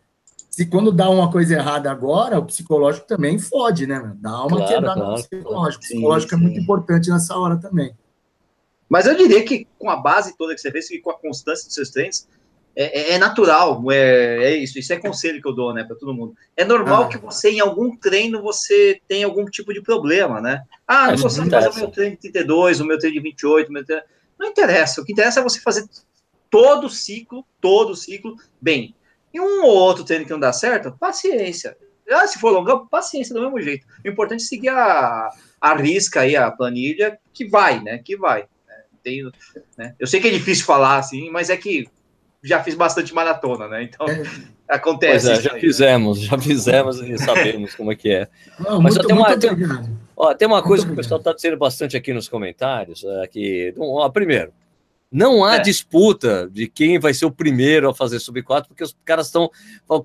se 0.49 0.65
quando 0.65 0.91
dá 0.91 1.10
uma 1.10 1.31
coisa 1.31 1.55
errada 1.55 1.91
agora, 1.91 2.39
o 2.39 2.45
psicológico 2.45 3.07
também 3.07 3.38
fode, 3.39 3.86
né, 3.88 3.99
meu? 3.99 4.15
Dá 4.15 4.41
uma 4.41 4.57
Claro, 4.57 4.65
quebrada 4.67 5.01
claro, 5.01 5.12
no 5.12 5.23
psicológico. 5.23 5.83
O 5.83 5.88
Sim, 5.88 5.93
psicológico 5.95 6.33
é 6.33 6.38
sim. 6.38 6.43
muito 6.43 6.60
importante 6.60 7.10
nessa 7.10 7.36
hora 7.38 7.57
também. 7.57 7.95
Mas 8.89 9.06
eu 9.06 9.15
diria 9.15 9.43
que 9.43 9.67
com 9.78 9.89
a 9.89 9.95
base 9.95 10.36
toda 10.38 10.54
que 10.56 10.62
você 10.62 10.71
fez 10.71 10.89
e 10.91 11.00
com 11.00 11.12
a 11.12 11.17
constância 11.17 11.65
dos 11.65 11.73
seus 11.73 11.89
treinos, 11.89 12.28
é, 12.76 13.12
é- 13.12 13.12
é 13.13 13.17
natural, 13.17 13.82
é, 13.91 14.52
é 14.52 14.56
isso. 14.56 14.78
Isso 14.80 14.93
é 14.93 14.97
conselho 14.97 15.41
que 15.41 15.47
eu 15.47 15.54
dou, 15.54 15.73
né, 15.73 15.84
para 15.84 15.95
todo 15.95 16.13
mundo. 16.13 16.36
É 16.56 16.63
normal 16.63 17.04
Ah. 17.04 17.08
que 17.08 17.17
você, 17.17 17.50
em 17.52 17.60
algum 17.60 17.95
treino, 17.95 18.41
você 18.41 19.02
tenha 19.08 19.26
algum 19.26 19.45
tipo 19.45 19.73
de 19.73 19.82
problema, 19.82 20.39
né? 20.39 20.63
Ah, 20.88 21.08
não 21.08 21.15
Isso 21.15 21.23
consigo 21.23 21.50
fazer 21.50 21.69
o 21.69 21.76
meu 21.76 21.88
treino 21.89 22.15
de 22.15 22.21
32, 22.21 22.80
o 22.80 22.86
meu 22.86 23.00
treino 23.00 23.15
de 23.17 23.21
28, 23.23 23.69
o 23.69 23.73
meu 23.73 23.84
treino... 23.86 24.04
Não 24.39 24.47
interessa. 24.50 25.02
O 25.02 25.06
que 25.06 25.12
interessa 25.12 25.39
é 25.39 25.43
você 25.43 25.60
fazer 25.60 25.88
todo 26.50 26.86
o 26.86 26.89
ciclo, 26.89 27.43
todo 27.60 27.89
o 27.91 27.95
ciclo, 27.95 28.36
bem. 28.62 28.95
E 29.34 29.41
um 29.41 29.63
ou 29.65 29.76
outro 29.76 30.04
treino 30.04 30.26
que 30.26 30.32
não 30.32 30.39
dá 30.39 30.54
certo, 30.54 30.95
paciência. 31.00 31.76
Ah, 32.10 32.26
se 32.28 32.39
for 32.39 32.52
longão, 32.52 32.88
paciência 32.88 33.34
do 33.34 33.41
mesmo 33.41 33.60
jeito. 33.60 33.86
O 34.06 34.08
importante 34.08 34.43
é 34.43 34.45
seguir 34.45 34.69
a, 34.69 35.30
a 35.60 35.76
risca 35.76 36.21
aí, 36.21 36.36
a 36.36 36.50
planilha, 36.52 37.19
que 37.34 37.45
vai, 37.45 37.84
né? 37.84 37.97
Que 37.97 38.15
vai. 38.15 38.45
Né? 39.07 39.31
Tem, 39.53 39.63
né? 39.77 39.95
Eu 39.99 40.07
sei 40.07 40.19
que 40.19 40.27
é 40.27 40.31
difícil 40.31 40.65
falar 40.65 40.97
assim, 40.97 41.29
mas 41.29 41.49
é 41.49 41.57
que 41.57 41.87
já 42.43 42.61
fiz 42.63 42.75
bastante 42.75 43.13
maratona, 43.13 43.67
né? 43.67 43.83
Então, 43.83 44.07
É. 44.07 44.23
acontece. 44.67 45.25
Pois 45.27 45.27
é, 45.27 45.33
isso 45.33 45.41
já 45.43 45.49
aí, 45.51 45.55
né? 45.55 45.61
fizemos, 45.61 46.19
já 46.21 46.37
fizemos 46.37 47.01
e 47.01 47.17
sabemos 47.17 47.75
como 47.75 47.91
é 47.91 47.95
que 47.95 48.09
é. 48.09 48.27
Não, 48.59 48.81
Mas 48.81 48.95
muito, 48.95 49.01
só 49.01 49.07
tem 49.07 49.15
uma- 49.17 49.37
tem-. 49.37 49.97
Ó, 50.15 50.33
tem 50.33 50.47
uma 50.47 50.63
coisa 50.63 50.85
que 50.85 50.91
o 50.91 50.95
pessoal 50.95 51.19
está 51.19 51.31
dizendo 51.33 51.57
bastante 51.57 51.95
aqui 51.95 52.11
nos 52.13 52.27
comentários, 52.27 53.03
é 53.23 53.27
que, 53.27 53.73
ó, 53.77 54.07
primeiro, 54.09 54.51
não 55.11 55.43
há 55.45 55.55
É. 55.55 55.59
disputa 55.59 56.49
de 56.51 56.67
quem 56.67 56.99
vai 56.99 57.13
ser 57.13 57.25
o 57.25 57.31
primeiro 57.31 57.89
a 57.89 57.93
fazer 57.93 58.19
sub-4, 58.19 58.65
porque 58.67 58.83
os 58.83 58.95
caras 59.05 59.27
estão 59.27 59.49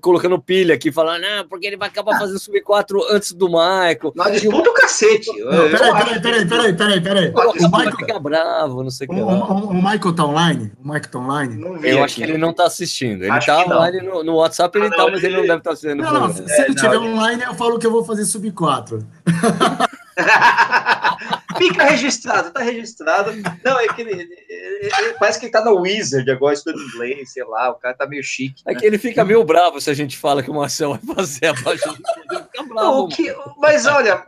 colocando 0.01 0.39
pilha 0.41 0.73
aqui, 0.75 0.91
falando, 0.91 1.21
não, 1.23 1.47
porque 1.47 1.67
ele 1.67 1.75
vai 1.77 1.89
acabar 1.89 2.17
fazendo 2.17 2.39
sub-4 2.39 2.99
antes 3.11 3.33
do 3.33 3.47
Michael. 3.47 4.13
Não, 4.15 4.31
disputa 4.31 4.69
o 4.69 4.73
cacete. 4.73 5.27
Não, 5.39 5.69
peraí, 5.69 5.93
peraí, 5.93 6.21
peraí, 6.21 6.45
peraí, 6.47 6.73
peraí, 6.73 7.01
peraí. 7.01 7.33
O, 7.35 7.51
O 7.51 7.53
Michael 7.69 7.97
fica 7.97 8.19
bravo, 8.19 8.81
não 8.83 8.89
sei 8.89 9.07
o 9.07 9.09
que 9.09 9.15
o- 9.19 9.27
o 9.27 9.73
Michael 9.73 10.13
tá 10.15 10.25
online? 10.25 10.71
O 10.81 10.87
Michael 10.87 11.09
tá 11.11 11.19
online? 11.19 11.61
Eu 11.61 11.75
aqui. 11.77 11.99
acho 11.99 12.15
que 12.15 12.23
ele 12.23 12.37
não 12.37 12.51
está 12.51 12.65
assistindo. 12.65 13.23
Ele 13.23 13.31
Acho 13.31 13.47
tá 13.47 13.65
online 13.65 14.01
no, 14.01 14.23
no 14.23 14.35
WhatsApp, 14.35 14.77
ele 14.77 14.87
Ah, 14.87 14.91
tá, 14.91 15.07
mas 15.11 15.23
ele 15.23 15.35
não 15.35 15.41
deve 15.43 15.57
estar 15.57 15.71
assistindo. 15.71 15.99
o 15.99 16.03
Não, 16.03 16.13
não, 16.27 16.33
se 16.33 16.41
ele 16.43 16.51
É, 16.51 16.69
estiver 16.69 16.95
não, 16.95 17.03
ele- 17.05 17.13
online, 17.13 17.43
eu 17.43 17.53
falo 17.55 17.77
que 17.77 17.85
eu 17.85 17.91
vou 17.91 18.05
fazer 18.05 18.23
sub 18.25 18.49
4. 18.51 19.05
Fica 21.57 21.83
registrado, 21.85 22.51
tá 22.51 22.61
registrado. 22.61 23.31
Não, 23.63 23.79
é 23.79 23.87
que 23.87 24.01
ele, 24.01 24.11
ele- 24.11 24.37
ele- 24.49 25.13
parece 25.19 25.39
que 25.39 25.45
ele 25.45 25.51
tá 25.51 25.63
no 25.63 25.79
Wizard 25.81 26.29
agora, 26.31 26.53
estudando 26.53 26.81
inglês, 26.83 27.31
sei 27.33 27.43
lá, 27.43 27.69
o 27.71 27.75
cara 27.75 27.95
tá 27.95 28.05
meio 28.07 28.23
chique. 28.23 28.61
É 28.65 28.73
né? 28.73 28.79
que 28.79 28.85
ele 28.85 28.97
fica 28.97 29.23
meio 29.25 29.43
bravo 29.43 29.79
se 29.81 29.89
a 29.89 29.93
gente 29.93 30.17
fala 30.17 30.41
que 30.43 30.49
o 30.49 30.53
Marcel 30.53 30.97
vai 31.01 31.15
fazer 31.15 31.47
a 31.47 31.53
página. 31.53 31.93
Ele 31.93 32.43
fica 32.43 32.63
bravo. 32.63 33.07
Que- 33.09 33.35
mas 33.59 33.85
olha, 33.85 34.23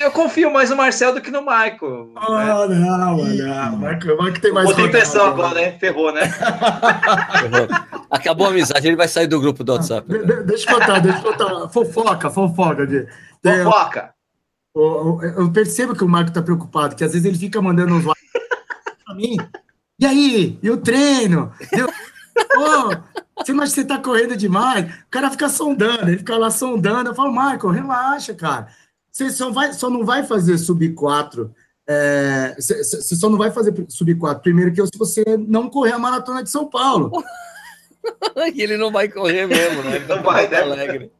eu 0.00 0.10
confio 0.10 0.50
mais 0.52 0.70
no 0.70 0.76
Marcel 0.76 1.14
do 1.14 1.20
que 1.20 1.30
no 1.30 1.40
Michael. 1.42 2.06
né? 2.06 2.12
Ah, 2.16 2.66
não, 2.68 2.98
não. 2.98 3.14
O 3.20 3.24
Michael, 3.78 4.14
o 4.14 4.22
Michael 4.22 4.40
tem 4.40 4.52
mais 4.52 4.66
Botei 4.66 4.86
rodada. 4.86 4.98
pressão 4.98 5.26
agora, 5.26 5.54
né? 5.54 5.72
Ferrou, 5.78 6.12
né? 6.12 6.22
Acabou 8.10 8.46
a 8.46 8.50
amizade, 8.50 8.86
ele 8.86 8.96
vai 8.96 9.08
sair 9.08 9.26
do 9.26 9.40
grupo 9.40 9.64
do 9.64 9.72
WhatsApp. 9.72 10.08
De- 10.08 10.24
de- 10.24 10.42
Deixa 10.44 10.70
eu 10.70 10.74
contar, 10.78 10.98
deixa 11.00 11.18
eu 11.18 11.22
contar. 11.32 11.68
Fofoca, 11.68 12.30
fofoca. 12.30 12.86
De, 12.86 13.06
Fofoca. 13.42 14.13
Eu 14.74 15.50
percebo 15.52 15.94
que 15.94 16.04
o 16.04 16.08
Marco 16.08 16.32
tá 16.32 16.42
preocupado, 16.42 16.96
que 16.96 17.04
às 17.04 17.12
vezes 17.12 17.24
ele 17.26 17.38
fica 17.38 17.62
mandando 17.62 17.94
uns 17.94 18.04
pra 18.04 19.14
mim. 19.14 19.36
E 19.98 20.04
aí? 20.06 20.58
E 20.62 20.70
o 20.70 20.76
treino? 20.76 21.52
Eu, 21.72 21.88
Pô, 22.52 22.96
você 23.42 23.52
não 23.52 23.62
acha 23.62 23.72
que 23.74 23.80
você 23.80 23.86
tá 23.86 23.98
correndo 23.98 24.36
demais? 24.36 24.92
O 24.92 25.10
cara 25.10 25.30
fica 25.30 25.48
sondando, 25.48 26.08
ele 26.08 26.18
fica 26.18 26.36
lá 26.36 26.50
sondando. 26.50 27.10
Eu 27.10 27.14
falo, 27.14 27.30
Michael, 27.30 27.70
relaxa, 27.70 28.34
cara. 28.34 28.68
Você 29.12 29.30
só, 29.30 29.50
vai, 29.50 29.72
só 29.72 29.88
não 29.88 30.04
vai 30.04 30.24
fazer 30.24 30.58
sub 30.58 30.88
4. 30.94 31.54
é, 31.88 32.54
você, 32.58 32.82
você 32.82 33.14
só 33.14 33.30
não 33.30 33.38
vai 33.38 33.52
fazer 33.52 33.72
sub 33.88 34.12
4 34.16 34.42
primeiro 34.42 34.72
que 34.72 34.80
eu, 34.80 34.86
se 34.86 34.98
você 34.98 35.22
não 35.46 35.70
correr 35.70 35.92
a 35.92 35.98
maratona 35.98 36.42
de 36.42 36.50
São 36.50 36.68
Paulo. 36.68 37.12
E 38.54 38.60
ele 38.60 38.76
não 38.76 38.92
vai 38.92 39.08
correr 39.08 39.46
mesmo, 39.46 39.82
né? 39.82 39.96
Ele 39.96 40.06
Não 40.06 40.16
tá 40.16 40.22
vai, 40.22 40.46
né? 40.46 40.60
alegre. 40.60 41.10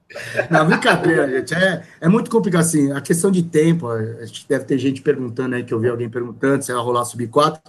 Não, 0.51 0.67
brincadeira, 0.67 1.29
gente. 1.29 1.55
É, 1.55 1.83
é 2.01 2.09
muito 2.09 2.31
complicado, 2.31 2.63
assim. 2.63 2.93
A 2.93 3.01
questão 3.01 3.31
de 3.31 3.43
tempo, 3.43 3.89
a 3.89 4.25
gente 4.25 4.47
deve 4.49 4.65
ter 4.65 4.79
gente 4.79 5.03
perguntando 5.03 5.55
aí, 5.55 5.65
que 5.65 5.73
eu 5.73 5.81
vi 5.81 5.89
alguém 5.89 6.09
perguntando 6.09 6.63
se 6.63 6.73
vai 6.73 6.83
rolar 6.83 7.05
sub 7.05 7.27
4. 7.27 7.61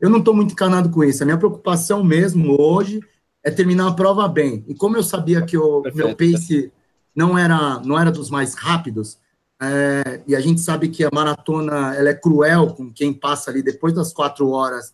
Eu 0.00 0.08
não 0.08 0.18
estou 0.18 0.34
muito 0.34 0.52
encanado 0.52 0.90
com 0.90 1.02
isso. 1.02 1.22
A 1.22 1.26
minha 1.26 1.38
preocupação 1.38 2.04
mesmo 2.04 2.60
hoje 2.60 3.00
é 3.44 3.50
terminar 3.50 3.88
a 3.88 3.94
prova 3.94 4.28
bem. 4.28 4.64
E 4.68 4.74
como 4.74 4.96
eu 4.96 5.02
sabia 5.02 5.42
que 5.42 5.56
o 5.56 5.82
Perfeito. 5.82 6.06
meu 6.06 6.16
pace 6.16 6.72
não 7.14 7.36
era, 7.36 7.80
não 7.80 7.98
era 7.98 8.12
dos 8.12 8.30
mais 8.30 8.54
rápidos, 8.54 9.18
é, 9.60 10.22
e 10.26 10.36
a 10.36 10.40
gente 10.40 10.60
sabe 10.60 10.88
que 10.88 11.02
a 11.02 11.10
maratona 11.12 11.94
ela 11.96 12.10
é 12.10 12.14
cruel 12.14 12.68
com 12.74 12.92
quem 12.92 13.12
passa 13.12 13.50
ali 13.50 13.62
depois 13.62 13.92
das 13.92 14.12
quatro 14.12 14.48
horas. 14.50 14.92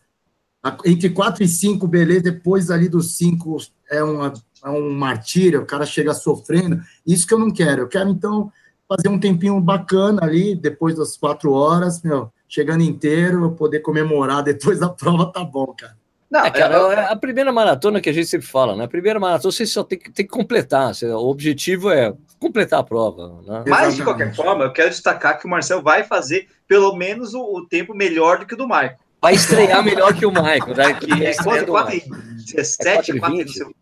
Entre 0.87 1.11
quatro 1.11 1.45
e 1.45 1.49
cinco, 1.49 1.87
beleza, 1.87 2.23
depois 2.23 2.71
ali 2.71 2.89
dos 2.89 3.17
cinco 3.19 3.59
é, 3.91 4.03
uma, 4.03 4.33
é 4.65 4.71
um 4.71 4.91
martírio, 4.91 5.61
o 5.63 5.67
cara 5.67 5.85
chega 5.85 6.15
sofrendo. 6.15 6.81
Isso 7.07 7.27
que 7.27 7.35
eu 7.35 7.39
não 7.39 7.51
quero. 7.53 7.83
Eu 7.83 7.89
quero, 7.89 8.09
então, 8.09 8.51
fazer 8.89 9.09
um 9.09 9.19
tempinho 9.19 9.61
bacana 9.61 10.21
ali, 10.25 10.55
depois 10.55 10.97
das 10.97 11.17
quatro 11.17 11.53
horas, 11.53 12.03
meu, 12.03 12.33
chegando 12.49 12.83
inteiro, 12.83 13.45
eu 13.45 13.51
poder 13.53 13.81
comemorar 13.81 14.43
depois 14.43 14.79
da 14.81 14.89
prova, 14.91 15.31
tá 15.33 15.45
bom, 15.45 15.67
cara. 15.79 15.97
Não, 16.31 16.45
É, 16.45 16.51
cara, 16.51 16.75
eu- 16.77 16.91
é 16.93 17.13
a 17.13 17.15
primeira 17.17 17.53
maratona 17.53 18.01
que 18.01 18.09
a 18.09 18.13
gente 18.13 18.27
sempre 18.27 18.47
fala, 18.47 18.75
né? 18.75 18.85
A 18.85 18.89
primeira 18.89 19.21
maratona 19.21 19.53
você 19.53 19.65
só 19.67 19.85
tem 19.85 19.99
que, 19.99 20.11
tem 20.11 20.27
que 20.27 20.33
completar. 20.33 20.93
Você- 20.95 21.07
O 21.07 21.29
objetivo 21.29 21.91
é 21.91 22.13
completar 22.41 22.81
a 22.81 22.83
prova. 22.83 23.41
Né? 23.47 23.65
Mas, 23.69 23.95
de 23.95 24.03
qualquer 24.03 24.35
forma, 24.35 24.65
eu 24.65 24.73
quero 24.73 24.91
destacar 24.91 25.39
que 25.39 25.47
o 25.47 25.51
Marcel 25.51 25.81
vai 25.83 26.03
fazer 26.03 26.49
pelo 26.67 26.97
menos 26.97 27.35
o, 27.35 27.41
o 27.41 27.67
tempo 27.69 27.95
melhor 27.95 28.39
do 28.39 28.47
que 28.47 28.55
o 28.55 28.57
do 28.57 28.67
Michael. 28.67 28.97
Vai 29.23 29.35
estrear 29.35 29.83
melhor 29.85 30.13
que 30.13 30.27
o 30.27 30.31
Michael, 30.31 30.75
né? 30.77 30.95
Que 30.95 31.13
é 31.13 31.27
É 31.27 31.31
estreia 31.31 31.65
quanto? 31.65 31.67
do 31.67 31.73
4 31.73 31.95
Michael. 31.95 32.21
e 32.41 32.45
17, 32.53 33.13
É 33.13 33.19
4 33.21 33.37
4,20. 33.37 33.41
e 33.41 33.61
4 33.65 33.75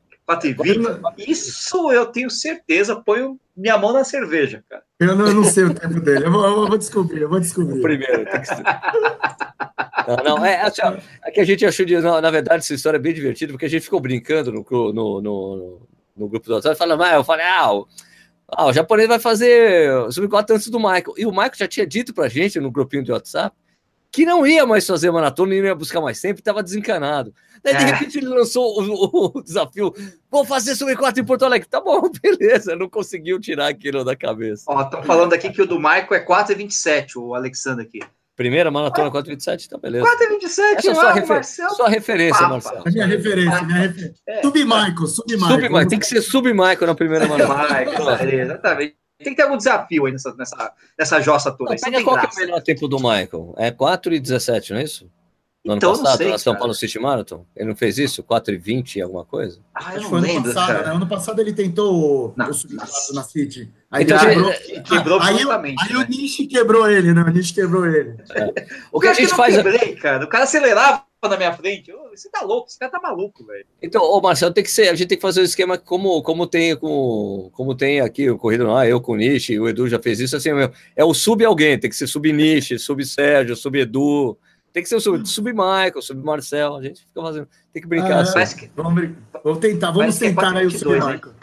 e 0.45 0.53
20? 0.53 1.31
Isso 1.31 1.91
eu 1.93 2.07
tenho 2.07 2.31
certeza, 2.31 2.97
ponho 2.97 3.39
minha 3.57 3.77
mão 3.77 3.93
na 3.93 4.05
cerveja, 4.05 4.65
cara. 4.69 4.83
Eu 4.99 5.17
não, 5.17 5.27
eu 5.27 5.35
não 5.35 5.45
sei 5.45 5.65
o 5.65 5.75
tempo 5.75 6.01
dele, 6.01 6.27
eu 6.27 6.33
vou, 6.33 6.45
eu 6.45 6.69
vou 6.69 6.79
descobrir, 6.79 7.23
eu 7.23 7.29
vou 7.29 7.41
descobrir. 7.41 7.79
O 7.79 7.83
primeiro, 7.83 8.25
tem 8.25 8.41
que 8.41 8.47
ser. 8.47 8.63
Não, 10.09 10.37
não, 10.37 10.45
é, 10.45 10.63
assim, 10.63 10.81
é 11.25 11.31
que 11.31 11.41
a 11.41 11.45
gente 11.45 11.65
achou, 11.67 11.85
de, 11.85 11.99
na, 11.99 12.21
na 12.21 12.31
verdade, 12.31 12.59
essa 12.59 12.75
história 12.75 12.97
é 12.97 13.01
bem 13.01 13.13
divertida, 13.13 13.53
porque 13.53 13.67
a 13.67 13.69
gente 13.69 13.83
ficou 13.83 14.01
brincando 14.01 14.51
no, 14.53 14.65
no, 14.71 14.93
no, 14.93 15.21
no, 15.21 15.89
no 16.17 16.29
grupo 16.29 16.47
do 16.47 16.55
WhatsApp, 16.55 16.77
falando, 16.77 17.03
ah, 17.03 17.15
eu 17.15 17.25
falei, 17.25 17.47
ah, 17.47 17.73
o, 17.73 17.87
ah, 18.49 18.67
o 18.67 18.73
japonês 18.73 19.09
vai 19.09 19.19
fazer 19.19 20.11
sub 20.13 20.29
4 20.29 20.57
antes 20.57 20.69
do 20.69 20.79
Michael. 20.79 21.15
E 21.17 21.27
o 21.27 21.31
Michael 21.31 21.53
já 21.55 21.69
tinha 21.69 21.87
dito 21.87 22.13
pra 22.15 22.29
gente 22.29 22.59
no 22.61 22.71
grupinho 22.71 23.03
de 23.03 23.13
WhatsApp 23.13 23.55
que 24.13 24.27
não 24.27 24.47
ia 24.47 24.67
mais 24.67 24.87
fazer 24.87 25.11
maratona, 25.11 25.55
não 25.57 25.65
ia 25.65 25.75
buscar 25.75 26.01
mais 26.03 26.21
tempo, 26.21 26.39
estava 26.39 26.63
desencanado. 26.63 27.33
Daí, 27.65 27.77
de 27.77 27.83
É. 27.85 27.87
repente, 27.87 28.19
ele 28.19 28.29
lançou 28.29 28.79
o, 28.81 29.39
o 29.39 29.43
desafio: 29.43 29.95
vou 30.31 30.45
fazer 30.45 30.75
sub 30.77 30.95
4 30.95 31.23
em 31.23 31.25
Porto 31.25 31.45
Alegre. 31.45 31.67
Tá 31.69 31.81
bom, 31.81 32.03
beleza, 32.23 32.77
não 32.77 32.89
conseguiu 32.91 33.41
tirar 33.41 33.69
aquilo 33.69 34.05
da 34.05 34.15
cabeça. 34.15 34.65
Ó, 34.69 34.83
estão 34.83 35.03
falando 35.03 35.33
aqui 35.33 35.51
que 35.51 35.63
o 35.63 35.67
do 35.67 35.79
Michael 35.79 36.07
é 36.15 36.21
4 36.21 36.53
e 36.53 36.57
27, 36.57 37.19
o 37.19 37.35
Alexandre 37.35 37.85
aqui. 37.87 38.01
Primeira 38.35 38.71
maratona 38.71 39.11
427, 39.11 39.69
tá 39.69 39.79
beleza. 39.79 40.05
4 40.05 40.25
e 40.25 40.29
27, 40.31 40.89
Essa 40.89 40.91
é 40.91 40.93
o 41.11 41.15
refer... 41.15 41.29
Marcel. 41.35 41.71
sua 41.71 41.89
referência, 41.89 42.39
Papa. 42.41 42.49
Marcelo. 42.51 42.85
Minha 42.87 43.07
referência, 43.07 43.63
minha 43.63 43.79
referência. 43.79 44.15
É. 44.27 44.41
Sub-Michael, 44.43 45.07
sub-Michael. 45.07 45.71
Sub, 45.71 45.89
tem 45.89 45.99
que 45.99 46.07
ser 46.07 46.23
sub-Michael 46.23 46.87
na 46.87 46.95
primeira 46.95 47.27
maratona. 47.29 47.63
Michael, 47.63 48.11
é, 48.11 48.35
exatamente. 48.43 48.97
Tem 49.23 49.33
que 49.33 49.37
ter 49.37 49.43
algum 49.43 49.57
desafio 49.57 50.07
aí 50.07 50.13
nessa, 50.13 50.35
nessa, 50.35 50.73
nessa 50.99 51.21
jossa 51.21 51.51
toda. 51.53 51.71
Não, 51.71 51.79
pega 51.79 52.03
qual 52.03 52.17
que 52.17 52.21
é 52.21 52.29
o 52.29 52.31
graça. 52.31 52.41
melhor 52.41 52.61
tempo 52.63 52.89
do 52.89 52.97
Michael? 52.99 53.55
É 53.57 53.71
4 53.71 54.15
e 54.15 54.21
17, 54.21 54.73
não 54.73 54.81
é 54.81 54.85
isso? 54.85 55.11
No 55.65 55.73
ano 55.75 55.79
Então, 55.79 55.93
não 55.93 55.99
passado, 56.03 56.19
sei, 56.19 56.29
na 56.29 56.39
São. 56.39 56.57
Paulo 56.57 56.75
City 56.75 56.99
Marathon? 56.99 57.47
Ele 57.55 57.69
não 57.69 57.77
fez 57.77 57.97
isso? 57.97 58.21
4 58.25 58.53
e 58.53 58.59
20 58.59 58.97
e 58.97 59.01
alguma 59.03 59.25
coisa? 59.25 59.61
Ah, 59.73 59.91
eu 59.95 59.99
que 59.99 60.03
não 60.03 60.11
foi 60.11 60.19
ano 60.19 60.27
lembro, 60.27 60.53
passado, 60.55 60.67
cara. 60.67 60.89
né? 60.89 60.95
Ano 60.97 61.07
passado 61.07 61.41
ele 61.41 61.53
tentou 61.53 61.95
o- 61.95 62.35
Não. 62.37 62.51
o 62.51 62.53
sub-4 62.53 63.15
na 63.15 63.23
City. 63.23 63.71
Aí 63.89 64.03
Então, 64.03 64.19
quebrou, 64.19 64.53
Quebrou 64.83 65.21
aí, 65.21 65.29
absolutamente. 65.35 65.85
aí 65.85 65.93
né? 65.93 66.05
o 66.05 66.09
Nishi 66.09 66.47
quebrou 66.49 66.91
ele, 66.91 67.15
né? 67.15 67.23
O 67.23 67.31
Nishi 67.31 67.55
quebrou 67.55 67.87
ele. 67.87 68.17
O 68.91 68.99
que 68.99 69.07
a 69.07 69.11
Eu 69.11 69.15
gente 69.15 69.35
faz... 69.37 69.55
quebrei, 69.55 69.95
cara. 69.95 70.25
O 70.25 70.29
cara 70.29 70.43
acelerava 70.45 71.05
na 71.29 71.37
minha 71.37 71.53
frente. 71.53 71.93
Você 72.11 72.29
tá 72.29 72.43
louco, 72.43 72.69
esse 72.69 72.79
cara 72.79 72.91
tá 72.91 73.01
maluco, 73.01 73.45
velho. 73.45 73.65
Então, 73.81 74.03
ô 74.03 74.21
Marcelo, 74.21 74.53
tem 74.53 74.65
que 74.65 74.71
ser, 74.71 74.89
a 74.89 74.95
gente 74.95 75.09
tem 75.09 75.19
que 75.19 75.23
fazer 75.23 75.41
o 75.41 75.43
um 75.43 75.47
esquema 75.47 75.79
como, 75.79 76.23
como 76.23 76.47
tem 76.47 76.77
com, 76.77 77.51
como 77.53 77.75
tem 77.75 78.01
aqui 78.01 78.29
o 78.31 78.39
Corrido 78.39 78.65
Não, 78.65 78.85
eu 78.85 79.01
com 79.01 79.13
o 79.13 79.17
Nishi, 79.17 79.59
o 79.59 79.69
Edu 79.69 79.89
já 79.89 79.99
fez 79.99 80.21
isso, 80.21 80.37
assim, 80.37 80.51
é 80.97 81.05
o 81.05 81.15
sub 81.15 81.45
alguém, 81.45 81.79
tem 81.79 81.91
que 81.91 81.97
ser 81.97 82.07
sub 82.07 82.33
Nishi, 82.33 82.79
sub 82.79 83.05
Sérgio, 83.05 83.57
sub 83.57 83.79
Edu, 83.79 84.37
tem 84.73 84.83
que 84.83 84.89
ser 84.89 84.97
o 84.97 85.01
sub, 85.01 85.27
sub 85.29 85.53
Michael, 85.53 86.03
sub 86.03 86.25
Marcel, 86.25 86.77
a 86.77 86.83
gente 86.83 87.01
fica 87.01 87.23
fazendo, 87.23 87.49
tem 87.73 87.83
que 87.83 87.89
brincar 87.89 88.19
ah, 88.19 88.43
assim. 88.43 88.57
Que... 88.57 88.71
Vamos, 88.75 89.11
vamos 89.45 89.59
tentar, 89.61 89.91
vamos 89.91 90.21
é 90.21 90.29
tentar 90.29 90.57
aí 90.57 90.67
o 90.67 90.71
sub 90.71 90.93
Michael. 90.93 91.35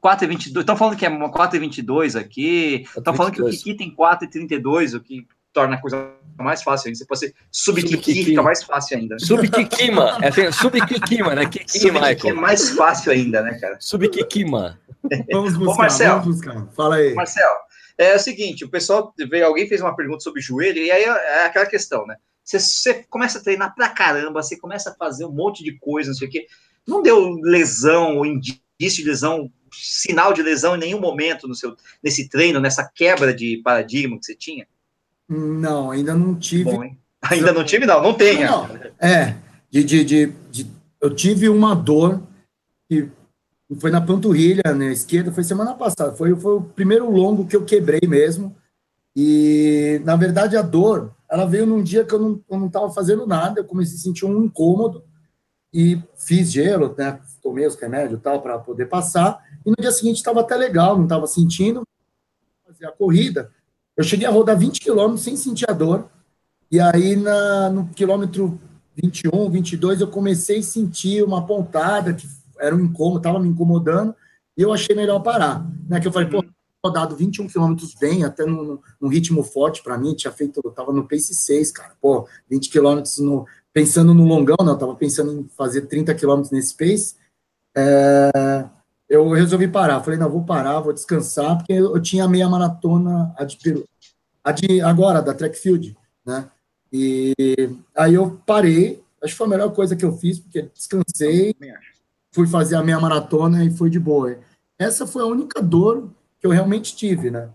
4 0.00 0.24
e 0.24 0.28
22, 0.28 0.62
estão 0.62 0.76
falando 0.76 0.96
que 0.96 1.04
é 1.04 1.28
4 1.28 1.56
e 1.56 1.60
22 1.60 2.16
aqui, 2.16 2.84
estão 2.96 3.14
falando 3.14 3.34
que 3.34 3.42
o 3.42 3.50
Kiki 3.50 3.74
tem 3.74 3.90
4 3.94 4.26
e 4.26 4.30
32, 4.30 4.94
o 4.94 5.00
que 5.00 5.26
torna 5.52 5.76
a 5.76 5.80
coisa 5.80 6.12
mais 6.38 6.62
fácil 6.62 6.88
ainda. 6.88 6.98
Você 6.98 7.06
pode 7.06 7.20
ser 7.20 7.34
sub-Kiki, 7.50 8.24
fica 8.24 8.42
mais 8.42 8.62
fácil 8.62 8.98
ainda. 8.98 9.18
Sub-Kikima, 9.18 10.18
é 10.22 10.52
sub-Kikima, 10.52 11.34
né? 11.34 11.46
Kiki, 11.46 11.90
Michael. 11.90 12.18
é 12.24 12.32
mais 12.32 12.70
fácil 12.70 13.12
ainda, 13.12 13.42
né, 13.42 13.58
cara? 13.58 13.76
Sub-Kikima. 13.80 14.78
Vamos 15.32 15.56
buscar, 15.56 15.72
Ô, 15.72 15.76
Marcel, 15.76 16.20
vamos 16.20 16.36
buscar. 16.36 16.66
Fala 16.72 16.96
aí. 16.96 17.14
Marcel, 17.14 17.50
é 17.98 18.14
o 18.14 18.18
seguinte, 18.18 18.64
o 18.64 18.70
pessoal 18.70 19.12
veio, 19.28 19.46
alguém 19.46 19.68
fez 19.68 19.80
uma 19.80 19.94
pergunta 19.94 20.20
sobre 20.20 20.40
joelho, 20.40 20.78
e 20.78 20.90
aí 20.90 21.02
é 21.02 21.44
aquela 21.44 21.66
questão, 21.66 22.06
né? 22.06 22.16
Você, 22.42 22.58
você 22.58 23.04
começa 23.08 23.38
a 23.38 23.42
treinar 23.42 23.74
pra 23.74 23.88
caramba, 23.90 24.42
você 24.42 24.58
começa 24.58 24.90
a 24.90 24.94
fazer 24.94 25.24
um 25.24 25.32
monte 25.32 25.62
de 25.62 25.78
coisa, 25.78 26.10
não 26.10 26.16
sei 26.16 26.28
o 26.28 26.30
quê. 26.30 26.46
Não 26.86 27.02
deu 27.02 27.34
lesão 27.42 28.16
ou 28.16 28.26
indício 28.26 28.60
de 28.78 29.04
lesão 29.04 29.50
sinal 29.72 30.32
de 30.32 30.42
lesão 30.42 30.74
em 30.74 30.80
nenhum 30.80 31.00
momento 31.00 31.46
no 31.46 31.54
seu, 31.54 31.76
nesse 32.02 32.28
treino, 32.28 32.58
nessa 32.58 32.90
quebra 32.92 33.32
de 33.32 33.60
paradigma 33.62 34.18
que 34.18 34.26
você 34.26 34.34
tinha? 34.34 34.66
Não, 35.30 35.92
ainda 35.92 36.12
não 36.12 36.34
tive. 36.34 36.64
Bom, 36.64 36.82
ainda 37.22 37.52
não 37.52 37.64
tive, 37.64 37.86
não, 37.86 38.02
não 38.02 38.12
tenha. 38.12 38.50
Não, 38.50 38.68
é, 38.98 39.36
de, 39.70 39.84
de, 39.84 40.04
de, 40.04 40.26
de, 40.50 40.66
eu 41.00 41.14
tive 41.14 41.48
uma 41.48 41.72
dor 41.74 42.20
que 42.88 43.08
foi 43.78 43.92
na 43.92 44.00
panturrilha, 44.00 44.62
na 44.64 44.74
né, 44.74 44.92
esquerda, 44.92 45.30
foi 45.30 45.44
semana 45.44 45.74
passada, 45.74 46.12
foi, 46.12 46.34
foi 46.34 46.56
o 46.56 46.62
primeiro 46.62 47.08
longo 47.08 47.46
que 47.46 47.54
eu 47.54 47.64
quebrei 47.64 48.00
mesmo, 48.08 48.56
e, 49.14 50.00
na 50.04 50.16
verdade, 50.16 50.56
a 50.56 50.62
dor, 50.62 51.14
ela 51.30 51.46
veio 51.46 51.66
num 51.66 51.80
dia 51.80 52.04
que 52.04 52.12
eu 52.12 52.18
não, 52.18 52.40
eu 52.50 52.58
não 52.58 52.68
tava 52.68 52.90
fazendo 52.90 53.24
nada, 53.26 53.60
eu 53.60 53.64
comecei 53.64 53.96
a 53.96 54.00
sentir 54.00 54.24
um 54.24 54.42
incômodo, 54.42 55.04
e 55.72 56.02
fiz 56.16 56.50
gelo, 56.50 56.96
né, 56.98 57.20
tomei 57.40 57.64
os 57.64 57.76
remédios 57.76 58.18
e 58.18 58.22
tal, 58.22 58.42
para 58.42 58.58
poder 58.58 58.86
passar, 58.86 59.40
e 59.64 59.70
no 59.70 59.76
dia 59.78 59.92
seguinte 59.92 60.16
estava 60.16 60.40
até 60.40 60.56
legal, 60.56 60.96
não 60.96 61.04
estava 61.04 61.28
sentindo, 61.28 61.86
fazer 62.66 62.86
a 62.86 62.92
corrida. 62.92 63.52
Eu 64.00 64.04
cheguei 64.04 64.26
a 64.26 64.30
rodar 64.30 64.58
20 64.58 64.80
quilômetros 64.80 65.20
sem 65.20 65.36
sentir 65.36 65.68
a 65.68 65.74
dor, 65.74 66.08
e 66.72 66.80
aí 66.80 67.16
na, 67.16 67.68
no 67.68 67.86
quilômetro 67.88 68.58
21, 68.96 69.50
22, 69.50 70.00
eu 70.00 70.08
comecei 70.08 70.60
a 70.60 70.62
sentir 70.62 71.22
uma 71.22 71.46
pontada, 71.46 72.14
que 72.14 72.26
era 72.58 72.74
um 72.74 72.80
incômodo, 72.80 73.18
estava 73.18 73.38
me 73.38 73.50
incomodando, 73.50 74.14
e 74.56 74.62
eu 74.62 74.72
achei 74.72 74.96
melhor 74.96 75.20
parar. 75.20 75.66
Né? 75.86 76.00
Que 76.00 76.08
eu 76.08 76.12
falei, 76.12 76.30
pô, 76.30 76.42
rodado 76.82 77.14
21 77.14 77.46
quilômetros 77.46 77.94
bem, 77.94 78.24
até 78.24 78.46
num, 78.46 78.78
num 78.98 79.08
ritmo 79.08 79.44
forte 79.44 79.82
para 79.82 79.98
mim, 79.98 80.14
tinha 80.14 80.32
feito, 80.32 80.62
eu 80.64 80.70
tava 80.70 80.94
no 80.94 81.06
pace 81.06 81.34
6, 81.34 81.70
cara, 81.70 81.92
pô, 82.00 82.26
20 82.48 82.70
quilômetros 82.70 83.18
no, 83.18 83.46
pensando 83.70 84.14
no 84.14 84.24
longão, 84.24 84.56
não, 84.60 84.72
eu 84.72 84.78
tava 84.78 84.94
pensando 84.94 85.30
em 85.30 85.46
fazer 85.58 85.82
30 85.82 86.14
quilômetros 86.14 86.50
nesse 86.50 86.74
pace, 86.74 87.16
é, 87.76 88.64
eu 89.10 89.28
resolvi 89.30 89.66
parar. 89.66 90.00
Falei, 90.00 90.18
não, 90.18 90.30
vou 90.30 90.44
parar, 90.44 90.78
vou 90.78 90.92
descansar, 90.92 91.58
porque 91.58 91.72
eu 91.72 92.00
tinha 92.00 92.28
meia 92.28 92.48
maratona 92.48 93.34
a 93.36 93.44
de, 93.44 93.58
a 94.44 94.52
de 94.52 94.80
agora, 94.80 95.20
da 95.20 95.34
track 95.34 95.58
field, 95.58 95.96
né? 96.24 96.48
E 96.92 97.34
aí 97.94 98.14
eu 98.14 98.40
parei, 98.46 99.02
acho 99.22 99.32
que 99.32 99.38
foi 99.38 99.46
a 99.48 99.50
melhor 99.50 99.72
coisa 99.72 99.96
que 99.96 100.04
eu 100.04 100.16
fiz, 100.16 100.38
porque 100.38 100.62
descansei, 100.72 101.54
fui 102.32 102.46
fazer 102.46 102.76
a 102.76 102.82
meia 102.84 103.00
maratona 103.00 103.64
e 103.64 103.70
foi 103.70 103.90
de 103.90 103.98
boa. 103.98 104.38
Essa 104.78 105.06
foi 105.06 105.22
a 105.22 105.26
única 105.26 105.60
dor 105.60 106.08
que 106.40 106.46
eu 106.46 106.50
realmente 106.50 106.94
tive, 106.94 107.30
né? 107.30 107.48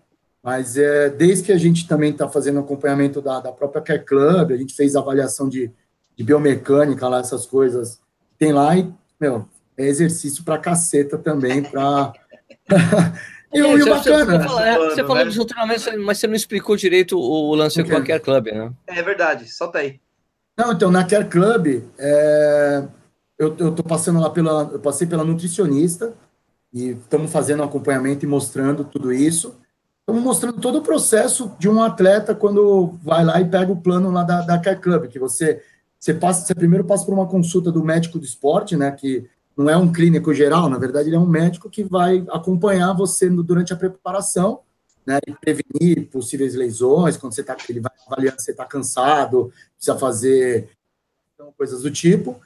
Mas 0.44 0.78
é, 0.78 1.10
desde 1.10 1.46
que 1.46 1.52
a 1.52 1.58
gente 1.58 1.88
também 1.88 2.12
está 2.12 2.30
fazendo 2.30 2.60
acompanhamento 2.60 3.22
da, 3.22 3.40
da 3.40 3.52
própria 3.52 3.82
Care 3.82 4.06
Club, 4.06 4.52
a 4.52 4.58
gente 4.58 4.76
fez 4.76 4.96
avaliação 4.96 5.50
de, 5.50 5.72
de 6.16 6.24
biomecânica 6.24 7.08
lá, 7.08 7.20
essas 7.20 7.46
coisas, 7.46 8.00
tem 8.38 8.54
lá 8.54 8.78
e, 8.78 8.94
meu, 9.20 9.48
é 9.78 9.86
exercício 9.86 10.44
para 10.44 10.58
caceta 10.58 11.18
também, 11.18 11.64
para. 11.64 12.14
e 13.54 13.62
o 13.62 13.78
é, 13.78 13.86
bacana. 13.90 14.40
Você, 14.40 14.48
falar, 14.48 14.68
é, 14.68 14.78
você 14.78 15.02
falou 15.02 15.16
né? 15.18 15.26
dos 15.26 15.46
treinamentos, 15.46 15.88
mas 15.98 16.18
você 16.18 16.28
não 16.28 16.36
explicou 16.36 16.76
direito 16.76 17.18
o 17.18 17.54
lance 17.56 17.80
okay. 17.80 17.92
com 17.92 17.98
a 17.98 18.06
Care 18.06 18.22
Club, 18.22 18.46
né? 18.48 18.74
É 18.88 19.02
verdade, 19.02 19.52
solta 19.52 19.80
aí. 19.80 20.00
Não, 20.58 20.72
então, 20.72 20.90
na 20.90 21.04
Care 21.04 21.26
Club, 21.26 21.84
é, 21.98 22.84
eu, 23.38 23.56
eu 23.58 23.72
tô 23.74 23.84
passando 23.84 24.20
lá 24.20 24.30
pela. 24.30 24.70
Eu 24.72 24.80
passei 24.80 25.06
pela 25.06 25.24
nutricionista 25.24 26.14
e 26.74 26.92
estamos 26.92 27.32
fazendo 27.32 27.62
um 27.62 27.66
acompanhamento 27.66 28.26
e 28.26 28.28
mostrando 28.28 28.84
tudo 28.84 29.12
isso. 29.12 29.56
Estamos 30.00 30.24
mostrando 30.24 30.62
todo 30.62 30.78
o 30.78 30.84
processo 30.84 31.52
de 31.58 31.68
um 31.68 31.82
atleta 31.82 32.36
quando 32.36 32.96
vai 33.02 33.26
lá 33.26 33.42
e 33.42 33.50
pega 33.50 33.72
o 33.72 33.82
plano 33.82 34.12
lá 34.12 34.24
da, 34.24 34.42
da 34.42 34.60
Care 34.60 34.80
Club, 34.80 35.08
que 35.08 35.18
você, 35.18 35.64
você 36.00 36.14
passa, 36.14 36.46
você 36.46 36.54
primeiro 36.54 36.84
passa 36.84 37.04
por 37.06 37.14
uma 37.14 37.28
consulta 37.28 37.72
do 37.72 37.84
médico 37.84 38.20
do 38.20 38.26
esporte, 38.26 38.78
né? 38.78 38.92
Que 38.92 39.28
não 39.56 39.70
é 39.70 39.78
um 39.78 39.92
clínico 39.92 40.34
geral, 40.34 40.70
na 40.70 40.78
verdade, 40.78 41.10
ele 41.10 41.16
é 41.16 41.20
um 41.20 41.26
médico 41.26 41.70
que 41.70 41.84
vai 41.84 42.26
acompanhar 42.30 42.94
você 42.94 43.30
durante 43.30 43.72
a 43.72 43.76
preparação, 43.76 44.60
né, 45.06 45.20
e 45.28 45.34
prevenir 45.34 46.10
possíveis 46.10 46.56
lesões, 46.56 47.16
quando 47.16 47.34
você 47.34 47.42
está, 47.42 47.56
ele 47.70 47.80
vai 47.80 47.92
avaliar 48.08 48.40
se 48.40 48.46
você 48.46 48.52
está 48.52 48.66
cansado, 48.66 49.54
precisa 49.76 49.98
fazer 49.98 50.70
então, 51.34 51.54
coisas 51.58 51.84
do 51.84 51.92
tipo. 51.92 52.42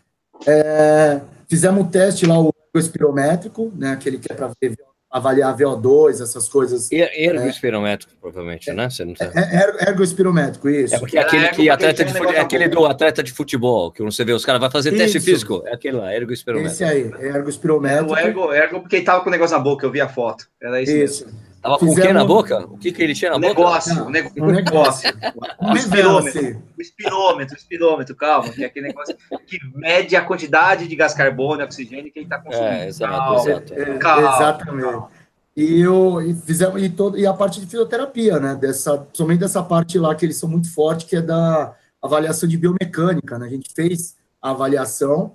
É, 0.45 1.22
fizemos 1.47 1.82
um 1.82 1.89
teste 1.89 2.26
lá, 2.26 2.39
o 2.39 2.53
espirométrico, 2.76 3.72
né, 3.76 3.91
aquele 3.91 4.20
que 4.20 4.32
é 4.32 4.36
para 4.36 4.51
ver 4.62 4.76
avaliar 5.10 5.55
VO2, 5.57 6.22
essas 6.22 6.47
coisas. 6.47 6.89
Ergoespirométrico, 6.91 8.14
é. 8.14 8.22
provavelmente, 8.22 8.72
né? 8.72 8.89
Você 8.89 9.03
não 9.03 9.14
tá... 9.14 9.32
é, 9.36 9.89
ergoespirométrico, 9.89 10.70
isso. 10.70 10.95
É 10.95 10.99
porque 10.99 11.18
é 11.18 11.22
aquele 11.22 11.49
que 11.49 11.70
atleta 11.70 12.05
de 12.05 12.14
fute... 12.14 12.36
é 12.36 12.39
aquele 12.39 12.68
do 12.68 12.86
atleta 12.86 13.24
de 13.24 13.32
futebol, 13.32 13.91
que 13.91 14.03
você 14.03 14.24
vê, 14.24 14.34
os 14.34 14.45
caras 14.45 14.62
vão 14.62 14.70
fazer 14.70 14.89
isso. 14.89 14.99
teste 14.99 15.20
físico. 15.20 15.64
É 15.66 15.74
aquele 15.74 15.97
lá, 15.97 16.14
ergoespirométrico. 16.14 16.74
Esse 16.74 16.84
aí, 16.84 17.12
ergoespirométrico. 17.20 18.16
É, 18.16 18.24
o 18.24 18.28
ergo, 18.28 18.53
ergo, 18.53 18.80
porque 18.82 18.97
ele 18.97 19.05
tava 19.05 19.22
com 19.24 19.30
o 19.30 19.32
negócio 19.32 19.57
na 19.57 19.64
boca, 19.64 19.86
eu 19.86 19.91
vi 19.91 19.99
a 19.99 20.07
foto. 20.07 20.45
Era 20.62 20.82
isso. 20.82 20.95
isso. 20.95 21.26
Mesmo. 21.26 21.48
Tava 21.62 21.78
com 21.78 21.88
o 21.88 21.95
que 21.95 22.14
na 22.14 22.24
boca? 22.24 22.66
O 22.66 22.78
que, 22.78 22.91
que 22.91 23.03
ele 23.03 23.14
tinha 23.14 23.32
na 23.32 23.39
negócio, 23.39 23.93
boca? 23.93 24.07
Um 24.07 24.12
negócio, 24.12 24.43
um 24.43 24.51
negócio. 24.51 25.12
o 25.60 25.76
espirômetro. 25.76 26.64
O 26.78 26.82
espirômetro, 26.82 27.55
o 27.55 27.57
espirômetro, 27.57 28.16
calma, 28.16 28.49
que 28.49 28.64
é 28.64 28.68
aquele 28.68 28.88
negócio 28.88 29.16
que 29.45 29.60
mede 29.76 30.16
a 30.16 30.24
quantidade 30.24 30.88
de 30.88 30.95
gás 30.95 31.14
carbônio, 31.14 31.66
oxigênio 31.66 32.12
que 32.12 32.20
ele 32.20 32.26
está 32.26 32.39
consumindo. 32.39 32.70
É, 32.70 32.88
exato, 32.88 33.14
calma, 33.14 33.36
exato. 33.36 33.99
Calma, 33.99 34.36
exatamente. 34.36 34.91
Calma. 34.91 35.10
E, 35.55 35.82
eu, 35.82 36.22
e, 36.22 36.34
fizemos, 36.34 36.82
e, 36.82 36.89
todo, 36.89 37.18
e 37.18 37.28
a 37.28 37.34
parte 37.34 37.60
de 37.60 37.66
fisioterapia, 37.66 38.39
né? 38.39 38.55
Dessa, 38.55 39.05
somente 39.12 39.39
dessa 39.39 39.62
parte 39.62 39.99
lá 39.99 40.16
que 40.16 40.26
eles 40.26 40.38
são 40.38 40.47
muito 40.47 40.74
fortes, 40.74 41.05
que 41.05 41.18
é 41.18 41.22
da 41.22 41.76
avaliação 42.01 42.47
de 42.47 42.57
biomecânica, 42.57 43.38
né? 43.38 43.47
A 43.47 43.49
gente 43.49 43.70
fez 43.74 44.16
a 44.41 44.51
avaliação, 44.51 45.34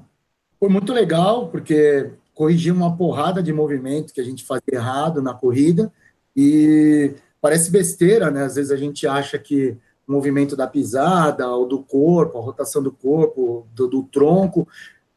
foi 0.58 0.70
muito 0.70 0.94
legal, 0.94 1.48
porque 1.48 2.10
corrigiu 2.32 2.74
uma 2.74 2.96
porrada 2.96 3.42
de 3.42 3.52
movimento 3.52 4.14
que 4.14 4.20
a 4.20 4.24
gente 4.24 4.44
fazia 4.44 4.62
errado 4.72 5.20
na 5.20 5.34
corrida, 5.34 5.92
e 6.36 7.14
parece 7.40 7.70
besteira, 7.70 8.30
né? 8.30 8.44
Às 8.44 8.56
vezes 8.56 8.70
a 8.70 8.76
gente 8.76 9.06
acha 9.06 9.38
que 9.38 9.76
o 10.06 10.12
movimento 10.12 10.56
da 10.56 10.66
pisada, 10.66 11.48
ou 11.48 11.66
do 11.66 11.78
corpo, 11.78 12.38
a 12.38 12.42
rotação 12.42 12.82
do 12.82 12.92
corpo, 12.92 13.66
do, 13.74 13.86
do 13.86 14.02
tronco, 14.04 14.68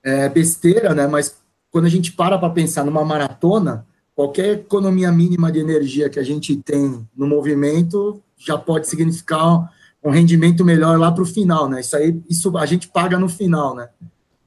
é 0.03 0.29
besteira, 0.29 0.93
né? 0.93 1.07
Mas 1.07 1.37
quando 1.71 1.85
a 1.85 1.89
gente 1.89 2.11
para 2.11 2.37
para 2.37 2.49
pensar 2.49 2.85
numa 2.85 3.03
maratona, 3.03 3.85
qualquer 4.15 4.53
economia 4.53 5.11
mínima 5.11 5.51
de 5.51 5.59
energia 5.59 6.09
que 6.09 6.19
a 6.19 6.23
gente 6.23 6.55
tem 6.57 7.07
no 7.15 7.27
movimento 7.27 8.21
já 8.37 8.57
pode 8.57 8.87
significar 8.87 9.71
um 10.03 10.09
rendimento 10.09 10.63
melhor 10.63 10.97
lá 10.97 11.11
para 11.11 11.23
o 11.23 11.25
final, 11.25 11.69
né? 11.69 11.81
Isso 11.81 11.95
aí, 11.95 12.19
isso 12.29 12.57
a 12.57 12.65
gente 12.65 12.87
paga 12.87 13.19
no 13.19 13.27
final, 13.27 13.75
né? 13.75 13.89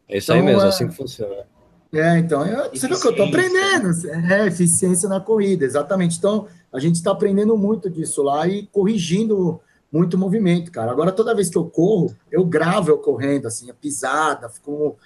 É 0.09 0.19
isso 0.19 0.33
então, 0.33 0.37
aí 0.37 0.43
mesmo, 0.43 0.63
é, 0.63 0.69
assim 0.69 0.89
que 0.89 0.97
funciona. 0.97 1.45
É, 1.93 2.19
então, 2.19 2.47
eu, 2.47 2.71
você 2.71 2.87
que 2.87 2.95
eu 2.95 3.11
estou 3.11 3.27
aprendendo, 3.27 3.91
é, 4.33 4.47
eficiência 4.47 5.09
na 5.09 5.21
corrida, 5.21 5.65
exatamente. 5.65 6.19
Então, 6.19 6.47
a 6.73 6.79
gente 6.79 6.97
está 6.97 7.11
aprendendo 7.11 7.57
muito 7.57 7.91
disso 7.91 8.23
lá 8.23 8.47
e 8.47 8.67
corrigindo 8.67 9.61
muito 9.93 10.17
movimento, 10.17 10.71
cara. 10.71 10.93
Agora, 10.93 11.11
toda 11.11 11.35
vez 11.35 11.49
que 11.49 11.59
eu 11.59 11.65
corro, 11.65 12.15
eu 12.31 12.45
gravo 12.45 12.91
eu 12.91 12.99
correndo, 12.99 13.47
assim, 13.47 13.71
a 13.71 13.75
pisada, 13.75 14.49
fico 14.49 14.97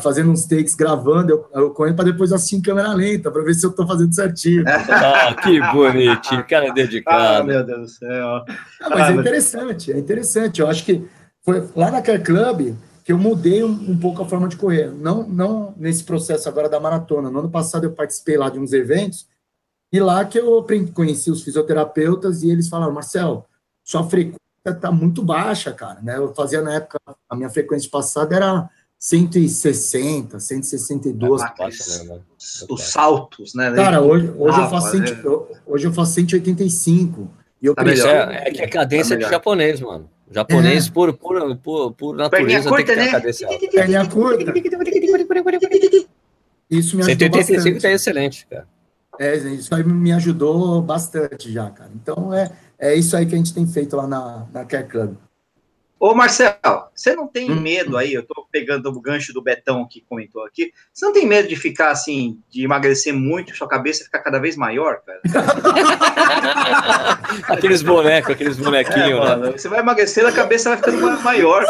fazendo 0.00 0.30
uns 0.30 0.46
takes 0.46 0.74
gravando, 0.74 1.30
eu, 1.30 1.46
eu 1.52 1.70
correndo 1.70 1.96
para 1.96 2.06
depois 2.06 2.32
assistir 2.32 2.56
em 2.56 2.62
câmera 2.62 2.92
lenta, 2.94 3.30
para 3.30 3.42
ver 3.42 3.54
se 3.54 3.64
eu 3.66 3.70
estou 3.70 3.86
fazendo 3.86 4.14
certinho. 4.14 4.64
ah, 4.66 5.34
que 5.34 5.60
bonitinho, 5.72 6.44
cara 6.46 6.72
dedicado. 6.72 7.42
Ah, 7.42 7.44
meu 7.44 7.64
Deus 7.64 7.80
do 7.80 7.88
céu. 7.88 8.26
Ah, 8.80 8.90
mas 8.90 9.00
ah, 9.00 9.12
é 9.12 9.14
interessante, 9.14 9.92
é 9.92 9.98
interessante. 9.98 10.60
Eu 10.60 10.68
acho 10.68 10.84
que 10.84 11.06
foi 11.42 11.68
lá 11.76 11.90
na 11.90 12.02
Care 12.02 12.22
Club 12.22 12.74
que 13.04 13.12
eu 13.12 13.18
mudei 13.18 13.62
um, 13.62 13.72
um, 13.90 13.98
pouco 13.98 14.22
a 14.22 14.26
forma 14.26 14.48
de 14.48 14.56
correr. 14.56 14.90
Não, 14.90 15.28
não 15.28 15.74
nesse 15.76 16.02
processo 16.02 16.48
agora 16.48 16.68
da 16.68 16.80
maratona. 16.80 17.30
No 17.30 17.40
ano 17.40 17.50
passado 17.50 17.84
eu 17.84 17.92
participei 17.92 18.38
lá 18.38 18.48
de 18.48 18.58
uns 18.58 18.72
eventos 18.72 19.26
e 19.94 20.00
lá 20.00 20.24
que 20.24 20.36
eu 20.36 20.66
conheci 20.92 21.30
os 21.30 21.44
fisioterapeutas 21.44 22.42
e 22.42 22.50
eles 22.50 22.68
falaram, 22.68 22.92
Marcel, 22.92 23.46
sua 23.84 24.02
frequência 24.02 24.40
tá 24.80 24.90
muito 24.90 25.22
baixa, 25.22 25.70
cara, 25.70 26.00
né? 26.02 26.16
Eu 26.16 26.34
fazia 26.34 26.60
na 26.60 26.74
época, 26.74 26.98
a 27.30 27.36
minha 27.36 27.48
frequência 27.48 27.88
passada 27.88 28.34
era 28.34 28.68
160, 28.98 30.40
162. 30.40 31.42
É 31.42 31.52
baixa, 31.56 32.02
né? 32.02 32.18
Os 32.68 32.82
saltos, 32.82 33.54
né? 33.54 33.72
Cara, 33.72 34.02
hoje, 34.02 34.34
hoje, 34.36 34.58
ah, 34.58 34.64
eu 34.64 34.70
faço 34.70 34.90
cento, 34.90 35.10
né? 35.12 35.60
hoje 35.64 35.86
eu 35.86 35.92
faço 35.92 36.12
185. 36.14 37.30
E 37.62 37.66
eu 37.66 37.74
tá 37.76 37.84
é, 37.86 38.48
é 38.48 38.50
que 38.50 38.62
a 38.62 38.68
cadência 38.68 39.16
tá 39.16 39.22
é 39.22 39.24
de 39.24 39.30
japonês, 39.30 39.80
mano. 39.80 40.10
Japonês, 40.28 40.88
é. 40.88 40.90
por, 40.90 41.12
por, 41.12 41.56
por, 41.58 41.92
por 41.92 42.16
natureza, 42.16 42.68
curta, 42.68 42.84
tem 42.84 42.96
que 42.96 43.00
ter 43.00 43.06
né? 43.06 43.12
cadência 43.12 43.46
alta. 43.46 43.68
Perninha 43.68 44.10
curta. 44.10 44.52
Isso 46.68 46.96
me 46.96 47.02
ajudou 47.04 47.28
185 47.28 47.54
bastante. 47.54 47.80
tá 47.80 47.92
excelente, 47.92 48.44
cara. 48.48 48.74
É, 49.18 49.36
isso 49.36 49.74
aí 49.74 49.82
me 49.84 50.12
ajudou 50.12 50.80
bastante 50.82 51.52
já, 51.52 51.70
cara. 51.70 51.90
Então, 51.94 52.32
é, 52.32 52.50
é 52.78 52.94
isso 52.94 53.14
aí 53.16 53.26
que 53.26 53.34
a 53.34 53.38
gente 53.38 53.54
tem 53.54 53.66
feito 53.66 53.96
lá 53.96 54.06
na, 54.06 54.46
na 54.52 54.64
Care 54.64 54.88
Club. 54.88 55.16
Ô, 55.98 56.14
Marcel, 56.14 56.54
você 56.94 57.16
não 57.16 57.26
tem 57.26 57.50
hum. 57.50 57.58
medo 57.58 57.96
aí, 57.96 58.12
eu 58.12 58.22
tô 58.22 58.46
pegando 58.52 58.90
o 58.90 59.00
gancho 59.00 59.32
do 59.32 59.40
Betão 59.40 59.88
que 59.88 60.02
comentou 60.02 60.44
aqui, 60.44 60.70
você 60.92 61.06
não 61.06 61.14
tem 61.14 61.26
medo 61.26 61.48
de 61.48 61.56
ficar 61.56 61.90
assim, 61.90 62.38
de 62.50 62.62
emagrecer 62.62 63.14
muito, 63.14 63.56
sua 63.56 63.66
cabeça 63.66 64.04
ficar 64.04 64.18
cada 64.18 64.38
vez 64.38 64.54
maior, 64.54 65.00
cara? 65.00 65.22
aqueles 67.44 67.82
bonecos, 67.82 68.30
aqueles 68.30 68.56
bonequinhos, 68.56 69.28
é, 69.28 69.36
né? 69.36 69.52
Você 69.52 69.68
vai 69.68 69.80
emagrecendo, 69.80 70.28
a 70.28 70.32
cabeça 70.32 70.70
vai 70.70 70.78
ficando 70.78 71.22
maior. 71.22 71.64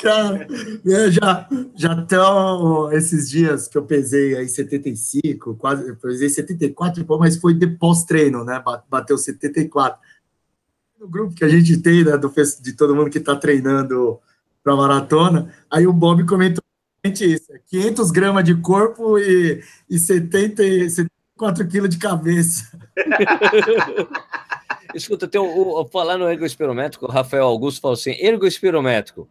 Cara, 0.00 0.46
eu 0.84 1.10
já, 1.10 1.48
já 1.74 1.92
estão 1.92 2.92
esses 2.92 3.28
dias 3.28 3.66
que 3.66 3.76
eu 3.76 3.82
pesei 3.82 4.36
aí 4.36 4.48
75, 4.48 5.56
quase, 5.56 5.88
eu 5.88 5.96
pesei 5.96 6.28
74, 6.28 7.04
mas 7.18 7.36
foi 7.36 7.54
de 7.54 7.66
pós-treino, 7.66 8.44
né? 8.44 8.62
Bateu 8.88 9.18
74 9.18 9.98
no 10.98 11.08
grupo 11.08 11.34
que 11.34 11.44
a 11.44 11.48
gente 11.48 11.76
tem, 11.78 12.04
né, 12.04 12.16
do, 12.16 12.32
de 12.60 12.72
todo 12.72 12.94
mundo 12.94 13.10
que 13.10 13.18
está 13.18 13.36
treinando 13.36 14.18
para 14.62 14.74
maratona, 14.74 15.48
aí 15.70 15.86
o 15.86 15.92
Bob 15.92 16.24
comentou 16.26 16.62
isso, 17.04 17.52
500 17.68 18.10
gramas 18.10 18.44
de 18.44 18.54
corpo 18.56 19.18
e, 19.18 19.62
e 19.88 19.98
70, 19.98 20.62
74 20.90 21.68
quilos 21.68 21.88
de 21.88 21.98
cabeça. 21.98 22.70
Escuta, 24.98 25.26
tem 25.28 25.40
o, 25.40 25.80
o, 25.80 25.84
falar 25.86 26.18
no 26.18 26.30
ergospirométrico, 26.30 27.06
o 27.06 27.10
Rafael 27.10 27.44
Augusto 27.44 27.80
falou 27.80 27.94
assim, 27.94 28.12
ergospirométrico, 28.18 29.28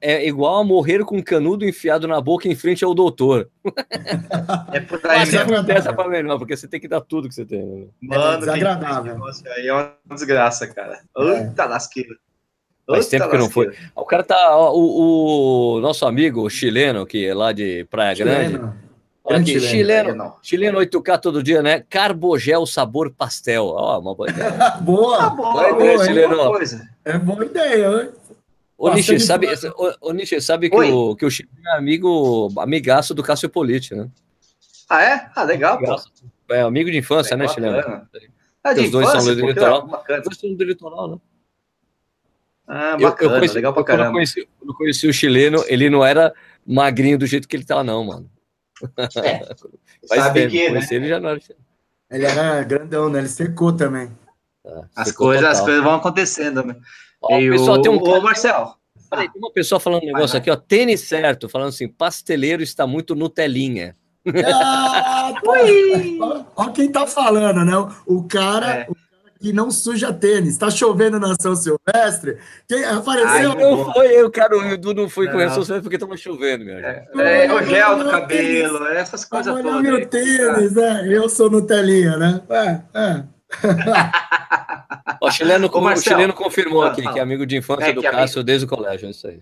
é 0.00 0.26
igual 0.26 0.60
a 0.60 0.64
morrer 0.64 1.04
com 1.04 1.16
um 1.16 1.22
canudo 1.22 1.64
enfiado 1.64 2.06
na 2.06 2.20
boca 2.20 2.46
em 2.46 2.54
frente 2.54 2.84
ao 2.84 2.94
doutor. 2.94 3.48
É 4.72 4.80
por 4.80 5.00
aí 5.06 5.18
Mas 5.20 5.32
mesmo. 5.32 5.72
Essa 5.72 5.92
pra 5.92 6.08
melhor, 6.08 6.38
porque 6.38 6.56
você 6.56 6.68
tem 6.68 6.78
que 6.78 6.88
dar 6.88 7.00
tudo 7.00 7.28
que 7.28 7.34
você 7.34 7.46
tem. 7.46 7.64
Né? 7.64 7.86
Mano, 8.02 8.34
é 8.34 8.38
desagradável. 8.38 9.16
aí 9.56 9.66
é 9.66 9.72
uma 9.72 9.94
desgraça, 10.10 10.66
cara. 10.66 11.00
Eita 11.16 11.62
é. 11.62 11.66
lasqueira. 11.66 12.14
Faz 12.86 13.06
tempo 13.06 13.30
que 13.30 13.38
não 13.38 13.48
foi. 13.48 13.74
O 13.94 14.04
cara 14.04 14.22
tá. 14.22 14.56
Ó, 14.56 14.74
o, 14.74 15.76
o, 15.76 15.80
nosso 15.80 16.04
amigo 16.04 16.48
chileno, 16.50 17.06
que 17.06 17.24
é 17.24 17.34
lá 17.34 17.52
de 17.52 17.84
Praia 17.84 18.14
chileno. 18.14 18.74
Aqui, 19.30 19.60
chileno, 19.60 20.10
chileno, 20.10 20.36
chileno 20.42 20.78
8K 20.80 21.20
todo 21.20 21.42
dia, 21.42 21.62
né? 21.62 21.84
Carbogel 21.88 22.66
sabor 22.66 23.10
pastel. 23.10 23.66
Ó, 23.66 23.98
uma 24.00 24.14
boa 24.14 24.28
ideia. 24.28 24.50
boa, 24.82 25.18
tá 25.18 25.30
boa, 25.30 25.52
boa, 25.52 25.74
boa, 25.74 26.04
chileno. 26.04 26.36
boa 26.36 26.50
coisa. 26.50 26.88
É 27.04 27.18
boa 27.18 27.44
ideia, 27.44 27.86
hein? 27.86 28.10
Ô, 28.76 28.90
Nishi, 28.94 29.20
sabe, 29.20 29.46
ô, 30.00 30.12
Nishi, 30.12 30.40
sabe 30.40 30.70
que 30.70 30.76
o, 30.76 31.14
que 31.14 31.26
o 31.26 31.30
Chico 31.30 31.50
é 31.66 31.76
amigo, 31.76 32.50
amigaço 32.56 33.14
do 33.14 33.22
Cássio 33.22 33.50
Politi, 33.50 33.94
né? 33.94 34.08
Ah, 34.88 35.04
é? 35.04 35.30
Ah, 35.36 35.44
legal, 35.44 35.78
pô. 35.78 35.96
É 36.50 36.62
amigo 36.62 36.90
de 36.90 36.96
infância, 36.96 37.36
né, 37.36 37.46
legal, 37.46 37.60
né, 37.60 37.72
Chileno? 37.82 38.08
É 38.64 38.74
de 38.74 38.80
Os 38.80 38.90
dois 38.90 39.06
infância, 39.06 39.20
são 39.20 39.34
do 39.36 39.46
litoral. 39.46 39.84
Os 39.84 40.22
dois 40.24 40.38
são 40.38 40.54
do 40.54 40.64
litoral, 40.64 41.10
né? 41.10 41.18
Ah, 42.66 42.96
bacana, 42.96 43.30
eu, 43.30 43.34
eu 43.34 43.38
conheci, 43.40 43.54
legal 43.54 43.74
pra 43.74 43.84
caramba. 43.84 44.04
Quando 44.04 44.08
eu 44.08 44.12
conheci, 44.14 44.48
eu 44.66 44.74
conheci 44.74 45.06
o 45.08 45.12
chileno, 45.12 45.62
ele 45.66 45.90
não 45.90 46.04
era 46.04 46.32
magrinho 46.66 47.18
do 47.18 47.26
jeito 47.26 47.46
que 47.46 47.56
ele 47.56 47.64
tá, 47.64 47.84
não, 47.84 48.04
mano. 48.04 48.30
É, 49.16 50.16
sabe 50.16 50.40
tempo, 50.40 50.50
que, 50.52 50.70
né? 50.70 50.86
ele 50.90 51.08
já 51.08 51.20
não 51.20 51.38
Ele 52.10 52.24
era 52.24 52.62
grandão, 52.62 53.08
né? 53.08 53.18
Ele 53.20 53.28
secou 53.28 53.72
também. 53.72 54.10
Tá, 54.62 54.88
as, 54.94 55.12
coisas, 55.12 55.44
as 55.44 55.60
coisas 55.60 55.82
vão 55.82 55.94
acontecendo, 55.94 56.62
né? 56.64 56.76
Ó, 57.22 57.38
e 57.38 57.50
pessoal, 57.50 57.78
o, 57.78 57.82
tem 57.82 57.90
um 57.90 58.02
ô, 58.02 58.20
Marcel. 58.20 58.74
Peraí, 59.10 59.30
tem 59.30 59.40
uma 59.40 59.52
pessoa 59.52 59.80
falando 59.80 60.02
um 60.04 60.06
negócio 60.06 60.38
aqui, 60.38 60.50
ó. 60.50 60.56
Tênis 60.56 61.00
certo, 61.00 61.48
falando 61.48 61.68
assim: 61.68 61.88
pasteleiro 61.88 62.62
está 62.62 62.86
muito 62.86 63.14
Nutelinha. 63.14 63.96
Ah, 64.44 65.32
olha, 65.46 66.72
quem 66.74 66.90
tá 66.90 67.06
falando, 67.06 67.64
né? 67.64 67.72
O 68.06 68.22
cara, 68.24 68.74
é. 68.74 68.86
o 68.88 68.94
cara 68.94 69.09
que 69.40 69.52
não 69.54 69.70
suja 69.70 70.12
tênis. 70.12 70.58
Tá 70.58 70.70
chovendo 70.70 71.18
na 71.18 71.34
São 71.40 71.56
Silvestre. 71.56 72.36
Quem 72.68 72.84
apareceu? 72.84 73.52
Ai, 73.52 73.56
não 73.56 73.92
foi 73.92 74.08
eu, 74.08 74.30
cara. 74.30 74.56
O 74.56 74.64
Edu 74.66 74.92
não 74.92 75.08
foi 75.08 75.26
com 75.26 75.38
São 75.38 75.64
Silvestre 75.64 75.82
porque 75.82 75.98
tava 75.98 76.16
chovendo, 76.16 76.64
meu. 76.66 76.76
É, 76.76 77.08
é, 77.16 77.46
é 77.46 77.52
o 77.52 77.62
gel 77.64 77.98
do 77.98 78.10
cabelo, 78.10 78.86
essas 78.88 79.24
coisas 79.24 79.52
todas. 79.52 79.72
Olha 79.74 79.82
meu 79.82 80.06
tênis, 80.06 80.74
né? 80.74 81.08
Eu 81.08 81.28
sou 81.28 81.50
Nutelinha, 81.50 82.18
né? 82.18 82.42
É, 82.50 82.80
é. 83.00 83.24
o, 85.20 85.30
chileno, 85.30 85.68
Ô, 85.72 85.80
Marcelo, 85.80 86.16
o 86.16 86.18
chileno 86.18 86.34
confirmou 86.34 86.82
aqui 86.84 87.02
que 87.02 87.18
é 87.18 87.22
amigo 87.22 87.44
de 87.44 87.56
infância 87.56 87.86
é, 87.86 87.92
do 87.92 88.02
Cássio 88.02 88.38
amigo... 88.38 88.42
desde 88.44 88.66
o 88.66 88.68
colégio, 88.68 89.08
é 89.08 89.10
isso 89.10 89.26
aí. 89.26 89.40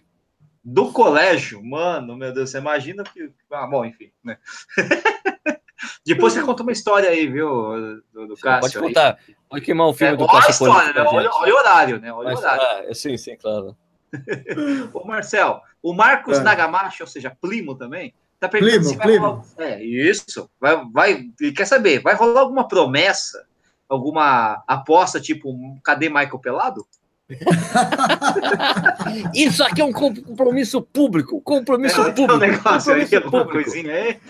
Do 0.64 0.92
colégio? 0.92 1.62
Mano, 1.62 2.16
meu 2.16 2.32
Deus, 2.32 2.50
você 2.50 2.58
imagina 2.58 3.02
que. 3.02 3.30
Ah, 3.50 3.66
bom, 3.66 3.84
enfim, 3.84 4.10
né? 4.24 4.38
Depois 6.04 6.32
você 6.32 6.42
conta 6.42 6.62
uma 6.62 6.72
história 6.72 7.08
aí, 7.08 7.26
viu, 7.26 8.02
do, 8.12 8.28
do 8.28 8.36
Cássio. 8.36 8.80
Pode 8.80 8.88
contar. 8.88 9.18
Aí. 9.26 9.36
Pode 9.48 9.64
queimar 9.64 9.86
o 9.86 9.94
filme 9.94 10.14
é, 10.14 10.16
do 10.16 10.26
Cássio. 10.26 10.50
História, 10.50 10.92
né? 10.92 11.00
olha, 11.00 11.30
olha, 11.30 11.54
o 11.54 11.56
horário, 11.56 12.00
né? 12.00 12.12
Olha 12.12 12.30
Mas, 12.30 12.38
o 12.38 12.42
horário. 12.42 12.90
Ah, 12.90 12.94
sim, 12.94 13.16
sim, 13.16 13.36
claro. 13.36 13.76
Ô, 14.92 15.04
Marcel, 15.04 15.60
o 15.82 15.92
Marcos 15.92 16.38
é. 16.38 16.42
Nagamashi, 16.42 17.02
ou 17.02 17.08
seja, 17.08 17.36
Plimo 17.40 17.74
também, 17.74 18.14
tá 18.40 18.48
perguntando 18.48 18.80
Plimo, 18.80 18.90
se 18.90 18.96
vai 18.96 19.06
Plimo. 19.06 19.26
rolar... 19.26 19.44
É, 19.58 19.82
isso. 19.82 20.50
Vai, 20.60 20.84
vai, 20.92 21.24
quer 21.54 21.66
saber, 21.66 22.00
vai 22.00 22.14
rolar 22.14 22.40
alguma 22.40 22.66
promessa 22.66 23.46
alguma 23.88 24.62
aposta, 24.66 25.20
tipo, 25.20 25.54
cadê 25.82 26.08
Michael 26.08 26.38
Pelado? 26.38 26.86
Isso 29.34 29.62
aqui 29.62 29.80
é 29.80 29.84
um 29.84 29.92
compromisso 29.92 30.80
público, 30.80 31.40
compromisso 31.40 32.00
é, 32.00 32.12
público. 32.12 32.34
Um 32.34 32.38
negócio 32.38 32.92
compromisso 32.92 33.14
aí, 33.14 33.20
público. 33.20 33.52
coisinha 33.52 33.94
aí. 33.94 34.20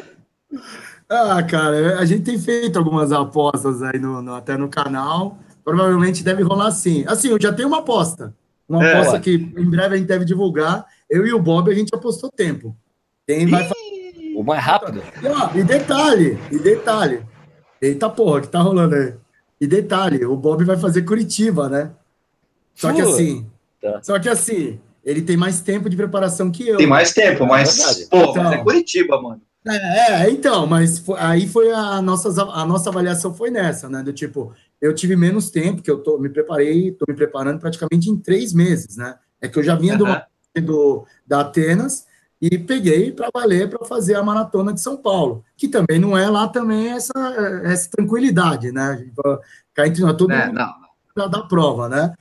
Ah, 1.08 1.42
cara, 1.42 1.98
a 1.98 2.04
gente 2.04 2.22
tem 2.22 2.38
feito 2.38 2.78
algumas 2.78 3.12
apostas 3.12 3.82
aí 3.82 3.98
no, 3.98 4.20
no, 4.20 4.34
até 4.34 4.56
no 4.56 4.68
canal. 4.68 5.38
Provavelmente 5.64 6.22
deve 6.22 6.42
rolar 6.42 6.70
sim. 6.70 7.04
Assim, 7.06 7.28
eu 7.28 7.40
já 7.40 7.52
tenho 7.52 7.68
uma 7.68 7.78
aposta. 7.78 8.34
Uma 8.68 8.84
é, 8.84 8.92
aposta 8.92 9.18
que 9.18 9.34
em 9.34 9.70
breve 9.70 9.94
a 9.94 9.98
gente 9.98 10.06
deve 10.06 10.24
divulgar. 10.24 10.84
Eu 11.08 11.26
e 11.26 11.32
o 11.32 11.40
Bob, 11.40 11.70
a 11.70 11.74
gente 11.74 11.94
apostou 11.94 12.30
tempo. 12.30 12.76
Quem 13.26 13.46
vai 13.46 13.68
O 14.36 14.42
mais 14.42 14.62
rápido. 14.62 15.02
E, 15.54 15.58
e 15.58 15.64
detalhe, 15.64 16.38
e 16.52 16.58
detalhe. 16.58 17.22
Eita 17.80 18.10
porra, 18.10 18.42
que 18.42 18.48
tá 18.48 18.60
rolando 18.60 18.94
aí. 18.94 19.14
E 19.60 19.66
detalhe, 19.66 20.24
o 20.24 20.36
Bob 20.36 20.64
vai 20.64 20.76
fazer 20.76 21.02
Curitiba, 21.02 21.68
né? 21.68 21.90
Só 22.74 22.92
que 22.92 23.00
assim, 23.00 23.46
tá. 23.80 24.00
só 24.02 24.18
que 24.20 24.28
assim, 24.28 24.78
ele 25.04 25.22
tem 25.22 25.36
mais 25.36 25.60
tempo 25.60 25.90
de 25.90 25.96
preparação 25.96 26.50
que 26.50 26.68
eu. 26.68 26.76
Tem 26.76 26.86
mais 26.86 27.12
tempo, 27.12 27.44
mas, 27.44 28.02
é 28.02 28.06
pô, 28.06 28.30
então, 28.30 28.44
mas 28.44 28.52
é 28.52 28.58
Curitiba, 28.58 29.20
mano. 29.20 29.42
É, 29.66 30.24
é 30.24 30.30
então, 30.30 30.66
mas 30.66 30.98
foi, 30.98 31.18
aí 31.18 31.48
foi 31.48 31.72
a 31.72 32.00
nossa, 32.00 32.28
a 32.42 32.64
nossa 32.64 32.90
avaliação 32.90 33.34
foi 33.34 33.50
nessa, 33.50 33.88
né? 33.88 34.02
Do 34.02 34.12
tipo, 34.12 34.54
eu 34.80 34.94
tive 34.94 35.16
menos 35.16 35.50
tempo, 35.50 35.82
que 35.82 35.90
eu 35.90 35.98
tô, 35.98 36.18
me 36.18 36.28
preparei, 36.28 36.92
tô 36.92 37.04
me 37.08 37.14
preparando 37.14 37.58
praticamente 37.58 38.08
em 38.10 38.16
três 38.16 38.52
meses, 38.52 38.96
né? 38.96 39.16
É 39.40 39.48
que 39.48 39.58
eu 39.58 39.62
já 39.62 39.74
vinha 39.74 39.94
uhum. 39.98 40.20
do, 40.54 40.62
do, 40.62 41.06
da 41.26 41.40
Atenas, 41.40 42.06
e 42.40 42.56
peguei 42.56 43.10
para 43.10 43.30
valer 43.34 43.68
para 43.68 43.84
fazer 43.84 44.14
a 44.14 44.22
maratona 44.22 44.72
de 44.72 44.80
São 44.80 44.96
Paulo, 44.96 45.44
que 45.56 45.66
também 45.66 45.98
não 45.98 46.16
é 46.16 46.28
lá 46.30 46.46
também 46.46 46.90
essa, 46.90 47.12
essa 47.64 47.90
tranquilidade, 47.90 48.70
né? 48.70 49.06
Cá 49.74 49.86
entre 49.88 50.02
nós, 50.02 50.16
todo 50.16 50.32
é, 50.32 50.46
mundo 50.46 50.60
não. 51.16 51.28
da 51.28 51.42
prova, 51.42 51.88
né? 51.88 52.14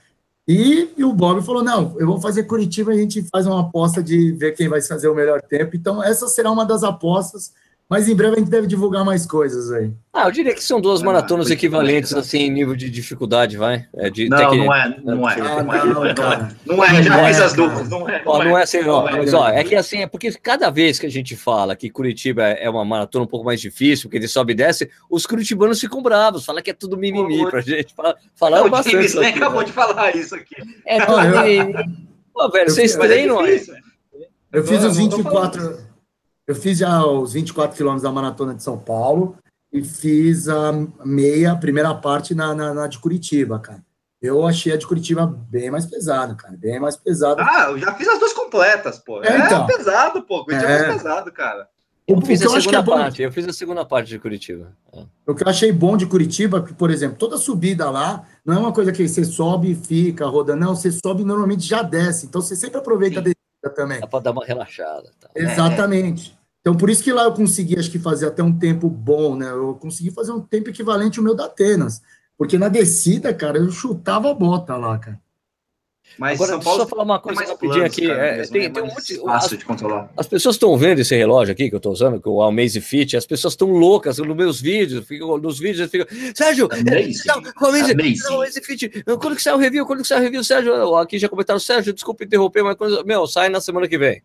E, 0.47 0.93
e, 0.97 1.03
o 1.03 1.11
Bob 1.11 1.43
falou: 1.43 1.63
não, 1.63 1.95
eu 1.99 2.07
vou 2.07 2.21
fazer 2.21 2.43
Curitiba, 2.43 2.91
a 2.91 2.95
gente 2.95 3.21
faz 3.23 3.45
uma 3.45 3.61
aposta 3.61 4.01
de 4.01 4.31
ver 4.31 4.53
quem 4.53 4.69
vai 4.69 4.81
fazer 4.81 5.09
o 5.09 5.15
melhor 5.15 5.41
tempo. 5.41 5.75
Então, 5.75 6.01
essa 6.01 6.27
será 6.27 6.49
uma 6.49 6.65
das 6.65 6.83
apostas 6.83 7.51
mas 7.89 8.09
em 8.09 8.15
breve 8.15 8.35
a 8.35 8.39
gente 8.39 8.49
deve 8.49 8.67
divulgar 8.67 9.05
mais 9.05 9.25
coisas 9.25 9.71
aí. 9.71 9.93
Ah, 10.11 10.25
eu 10.25 10.31
diria 10.31 10.53
que 10.53 10.61
são 10.61 10.81
duas 10.81 11.01
maratonas 11.01 11.49
ah, 11.49 11.53
equivalentes, 11.53 12.13
assim, 12.13 12.39
em 12.39 12.51
nível 12.51 12.75
de 12.75 12.89
dificuldade, 12.89 13.55
vai? 13.55 13.87
É 13.95 14.09
de, 14.09 14.27
não, 14.27 14.49
que... 14.49 14.57
não 14.57 14.75
é, 14.75 14.97
não 15.01 15.29
é. 15.29 15.33
Ah, 15.39 15.63
não, 15.63 15.73
é, 15.73 15.85
não, 15.85 16.05
é, 16.05 16.55
não 16.65 16.83
é, 16.83 17.01
já 17.01 17.25
fiz 17.25 17.39
as 17.39 17.53
duplas, 17.53 17.89
não 17.89 18.09
é. 18.09 18.21
Ó, 18.25 18.43
não 18.43 18.57
é 18.57 18.63
assim, 18.63 18.81
ó, 18.83 19.03
mas, 19.03 19.33
ó, 19.33 19.47
é 19.47 19.63
que 19.63 19.73
assim, 19.73 19.99
é 19.99 20.07
porque 20.07 20.33
cada 20.33 20.69
vez 20.69 20.99
que 20.99 21.05
a 21.05 21.09
gente 21.09 21.37
fala 21.37 21.77
que 21.77 21.89
Curitiba 21.89 22.43
é 22.43 22.69
uma 22.69 22.83
maratona 22.83 23.23
um 23.23 23.27
pouco 23.27 23.45
mais 23.45 23.61
difícil, 23.61 24.09
porque 24.09 24.17
ele 24.17 24.27
sobe 24.27 24.51
e 24.51 24.55
desce, 24.55 24.89
os 25.09 25.25
curitibanos 25.25 25.79
ficam 25.79 26.01
bravos, 26.01 26.43
falam 26.43 26.61
que 26.61 26.71
é 26.71 26.73
tudo 26.73 26.97
mimimi 26.97 27.49
pra 27.49 27.61
gente. 27.61 27.95
Falaram 28.35 28.65
não, 28.65 28.71
bastante. 28.71 28.97
O 28.97 29.01
James 29.01 29.15
aqui, 29.15 29.37
acabou 29.37 29.61
né? 29.61 29.65
de 29.65 29.71
falar 29.71 30.13
isso 30.13 30.35
aqui. 30.35 30.55
É 30.85 31.05
tudo 31.05 31.21
mimimi. 31.21 32.07
Pô, 32.33 32.49
velho, 32.49 32.69
vocês 32.69 32.95
treinam 32.97 33.39
aí. 33.39 33.61
Eu 34.51 34.63
fiz 34.65 34.83
os 34.83 34.97
24... 34.97 35.86
Eu 36.47 36.55
fiz 36.55 36.77
já 36.77 37.05
os 37.05 37.33
24 37.33 37.75
quilômetros 37.75 38.03
da 38.03 38.11
Maratona 38.11 38.55
de 38.55 38.63
São 38.63 38.77
Paulo 38.77 39.37
e 39.71 39.83
fiz 39.83 40.47
a 40.47 40.71
meia, 41.03 41.51
a 41.51 41.57
primeira 41.57 41.93
parte 41.93 42.33
na, 42.33 42.55
na, 42.55 42.73
na, 42.73 42.87
de 42.87 42.97
Curitiba, 42.99 43.59
cara. 43.59 43.83
Eu 44.21 44.47
achei 44.47 44.71
a 44.71 44.77
de 44.77 44.87
Curitiba 44.87 45.27
bem 45.27 45.69
mais 45.69 45.85
pesada, 45.85 46.33
cara. 46.35 46.55
Bem 46.57 46.79
mais 46.79 46.95
pesada. 46.95 47.43
Ah, 47.43 47.67
eu 47.69 47.77
já 47.77 47.93
fiz 47.93 48.07
as 48.07 48.17
duas 48.17 48.31
completas, 48.31 48.97
pô. 48.97 49.21
É, 49.21 49.45
então. 49.45 49.65
é 49.65 49.67
pesado, 49.67 50.23
pô. 50.23 50.45
Curitiba 50.45 50.71
é, 50.71 50.79
é 50.79 50.93
pesado, 50.93 51.31
cara. 51.33 51.67
Eu 52.07 52.21
fiz 52.21 52.41
a 52.41 52.49
segunda 52.49 52.77
é 52.77 52.83
parte, 52.83 53.21
eu 53.21 53.31
fiz 53.33 53.45
a 53.45 53.51
segunda 53.51 53.83
parte 53.83 54.07
de 54.07 54.17
Curitiba. 54.17 54.71
É. 54.93 55.03
O 55.27 55.35
que 55.35 55.43
eu 55.43 55.49
achei 55.49 55.73
bom 55.73 55.97
de 55.97 56.05
Curitiba, 56.05 56.63
que, 56.63 56.73
por 56.73 56.89
exemplo, 56.89 57.17
toda 57.17 57.37
subida 57.37 57.89
lá, 57.89 58.25
não 58.45 58.55
é 58.55 58.57
uma 58.57 58.71
coisa 58.71 58.93
que 58.93 59.05
você 59.05 59.25
sobe 59.25 59.71
e 59.71 59.75
fica 59.75 60.25
rodando, 60.25 60.61
não, 60.61 60.73
você 60.73 60.89
sobe 60.89 61.23
e 61.23 61.25
normalmente 61.25 61.67
já 61.67 61.81
desce, 61.81 62.25
então 62.25 62.39
você 62.39 62.55
sempre 62.55 62.77
aproveita 62.77 63.15
Sim. 63.15 63.19
a 63.19 63.23
descida 63.23 63.75
também. 63.75 63.99
Dá 63.99 64.07
para 64.07 64.19
dar 64.21 64.31
uma 64.31 64.45
relaxada. 64.45 65.11
Tá? 65.19 65.29
Exatamente. 65.35 66.36
É. 66.67 66.69
Então, 66.69 66.75
por 66.75 66.89
isso 66.89 67.01
que 67.01 67.13
lá 67.13 67.23
eu 67.23 67.33
consegui, 67.33 67.79
acho 67.79 67.89
que 67.89 67.97
fazer 67.97 68.27
até 68.27 68.43
um 68.43 68.51
tempo 68.51 68.89
bom, 68.89 69.37
né? 69.37 69.49
Eu 69.49 69.75
consegui 69.75 70.11
fazer 70.11 70.33
um 70.33 70.41
tempo 70.41 70.69
equivalente 70.69 71.17
ao 71.17 71.23
meu 71.23 71.33
da 71.33 71.45
Atenas. 71.45 72.01
Porque 72.37 72.57
na 72.57 72.67
descida, 72.67 73.33
cara, 73.33 73.57
eu 73.57 73.71
chutava 73.71 74.29
a 74.29 74.33
bota 74.33 74.75
lá, 74.75 74.97
cara. 74.97 75.17
Mas 76.17 76.39
Agora, 76.39 76.53
São 76.53 76.59
Paulo 76.61 76.81
só 76.81 76.87
falar 76.87 77.03
uma 77.03 77.19
coisa 77.19 77.45
rapidinho 77.45 77.85
aqui. 77.85 78.07
Cara, 78.07 78.25
é, 78.25 78.47
tem, 78.47 78.65
é 78.65 78.69
tem 78.69 78.83
um 78.83 78.87
monte, 78.87 79.17
fácil 79.17 79.53
as, 79.53 79.59
de 79.59 79.65
controlar. 79.65 80.11
As 80.17 80.27
pessoas 80.27 80.55
estão 80.55 80.75
vendo 80.77 80.99
esse 80.99 81.15
relógio 81.15 81.53
aqui 81.53 81.69
que 81.69 81.75
eu 81.75 81.77
estou 81.77 81.91
usando, 81.91 82.19
que 82.19 82.27
é 82.27 82.31
o 82.31 82.41
Amazfit, 82.41 83.15
as 83.15 83.25
pessoas 83.25 83.53
estão 83.53 83.69
loucas 83.69 84.17
nos 84.17 84.35
meus 84.35 84.59
vídeos, 84.59 85.05
ficam, 85.05 85.37
nos 85.37 85.59
vídeos 85.59 85.89
ficam, 85.89 86.07
Sérgio, 86.33 86.67
Amazfit, 86.71 89.03
quando 89.03 89.35
que 89.35 89.43
sai 89.43 89.53
o 89.53 89.57
review, 89.57 89.85
quando 89.85 90.01
que 90.01 90.07
sai 90.07 90.19
o 90.19 90.23
review, 90.23 90.43
Sérgio, 90.43 90.95
aqui 90.95 91.19
já 91.19 91.29
comentaram, 91.29 91.59
Sérgio, 91.59 91.93
desculpa 91.93 92.23
interromper, 92.23 92.63
mas 92.63 92.75
quando, 92.75 93.05
meu, 93.05 93.27
sai 93.27 93.49
na 93.49 93.61
semana 93.61 93.87
que 93.87 93.97
vem, 93.97 94.21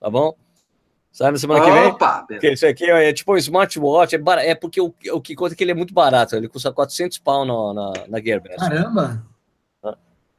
tá 0.00 0.08
bom? 0.08 0.36
Sai 1.12 1.30
na 1.30 1.38
semana 1.38 1.60
Opa, 1.60 1.68
que 1.68 1.78
vem. 1.80 2.38
Porque 2.38 2.52
isso 2.52 2.66
aqui 2.66 2.90
é 2.90 3.12
tipo 3.12 3.34
um 3.34 3.36
smartwatch, 3.36 4.14
é, 4.14 4.18
bar... 4.18 4.38
é 4.38 4.54
porque 4.54 4.80
o, 4.80 4.94
o 5.12 5.20
que 5.20 5.34
conta 5.34 5.54
é 5.54 5.56
que 5.56 5.62
ele 5.62 5.72
é 5.72 5.74
muito 5.74 5.92
barato, 5.92 6.34
ele 6.34 6.48
custa 6.48 6.72
400 6.72 7.18
pau 7.18 7.44
na, 7.44 7.74
na, 7.74 7.92
na 8.08 8.20
Gearbest. 8.20 8.58
Caramba! 8.58 9.22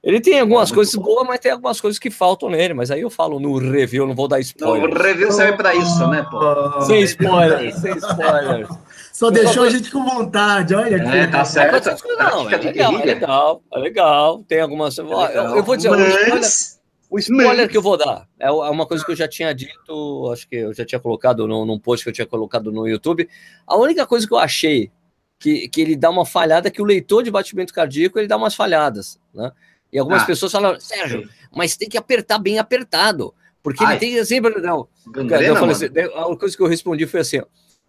Ele 0.03 0.19
tem 0.19 0.37
algumas 0.41 0.69
é 0.69 0.75
coisas 0.75 0.93
boas, 0.95 1.25
mas 1.25 1.39
tem 1.39 1.53
algumas 1.53 1.79
coisas 1.79 1.97
que 1.97 2.11
faltam 2.11 2.49
nele. 2.49 2.73
Mas 2.73 2.91
aí 2.91 2.99
eu 2.99 3.09
falo 3.09 3.39
no 3.39 3.57
review, 3.57 4.05
não 4.05 4.13
vou 4.13 4.27
dar 4.27 4.41
spoiler. 4.41 4.89
o 4.89 5.01
review 5.01 5.31
serve 5.31 5.55
para 5.55 5.73
isso, 5.73 6.05
né, 6.09 6.27
pô? 6.29 6.81
Sem 6.81 7.03
spoiler, 7.03 7.73
sem 7.73 7.95
spoiler. 7.95 8.67
Só 9.13 9.31
deixou 9.31 9.63
a 9.63 9.69
gente 9.69 9.89
com 9.89 10.03
vontade, 10.03 10.75
olha 10.75 10.97
aqui. 10.97 11.17
É, 11.17 11.27
tá 11.27 11.45
certo. 11.45 12.05
Não, 12.17 12.49
é 12.49 12.57
legal, 12.57 12.99
é 12.99 13.05
legal, 13.05 13.63
é 13.71 13.79
legal. 13.79 14.43
Tem 14.45 14.59
algumas. 14.59 14.99
É 14.99 15.03
eu, 15.03 15.55
eu, 15.55 15.63
vou 15.63 15.77
dizer, 15.77 15.89
mas... 16.29 16.81
o 17.13 17.19
spoiler, 17.19 17.45
o 17.45 17.51
spoiler 17.51 17.69
que 17.69 17.77
eu 17.77 17.81
vou 17.81 17.95
dar 17.95 18.27
é 18.39 18.49
uma 18.49 18.87
coisa 18.87 19.05
que 19.05 19.11
eu 19.11 19.15
já 19.15 19.27
tinha 19.27 19.53
dito, 19.53 20.31
acho 20.33 20.49
que 20.49 20.55
eu 20.55 20.73
já 20.73 20.83
tinha 20.83 20.99
colocado 20.99 21.47
no, 21.47 21.63
num 21.63 21.77
post 21.77 22.03
que 22.03 22.09
eu 22.09 22.13
tinha 22.13 22.25
colocado 22.25 22.71
no 22.71 22.87
YouTube. 22.87 23.29
A 23.67 23.77
única 23.77 24.07
coisa 24.07 24.27
que 24.27 24.33
eu 24.33 24.39
achei 24.39 24.91
que, 25.37 25.69
que 25.69 25.79
ele 25.79 25.95
dá 25.95 26.09
uma 26.09 26.25
falhada 26.25 26.69
é 26.69 26.71
que 26.71 26.81
o 26.81 26.85
leitor 26.85 27.21
de 27.21 27.29
batimento 27.29 27.71
cardíaco 27.71 28.17
ele 28.17 28.27
dá 28.27 28.35
umas 28.35 28.55
falhadas, 28.55 29.19
né? 29.31 29.51
E 29.91 29.99
algumas 29.99 30.23
ah, 30.23 30.25
pessoas 30.25 30.51
falam, 30.51 30.79
Sérgio, 30.79 31.29
mas 31.55 31.77
tem 31.77 31.87
que 31.87 31.99
apertar 31.99 32.39
bem 32.39 32.57
apertado. 32.57 33.31
Porque 33.61 33.83
Ai, 33.83 33.93
ele 33.93 33.99
tem 33.99 34.25
sempre. 34.25 34.59
Não, 34.59 34.87
gangrena, 35.05 35.43
eu 35.43 35.55
falei 35.55 35.75
assim, 35.75 35.85
a 35.85 36.35
coisa 36.35 36.57
que 36.57 36.63
eu 36.63 36.67
respondi 36.67 37.05
foi 37.05 37.19
assim: 37.19 37.41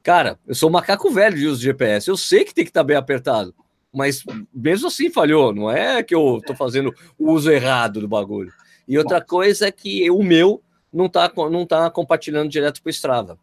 cara, 0.02 0.38
eu 0.46 0.54
sou 0.54 0.68
um 0.68 0.72
macaco 0.72 1.10
velho 1.10 1.34
de 1.34 1.46
uso 1.46 1.60
de 1.60 1.64
GPS, 1.64 2.10
eu 2.10 2.16
sei 2.18 2.44
que 2.44 2.52
tem 2.52 2.62
que 2.62 2.70
estar 2.70 2.80
tá 2.80 2.84
bem 2.84 2.96
apertado. 2.96 3.54
Mas 3.90 4.22
mesmo 4.52 4.88
assim 4.88 5.08
falhou, 5.08 5.54
não 5.54 5.70
é 5.70 6.02
que 6.02 6.14
eu 6.14 6.38
estou 6.38 6.54
fazendo 6.54 6.92
o 7.18 7.32
uso 7.32 7.50
errado 7.50 8.00
do 8.00 8.08
bagulho. 8.08 8.52
E 8.86 8.98
outra 8.98 9.20
coisa 9.20 9.66
é 9.66 9.72
que 9.72 10.10
o 10.10 10.22
meu 10.22 10.62
não 10.92 11.06
está 11.06 11.30
não 11.50 11.66
tá 11.66 11.90
compartilhando 11.90 12.48
direto 12.48 12.82
para 12.82 12.88
o 12.88 12.90
Strava. 12.90 13.38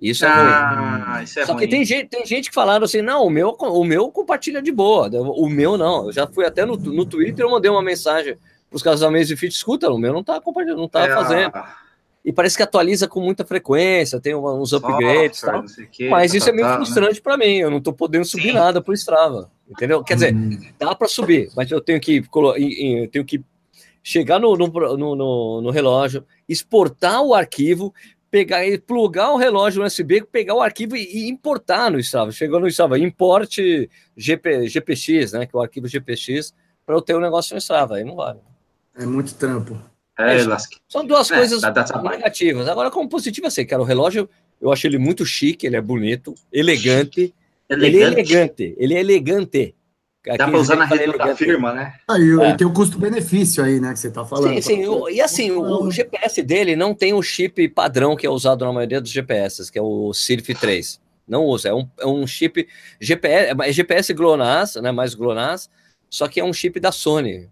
Isso 0.00 0.24
é 0.24 0.28
ah, 0.28 1.14
ruim. 1.14 1.24
Isso 1.24 1.38
é 1.38 1.46
Só 1.46 1.52
ruim. 1.52 1.62
que 1.62 1.68
tem 1.68 1.84
gente, 1.84 2.08
tem 2.08 2.26
gente 2.26 2.48
que 2.48 2.54
falaram 2.54 2.84
assim: 2.84 3.00
não, 3.00 3.24
o 3.24 3.30
meu, 3.30 3.50
o 3.50 3.84
meu 3.84 4.10
compartilha 4.10 4.60
de 4.60 4.72
boa. 4.72 5.08
O 5.08 5.48
meu 5.48 5.78
não. 5.78 6.06
Eu 6.06 6.12
já 6.12 6.26
fui 6.26 6.44
até 6.44 6.66
no, 6.66 6.76
no 6.76 7.06
Twitter, 7.06 7.44
eu 7.44 7.50
mandei 7.50 7.70
uma 7.70 7.82
mensagem 7.82 8.36
para 8.68 8.76
os 8.76 8.82
casamentos 8.82 9.28
de 9.28 9.36
fit, 9.36 9.54
escuta, 9.54 9.90
o 9.90 9.98
meu 9.98 10.12
não 10.12 10.20
está 10.20 10.40
compartilhando, 10.40 10.78
não 10.78 10.86
está 10.86 11.06
é, 11.06 11.14
fazendo. 11.14 11.52
E 12.24 12.32
parece 12.32 12.56
que 12.56 12.62
atualiza 12.62 13.06
com 13.06 13.20
muita 13.20 13.44
frequência, 13.44 14.20
tem 14.20 14.34
uns 14.34 14.72
upgrades 14.72 15.40
tal. 15.40 15.64
Que, 15.90 16.08
mas 16.08 16.32
tá, 16.32 16.38
isso 16.38 16.48
é 16.48 16.52
meio 16.52 16.66
tá, 16.66 16.76
frustrante 16.76 17.16
né? 17.16 17.20
para 17.22 17.36
mim. 17.36 17.58
Eu 17.58 17.70
não 17.70 17.78
estou 17.78 17.92
podendo 17.92 18.24
subir 18.24 18.50
Sim. 18.50 18.52
nada 18.54 18.80
para 18.80 18.90
o 18.90 18.94
Strava. 18.94 19.50
Entendeu? 19.68 20.02
Quer 20.02 20.14
dizer, 20.14 20.34
hum. 20.34 20.58
dá 20.78 20.94
para 20.94 21.08
subir, 21.08 21.50
mas 21.56 21.70
eu 21.70 21.80
tenho 21.80 22.00
que, 22.00 22.24
eu 22.34 23.08
tenho 23.08 23.24
que 23.24 23.42
chegar 24.02 24.38
no, 24.38 24.56
no, 24.56 24.66
no, 24.96 25.60
no, 25.62 25.70
relógio, 25.70 26.24
exportar 26.48 27.22
o 27.22 27.34
arquivo, 27.34 27.94
pegar 28.30 28.66
e 28.66 28.78
plugar 28.78 29.30
o 29.30 29.36
relógio 29.36 29.80
no 29.80 29.86
USB, 29.86 30.24
pegar 30.24 30.54
o 30.54 30.60
arquivo 30.60 30.96
e, 30.96 31.28
importar 31.28 31.90
no 31.90 32.00
Strava. 32.00 32.32
Chegou 32.32 32.58
no 32.58 32.66
Strava, 32.66 32.98
importe 32.98 33.88
GP, 34.16 34.68
GPX, 34.68 35.32
né? 35.32 35.46
Que 35.46 35.54
é 35.54 35.58
o 35.58 35.62
arquivo 35.62 35.86
GPX, 35.86 36.52
para 36.84 36.94
eu 36.94 37.02
ter 37.02 37.14
o 37.14 37.18
um 37.18 37.20
negócio 37.20 37.54
no 37.54 37.58
Strava. 37.58 37.96
Aí 37.96 38.04
não 38.04 38.16
vale. 38.16 38.40
É 38.96 39.06
muito 39.06 39.34
trampo. 39.34 39.78
É, 40.18 40.36
é 40.36 40.56
são 40.88 41.06
duas 41.06 41.30
é, 41.30 41.36
coisas 41.36 41.62
negativas. 41.62 42.68
Agora, 42.68 42.90
como 42.90 43.08
positivo, 43.08 43.46
assim, 43.46 43.64
cara, 43.64 43.80
o 43.80 43.84
relógio, 43.84 44.28
eu 44.60 44.72
acho 44.72 44.86
ele 44.86 44.98
muito 44.98 45.24
chique, 45.24 45.66
ele 45.66 45.76
é 45.76 45.80
bonito, 45.80 46.34
elegante. 46.52 47.34
Elegante. 47.68 47.86
Ele 47.86 48.02
é 48.02 48.06
elegante, 48.06 48.74
ele 48.76 48.94
é 48.94 49.00
elegante. 49.00 49.74
Aqui 50.28 50.38
Dá 50.38 50.46
para 50.46 50.58
usar 50.58 50.76
na 50.76 50.84
rede 50.84 51.18
da 51.18 51.34
firma, 51.34 51.72
né? 51.72 51.94
Aí 52.08 52.30
é. 52.42 52.54
tem 52.54 52.64
o 52.64 52.72
custo-benefício 52.72 53.64
aí, 53.64 53.80
né, 53.80 53.92
que 53.92 53.98
você 53.98 54.06
está 54.06 54.24
falando. 54.24 54.54
Sim, 54.54 54.60
sim. 54.60 54.86
O, 54.86 55.08
e 55.08 55.20
assim, 55.20 55.50
o, 55.50 55.82
o, 55.82 55.90
GPS 55.90 56.40
dele 56.42 56.76
não 56.76 56.94
tem 56.94 57.12
o 57.12 57.20
chip 57.20 57.68
padrão 57.68 58.14
que 58.14 58.24
é 58.24 58.30
usado 58.30 58.64
na 58.64 58.72
maioria 58.72 59.00
dos 59.00 59.10
GPS, 59.10 59.70
que 59.70 59.78
é 59.78 59.82
o 59.82 60.12
CIRF 60.12 60.54
3. 60.54 61.00
Não 61.26 61.44
usa, 61.44 61.70
é 61.70 61.74
um, 61.74 61.88
é 61.98 62.06
um 62.06 62.24
chip 62.24 62.68
GPS, 63.00 63.52
é 63.60 63.72
GPS 63.72 64.14
GLONASS, 64.14 64.76
né, 64.76 64.92
mais 64.92 65.14
GLONASS, 65.14 65.68
só 66.08 66.28
que 66.28 66.38
é 66.38 66.44
um 66.44 66.52
chip 66.52 66.78
da 66.78 66.92
Sony. 66.92 67.50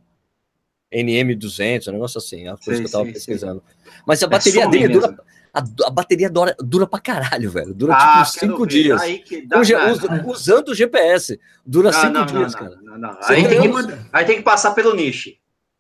NM200, 0.93 1.89
um 1.89 1.93
negócio 1.93 2.19
assim, 2.19 2.47
é 2.47 2.51
a 2.51 2.57
coisa 2.57 2.63
sim, 2.65 2.77
que 2.77 2.83
eu 2.83 2.87
estava 2.87 3.05
pesquisando. 3.05 3.63
Sim. 3.67 3.91
Mas 4.07 4.23
a 4.23 4.27
é 4.27 4.29
bateria 4.29 4.69
dele 4.69 4.89
mesmo. 4.89 5.01
dura 5.01 5.17
a, 5.53 5.63
a, 5.87 5.91
bateria 5.91 6.31
dura, 6.31 6.55
dura 6.61 6.87
pra 6.87 7.01
caralho, 7.01 7.51
velho. 7.51 7.75
Dura 7.75 7.95
ah, 7.95 8.25
tipo 8.25 8.39
cinco 8.39 8.67
dias. 8.67 9.01
Dá, 9.47 9.61
usa, 9.61 10.25
usando 10.27 10.69
o 10.69 10.75
GPS. 10.75 11.39
Dura 11.67 11.91
não, 11.91 12.01
cinco 12.01 12.13
não, 12.13 12.27
dias, 12.27 12.55
não, 12.55 12.61
cara. 12.61 13.19
Aí 13.25 13.49
tem, 13.49 13.61
que, 13.61 13.79
aí, 14.13 14.25
tem 14.25 14.37
que, 14.37 14.43
passar 14.43 14.73
pelo 14.73 14.95
nicho. 14.95 15.31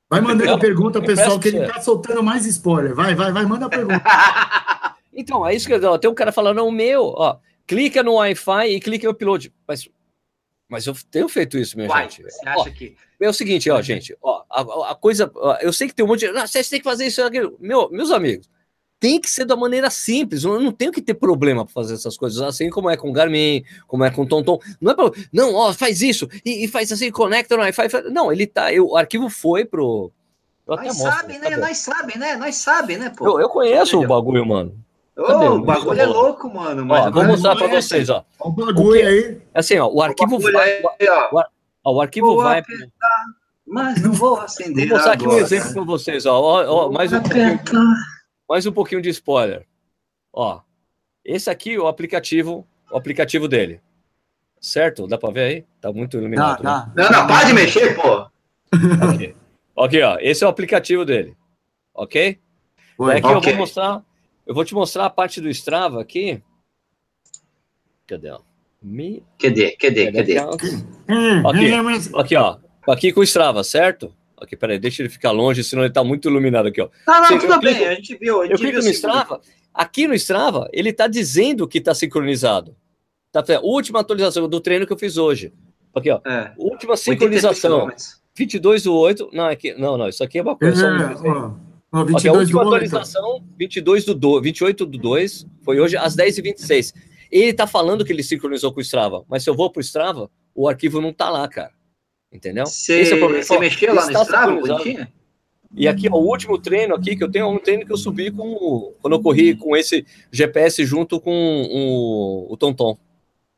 Vai 0.08 0.20
mandando 0.20 0.52
a 0.52 0.58
pergunta, 0.58 1.00
pessoal, 1.00 1.38
que 1.38 1.48
ele 1.48 1.66
tá 1.66 1.80
soltando 1.80 2.22
mais 2.22 2.44
spoiler. 2.46 2.94
Vai, 2.94 3.14
vai, 3.14 3.30
vai, 3.30 3.46
manda 3.46 3.66
a 3.66 3.68
pergunta. 3.68 4.02
então, 5.14 5.46
é 5.46 5.54
isso 5.54 5.68
que 5.68 5.72
eu 5.72 5.98
Tem 5.98 6.10
um 6.10 6.14
cara 6.14 6.32
falando, 6.32 6.66
o 6.66 6.72
meu, 6.72 7.14
ó, 7.16 7.38
clica 7.64 8.02
no 8.02 8.14
Wi-Fi 8.14 8.74
e 8.74 8.80
clica 8.80 9.06
no 9.06 9.12
upload. 9.12 9.52
Mas, 9.68 9.88
mas 10.68 10.86
eu 10.86 10.96
tenho 11.12 11.28
feito 11.28 11.56
isso, 11.56 11.76
minha 11.76 11.88
Uai, 11.88 12.04
gente. 12.10 12.24
Você 12.24 12.48
acha 12.48 12.60
ó, 12.60 12.64
que. 12.64 12.96
É 13.20 13.28
o 13.28 13.32
seguinte, 13.32 13.70
ó, 13.70 13.80
gente, 13.80 14.16
ó, 14.20 14.42
a, 14.50 14.90
a 14.90 14.94
coisa. 14.96 15.30
Ó, 15.32 15.56
eu 15.60 15.72
sei 15.72 15.86
que 15.86 15.94
tem 15.94 16.04
um 16.04 16.08
monte 16.08 16.20
de. 16.20 16.36
Ah, 16.36 16.46
você 16.46 16.64
tem 16.64 16.80
que 16.80 16.84
fazer 16.84 17.06
isso 17.06 17.22
aquilo. 17.22 17.56
Meu, 17.60 17.88
meus 17.90 18.10
amigos 18.10 18.49
tem 19.00 19.18
que 19.18 19.30
ser 19.30 19.46
da 19.46 19.56
maneira 19.56 19.88
simples. 19.88 20.44
Eu 20.44 20.60
não 20.60 20.70
tenho 20.70 20.92
que 20.92 21.00
ter 21.00 21.14
problema 21.14 21.64
para 21.64 21.72
fazer 21.72 21.94
essas 21.94 22.18
coisas, 22.18 22.40
assim 22.42 22.68
como 22.68 22.90
é 22.90 22.96
com 22.98 23.10
Garmin, 23.10 23.64
como 23.88 24.04
é 24.04 24.10
com 24.10 24.26
Tonton. 24.26 24.60
Não 24.78 24.92
é 24.92 24.94
pra, 24.94 25.10
não, 25.32 25.54
ó, 25.54 25.72
faz 25.72 26.02
isso 26.02 26.28
e, 26.44 26.64
e 26.64 26.68
faz 26.68 26.92
assim, 26.92 27.10
conecta 27.10 27.56
no 27.56 27.62
Wi-Fi. 27.62 27.88
Não, 28.12 28.30
ele 28.30 28.46
tá, 28.46 28.72
eu, 28.72 28.88
o 28.88 28.96
arquivo 28.96 29.30
foi 29.30 29.64
pro. 29.64 30.12
Nós 30.68 30.98
sabe, 30.98 31.38
né? 31.38 31.56
Nós 31.56 31.78
sabe, 31.78 32.18
né? 32.18 32.36
Nós 32.36 32.54
sabe, 32.56 32.96
né, 32.96 33.10
pô? 33.16 33.26
Eu, 33.26 33.40
eu 33.40 33.48
conheço 33.48 33.98
o 33.98 34.06
bagulho, 34.06 34.46
mano. 34.46 34.76
Ô, 35.16 35.22
o 35.22 35.62
bagulho 35.62 36.00
é 36.00 36.06
louco, 36.06 36.48
mano. 36.52 36.84
Mas 36.84 37.06
ó, 37.06 37.10
vou 37.10 37.24
mostrar 37.24 37.56
para 37.56 37.66
é 37.66 37.80
vocês, 37.80 38.08
ó. 38.08 38.24
O 38.38 38.50
bagulho 38.50 39.06
aí. 39.06 39.38
Assim, 39.54 39.78
ó, 39.78 39.88
o 39.88 40.00
arquivo 40.02 40.36
o 40.36 40.40
vai. 40.40 40.70
Aí, 40.70 41.08
ó. 41.08 41.44
O, 41.84 41.96
o 41.96 42.00
arquivo 42.00 42.26
vou 42.28 42.42
vai. 42.42 42.60
Apertar, 42.60 43.24
mas 43.66 44.00
não 44.02 44.12
vou 44.12 44.38
acender. 44.38 44.88
Vou 44.88 44.96
mostrar 44.96 45.14
aqui 45.14 45.26
um 45.26 45.38
exemplo 45.38 45.72
para 45.72 45.84
vocês, 45.84 46.26
ó. 46.26 46.38
ó, 46.38 46.86
ó 46.86 46.92
mais 46.92 47.12
um 47.12 47.20
pouquinho 47.20 47.58
mais 48.50 48.66
um 48.66 48.72
pouquinho 48.72 49.00
de 49.00 49.08
spoiler. 49.10 49.64
Ó, 50.32 50.60
esse 51.24 51.48
aqui 51.48 51.74
é 51.74 51.78
o 51.78 51.86
aplicativo, 51.86 52.66
o 52.90 52.96
aplicativo 52.96 53.46
dele. 53.46 53.80
Certo? 54.60 55.06
Dá 55.06 55.16
para 55.16 55.32
ver 55.32 55.40
aí? 55.42 55.64
Tá 55.80 55.92
muito 55.92 56.16
iluminado. 56.16 56.64
Né? 56.64 56.92
Não, 56.96 57.10
não, 57.10 57.26
para 57.28 57.46
de 57.46 57.52
mexer, 57.52 57.94
pô. 57.94 58.26
Aqui. 59.08 59.36
aqui, 59.78 60.02
ó. 60.02 60.18
Esse 60.18 60.42
é 60.42 60.48
o 60.48 60.50
aplicativo 60.50 61.04
dele. 61.04 61.36
Ok? 61.94 62.40
Oi, 62.98 63.16
aqui 63.16 63.26
okay. 63.28 63.52
eu 63.52 63.56
vou 63.56 63.56
mostrar. 63.60 64.04
Eu 64.44 64.52
vou 64.52 64.64
te 64.64 64.74
mostrar 64.74 65.06
a 65.06 65.10
parte 65.10 65.40
do 65.40 65.48
Strava 65.48 66.00
aqui. 66.00 66.42
Cadê? 68.04 68.36
Me... 68.82 69.22
Cadê? 69.38 69.76
Cadê? 69.76 70.10
Cadê? 70.10 70.40
Hum, 71.08 71.48
aqui, 71.48 72.18
aqui, 72.18 72.36
ó. 72.36 72.58
Aqui 72.88 73.12
com 73.12 73.20
o 73.20 73.24
Strava, 73.24 73.62
certo? 73.62 74.12
Aqui, 74.40 74.56
peraí, 74.56 74.78
deixa 74.78 75.02
ele 75.02 75.08
ficar 75.08 75.30
longe, 75.30 75.62
senão 75.62 75.84
ele 75.84 75.92
tá 75.92 76.02
muito 76.02 76.28
iluminado 76.28 76.68
aqui, 76.68 76.80
ó. 76.80 76.88
Não, 77.06 77.22
não, 77.22 77.38
tudo 77.38 77.60
bem, 77.60 77.86
a 77.86 77.94
gente 77.94 78.16
viu. 78.16 78.40
A 78.40 78.46
gente 78.46 78.52
eu 78.52 78.58
clico 78.58 78.82
no 78.82 78.90
Strava, 78.90 79.40
aqui 79.74 80.06
no 80.08 80.14
Strava, 80.14 80.68
ele 80.72 80.92
tá 80.92 81.06
dizendo 81.06 81.68
que 81.68 81.80
tá 81.80 81.94
sincronizado. 81.94 82.74
Tá, 83.30 83.44
última 83.62 84.00
atualização 84.00 84.48
do 84.48 84.60
treino 84.60 84.86
que 84.86 84.92
eu 84.92 84.98
fiz 84.98 85.16
hoje. 85.16 85.52
Aqui, 85.94 86.10
ó. 86.10 86.20
É. 86.26 86.52
Última 86.56 86.96
sincronização. 86.96 87.90
22 88.34 88.84
do 88.84 88.94
8. 88.94 89.30
Não, 89.32 89.46
aqui, 89.46 89.74
não, 89.74 89.98
não, 89.98 90.08
isso 90.08 90.22
aqui 90.24 90.38
é 90.38 90.42
uma 90.42 90.56
coisa. 90.56 90.86
É, 90.86 91.28
ó, 91.92 92.04
22 92.04 92.16
aqui, 92.16 92.28
a 92.28 92.32
última 92.32 92.62
do 92.62 92.68
atualização, 92.68 93.32
8. 93.34 93.44
22 93.58 94.04
do 94.04 94.14
2, 94.14 94.42
28 94.42 94.86
do 94.86 94.98
2, 94.98 95.46
foi 95.62 95.80
hoje 95.80 95.96
às 95.96 96.16
10h26. 96.16 96.94
Ele 97.30 97.52
tá 97.52 97.66
falando 97.66 98.04
que 98.04 98.12
ele 98.12 98.22
sincronizou 98.22 98.72
com 98.72 98.78
o 98.78 98.82
Strava, 98.82 99.24
mas 99.28 99.42
se 99.42 99.50
eu 99.50 99.54
vou 99.54 99.70
pro 99.70 99.80
Strava, 99.80 100.30
o 100.54 100.68
arquivo 100.68 101.00
não 101.00 101.12
tá 101.12 101.28
lá, 101.30 101.46
cara. 101.48 101.72
Entendeu? 102.32 102.66
Você 102.66 103.02
é 103.02 103.58
mexeu 103.58 103.94
lá 103.94 104.06
no 104.06 104.22
Strava, 104.22 104.60
E 105.74 105.88
aqui, 105.88 106.08
ó, 106.10 106.16
o 106.16 106.26
último 106.26 106.58
treino 106.58 106.94
aqui, 106.94 107.16
que 107.16 107.24
eu 107.24 107.30
tenho 107.30 107.44
é 107.44 107.48
um 107.48 107.58
treino 107.58 107.84
que 107.84 107.92
eu 107.92 107.96
subi 107.96 108.30
com. 108.30 108.94
Quando 109.00 109.14
eu 109.14 109.22
corri 109.22 109.56
com 109.56 109.76
esse 109.76 110.06
GPS 110.30 110.84
junto 110.84 111.20
com 111.20 111.32
o, 111.32 112.52
o 112.52 112.56
Tonton. 112.56 112.96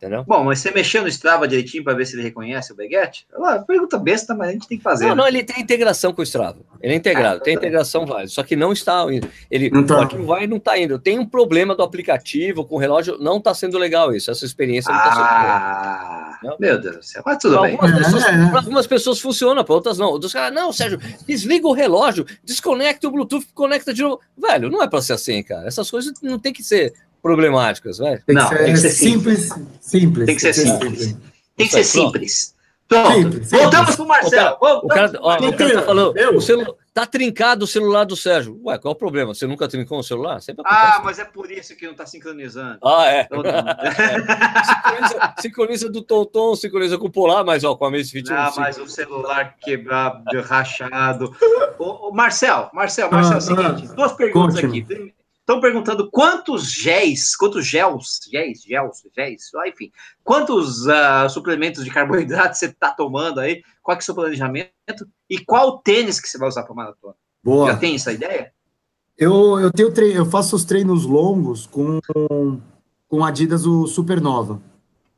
Entendeu? 0.03 0.25
Bom, 0.27 0.43
mas 0.43 0.59
você 0.59 0.73
mexeu 0.73 1.03
no 1.03 1.07
Strava 1.07 1.47
direitinho 1.47 1.85
para 1.85 1.95
ver 1.95 2.05
se 2.05 2.17
ele 2.17 2.25
reconhece 2.25 2.73
o 2.73 2.75
Baguette? 2.75 3.25
Ah, 3.35 3.61
pergunta 3.65 3.97
besta, 3.97 4.35
mas 4.35 4.49
a 4.49 4.53
gente 4.53 4.67
tem 4.67 4.77
que 4.77 4.83
fazer. 4.83 5.05
Não, 5.05 5.11
né? 5.11 5.17
não, 5.23 5.29
ele 5.29 5.45
tem 5.45 5.63
integração 5.63 6.13
com 6.13 6.21
o 6.21 6.25
Strava. 6.25 6.59
Ele 6.81 6.95
é 6.95 6.97
integrado, 6.97 7.37
ah, 7.37 7.41
tem 7.41 7.55
tá 7.55 7.61
integração 7.61 8.05
vai. 8.05 8.27
Só 8.27 8.43
que 8.43 8.57
não 8.57 8.73
está 8.73 9.07
indo. 9.13 9.29
Ele 9.49 9.71
não 9.71 9.87
tá. 9.87 10.05
vai 10.05 10.49
não 10.49 10.57
está 10.57 10.77
indo. 10.77 10.99
Tem 10.99 11.21
um 11.21 11.25
problema 11.25 11.77
do 11.77 11.85
aplicativo 11.85 12.65
com 12.65 12.75
o 12.75 12.79
relógio, 12.79 13.17
não 13.21 13.37
está 13.37 13.55
sendo 13.55 13.79
legal 13.79 14.13
isso. 14.13 14.29
Essa 14.29 14.45
experiência 14.45 14.91
não 14.91 14.99
está 14.99 15.13
sendo 15.13 15.25
ah, 15.25 16.39
legal. 16.43 16.57
Meu 16.59 16.81
Deus 16.81 16.97
do 16.97 17.03
céu, 17.05 17.23
mas 17.25 17.39
tudo 17.39 17.53
pra 17.53 17.63
bem. 17.63 17.73
Algumas, 17.75 17.93
é, 17.93 18.03
pessoas, 18.03 18.25
é. 18.25 18.57
algumas 18.57 18.87
pessoas 18.89 19.21
funciona, 19.21 19.63
para 19.63 19.75
outras 19.77 19.99
não. 19.99 20.09
Outros 20.09 20.33
caras, 20.33 20.53
não, 20.53 20.73
Sérgio, 20.73 20.99
desliga 21.25 21.69
o 21.69 21.73
relógio, 21.73 22.27
desconecta 22.43 23.07
o 23.07 23.13
Bluetooth, 23.13 23.47
conecta 23.55 23.95
de 23.95 24.03
novo. 24.03 24.21
Velho, 24.37 24.69
não 24.69 24.83
é 24.83 24.89
para 24.89 25.01
ser 25.01 25.13
assim, 25.13 25.41
cara. 25.45 25.69
Essas 25.69 25.89
coisas 25.89 26.13
não 26.21 26.41
tem 26.41 26.53
que 26.53 26.65
ser 26.65 26.93
problemáticas, 27.23 27.99
vai? 27.99 28.19
Tem 28.19 28.35
não, 28.35 28.49
tem 28.49 28.73
que 28.73 28.81
ser 28.81 28.91
simples. 28.91 29.49
Simples. 29.81 30.27
Tem 30.27 30.35
que 30.35 30.43
ser 30.43 30.53
simples. 30.53 31.17
Tem 31.57 31.67
que 31.67 31.73
ser 31.73 31.85
simples. 31.85 32.55
Pronto, 32.89 33.13
simples, 33.13 33.51
voltamos 33.51 33.97
para 33.97 34.05
o 34.05 34.09
Marcelo. 34.09 34.57
O 34.61 34.89
cara, 34.89 35.13
ó, 35.21 35.37
o 35.37 35.57
cara 35.57 35.75
tá 35.75 35.83
falando, 35.83 36.15
o 36.37 36.41
celular, 36.43 36.75
tá 36.93 37.07
trincado 37.07 37.65
o 37.65 37.67
celular 37.67 38.05
do 38.05 38.15
Sérgio. 38.15 38.61
Ué, 38.65 38.77
qual 38.77 38.93
é 38.93 38.95
o 38.95 38.99
problema? 38.99 39.33
Você 39.33 39.47
nunca 39.47 39.67
trincou 39.67 39.99
o 39.99 40.03
celular? 40.03 40.43
Sempre 40.43 40.63
ah, 40.67 41.01
mas 41.03 41.19
é 41.19 41.25
por 41.25 41.51
isso 41.51 41.75
que 41.75 41.87
não 41.87 41.93
está 41.93 42.05
sincronizando. 42.05 42.79
Ah, 42.85 43.07
é. 43.07 43.21
é. 43.21 43.29
sincroniza, 44.67 45.35
sincroniza, 45.39 45.89
do 45.89 46.03
Tonton, 46.03 46.55
sincroniza 46.55 46.99
com 46.99 47.07
o 47.07 47.11
Polar, 47.11 47.45
mas 47.47 47.65
ó, 47.65 47.75
com 47.75 47.87
a 47.87 47.91
Mesfit. 47.91 48.31
Ah, 48.31 48.53
mas 48.57 48.77
o 48.77 48.87
celular 48.87 49.57
quebrado, 49.59 50.43
rachado. 50.43 51.35
Ô, 51.79 52.09
ô, 52.09 52.13
Marcel, 52.13 52.69
Marcel, 52.75 53.11
Marcel, 53.11 53.33
ah, 53.33 53.35
é 53.35 53.39
o 53.39 53.41
seguinte, 53.41 53.89
ah, 53.91 53.95
duas 53.95 54.13
perguntas 54.13 54.59
aqui. 54.59 55.15
Estão 55.43 55.61
perguntando 55.61 56.09
quantos 56.09 56.71
géis, 56.71 57.35
quantos 57.35 57.67
gels, 57.67 58.21
géis, 58.31 58.63
gels, 58.63 59.03
géis, 59.15 59.51
enfim, 59.67 59.91
quantos 60.23 60.87
uh, 60.87 61.29
suplementos 61.29 61.85
de 61.85 61.91
carboidrato 61.91 62.55
você 62.57 62.67
está 62.67 62.93
tomando 62.93 63.41
aí, 63.41 63.61
qual 63.83 63.97
é, 63.97 63.99
é 63.99 64.01
o 64.01 64.05
seu 64.05 64.15
planejamento 64.15 64.71
e 65.29 65.45
qual 65.45 65.79
tênis 65.79 66.21
que 66.21 66.29
você 66.29 66.39
vai 66.39 66.49
usar 66.49 66.63
para 66.63 66.75
maratona? 66.75 67.15
Boa. 67.43 67.73
Já 67.73 67.77
tem 67.77 67.97
essa 67.97 68.13
ideia? 68.13 68.53
Eu, 69.19 69.59
eu, 69.59 69.73
tenho 69.73 69.93
treino, 69.93 70.21
eu 70.21 70.27
faço 70.27 70.55
os 70.55 70.65
treinos 70.65 71.05
longos 71.05 71.67
com, 71.67 72.01
com 73.09 73.25
Adidas 73.25 73.67
o 73.67 73.89
Supernova. 73.89 74.63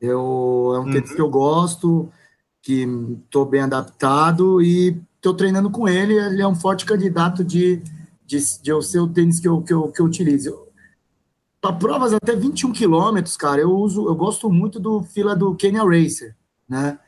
Eu, 0.00 0.72
é 0.74 0.78
um 0.78 0.84
uhum. 0.84 0.90
tênis 0.90 1.12
que 1.12 1.20
eu 1.20 1.28
gosto, 1.28 2.10
que 2.62 2.88
estou 3.24 3.44
bem 3.44 3.60
adaptado 3.60 4.62
e 4.62 4.98
estou 5.16 5.34
treinando 5.34 5.70
com 5.70 5.86
ele. 5.86 6.14
Ele 6.14 6.40
é 6.40 6.48
um 6.48 6.54
forte 6.54 6.86
candidato 6.86 7.44
de 7.44 7.82
de, 8.24 8.62
de 8.62 8.70
eu 8.70 8.80
ser 8.82 9.00
o 9.00 9.08
tênis 9.08 9.40
que 9.40 9.48
eu, 9.48 9.62
que 9.62 9.72
eu, 9.72 9.88
que 9.88 10.00
eu 10.00 10.06
utilizo. 10.06 10.64
Para 11.60 11.72
provas 11.72 12.12
até 12.12 12.34
21 12.34 12.72
quilômetros, 12.72 13.36
cara, 13.36 13.60
eu 13.60 13.70
uso, 13.70 14.06
eu 14.06 14.14
gosto 14.14 14.50
muito 14.50 14.78
do 14.78 15.02
fila 15.02 15.34
do 15.34 15.54
Kenya 15.54 15.82
Racer, 15.82 16.36
né? 16.68 16.98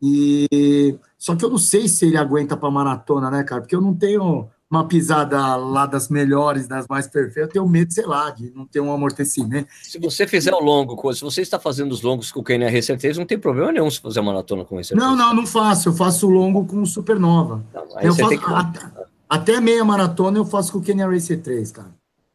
E 0.00 0.98
só 1.18 1.34
que 1.34 1.44
eu 1.44 1.50
não 1.50 1.58
sei 1.58 1.88
se 1.88 2.06
ele 2.06 2.16
aguenta 2.16 2.56
para 2.56 2.70
maratona, 2.70 3.30
né, 3.30 3.42
cara? 3.42 3.62
Porque 3.62 3.74
eu 3.74 3.80
não 3.80 3.94
tenho 3.94 4.48
uma 4.70 4.86
pisada 4.86 5.56
lá 5.56 5.86
das 5.86 6.08
melhores, 6.08 6.66
das 6.66 6.86
mais 6.88 7.06
perfeitas, 7.06 7.42
eu 7.44 7.48
tenho 7.48 7.68
medo, 7.68 7.92
sei 7.92 8.04
lá, 8.04 8.30
de 8.30 8.52
não 8.54 8.66
ter 8.66 8.80
um 8.80 8.92
amortecimento. 8.92 9.68
Se 9.82 9.98
você 9.98 10.26
fizer 10.26 10.52
o 10.52 10.60
longo, 10.60 11.12
se 11.14 11.20
você 11.20 11.42
está 11.42 11.58
fazendo 11.58 11.92
os 11.92 12.02
longos 12.02 12.32
com 12.32 12.40
o 12.40 12.44
Kenya 12.44 12.70
Racer 12.70 12.98
3, 12.98 13.18
não 13.18 13.26
tem 13.26 13.38
problema 13.38 13.72
nenhum 13.72 13.90
se 13.90 14.00
fazer 14.00 14.20
maratona 14.20 14.64
com 14.64 14.80
esse. 14.80 14.94
Não, 14.94 15.14
não, 15.14 15.32
não 15.32 15.46
faço. 15.46 15.88
Eu 15.88 15.92
faço 15.92 16.26
o 16.26 16.30
longo 16.30 16.64
com 16.66 16.82
o 16.82 16.86
Supernova. 16.86 17.64
Não, 17.72 18.00
eu 18.00 18.14
faço, 18.14 18.38
que... 18.38 19.13
Até 19.34 19.60
meia 19.60 19.84
maratona 19.84 20.38
eu 20.38 20.44
faço 20.44 20.70
com 20.70 20.78
o 20.78 20.82
Kenya 20.82 21.08
Racer 21.08 21.42
3, 21.42 21.72
cara. 21.72 21.90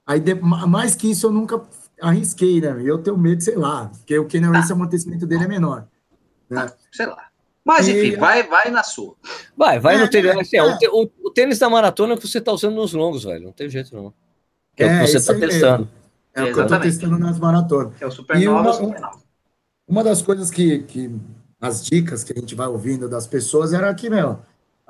Aí, 0.06 0.20
de, 0.20 0.36
mais 0.36 0.95
que 0.95 1.10
isso, 1.10 1.28
eu 1.28 1.32
nunca 1.32 1.62
arrisquei, 2.02 2.60
né? 2.60 2.82
Eu 2.84 2.97
tenho 2.97 3.18
medo, 3.18 3.41
sei 3.41 3.56
lá, 3.56 3.86
porque 3.86 4.20
o 4.20 4.26
Kenya 4.26 4.50
Racer, 4.50 4.72
o 4.72 4.76
amortecimento 4.76 5.26
dele 5.26 5.45
é 5.45 5.47
menor. 5.47 5.88
Né? 6.50 6.66
Ah, 6.68 6.74
sei 6.91 7.06
lá. 7.06 7.30
Mas, 7.64 7.88
enfim, 7.88 8.08
e... 8.08 8.16
vai, 8.18 8.43
vai 8.43 8.70
na 8.70 8.84
sua. 8.84 9.16
Vai, 9.56 9.80
vai 9.80 9.95
é, 9.95 10.00
no 10.00 10.10
tênis. 10.10 10.36
Assim, 10.36 10.58
é. 10.58 10.64
O, 10.64 11.04
o, 11.04 11.12
o, 11.24 11.32
tênis 11.32 11.58
da 11.58 11.70
maratona 11.70 12.18
que 12.18 12.28
você 12.28 12.41
tá 12.41 12.52
usando 12.52 12.76
nos 12.76 12.91
longos, 12.91 13.24
velho. 13.24 13.45
Não 13.45 13.52
tem 13.54 13.70
jeito, 13.70 13.95
não. 13.95 14.14
É, 14.76 14.86
é 14.86 14.97
o 14.97 15.06
que 15.06 15.08
você 15.08 15.34
tá 15.34 15.39
testando. 15.39 15.89
É, 16.34 16.43
o 16.43 16.54
que 16.54 16.60
eu 16.60 16.68
tô 16.68 16.80
testando 16.82 17.18
nas 17.18 17.39
maratonas. 17.39 17.93
É 18.02 18.06
o 18.06 18.12
Supernova, 18.12 18.72
uma, 18.78 18.97
uma, 18.97 19.12
uma 19.88 20.04
das 20.04 20.22
coisas 20.22 20.52
que, 20.52 20.80
que... 20.80 21.16
As 21.62 21.86
dicas 21.86 22.24
que 22.24 22.34
a 22.34 22.39
gente 22.39 22.56
vai 22.56 22.68
ouvindo 22.68 23.08
das 23.08 23.28
pessoas 23.28 23.74
era 23.74 23.93
que, 23.93 24.10
meu 24.10 24.39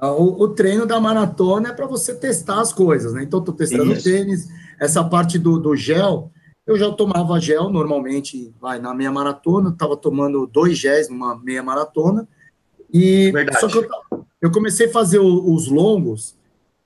o, 0.01 0.43
o, 0.43 0.47
treino 0.49 0.85
da 0.85 0.99
maratona 0.99 1.69
é 1.69 1.73
para 1.73 1.85
você 1.85 2.15
testar 2.15 2.61
as 2.61 2.71
coisas, 2.71 3.13
né? 3.13 3.23
Então, 3.23 3.39
estou 3.39 3.53
testando 3.53 3.91
Isso. 3.91 4.03
tênis, 4.03 4.47
essa 4.79 5.03
parte 5.03 5.37
do, 5.37 5.59
do 5.59 5.75
gel, 5.75 6.31
eu 6.65 6.77
já 6.77 6.91
tomava 6.91 7.39
gel 7.39 7.69
normalmente, 7.69 8.53
vai, 8.61 8.79
na 8.79 8.93
meia 8.93 9.11
maratona, 9.11 9.69
estava 9.69 9.97
tomando 9.97 10.47
dois 10.47 10.77
géis 10.77 11.09
numa 11.09 11.37
meia 11.37 11.63
maratona, 11.63 12.27
e 12.91 13.31
Verdade. 13.31 13.59
só 13.59 13.67
que 13.67 13.77
eu, 13.77 14.25
eu 14.41 14.51
comecei 14.51 14.87
a 14.87 14.91
fazer 14.91 15.19
o, 15.19 15.53
os 15.53 15.67
longos, 15.67 16.37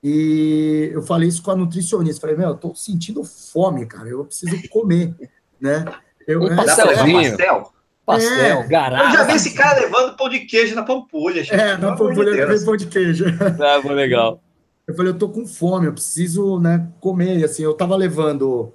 e 0.03 0.89
eu 0.91 1.01
falei 1.01 1.29
isso 1.29 1.43
com 1.43 1.51
a 1.51 1.55
nutricionista, 1.55 2.21
falei, 2.21 2.35
meu, 2.35 2.49
eu 2.49 2.57
tô 2.57 2.73
sentindo 2.73 3.23
fome, 3.23 3.85
cara, 3.85 4.09
eu 4.09 4.25
preciso 4.25 4.57
comer, 4.69 5.13
né? 5.59 5.85
Eu, 6.27 6.41
um 6.43 6.55
pastelzinho. 6.55 7.19
É, 7.19 7.29
pastel. 7.29 7.72
Pastel, 8.05 8.61
é, 8.61 8.67
garagem. 8.67 9.07
Eu 9.07 9.13
já 9.13 9.23
vi 9.23 9.33
esse 9.33 9.53
cara 9.53 9.79
levando 9.79 10.17
pão 10.17 10.27
de 10.27 10.41
queijo 10.41 10.75
na 10.75 10.83
Pampulha. 10.83 11.43
Gente. 11.43 11.53
É, 11.53 11.77
na 11.77 11.95
Pampulha 11.95 12.29
eu 12.29 12.47
levei 12.47 12.65
pão 12.65 12.75
de 12.75 12.87
queijo. 12.87 13.25
Ah, 13.61 13.81
foi 13.81 13.93
legal. 13.93 14.41
Eu 14.85 14.93
falei, 14.93 15.11
eu 15.13 15.17
tô 15.17 15.29
com 15.29 15.47
fome, 15.47 15.87
eu 15.87 15.93
preciso, 15.93 16.59
né, 16.59 16.89
comer. 16.99 17.39
E 17.39 17.43
assim, 17.45 17.63
eu 17.63 17.73
tava 17.73 17.95
levando 17.95 18.73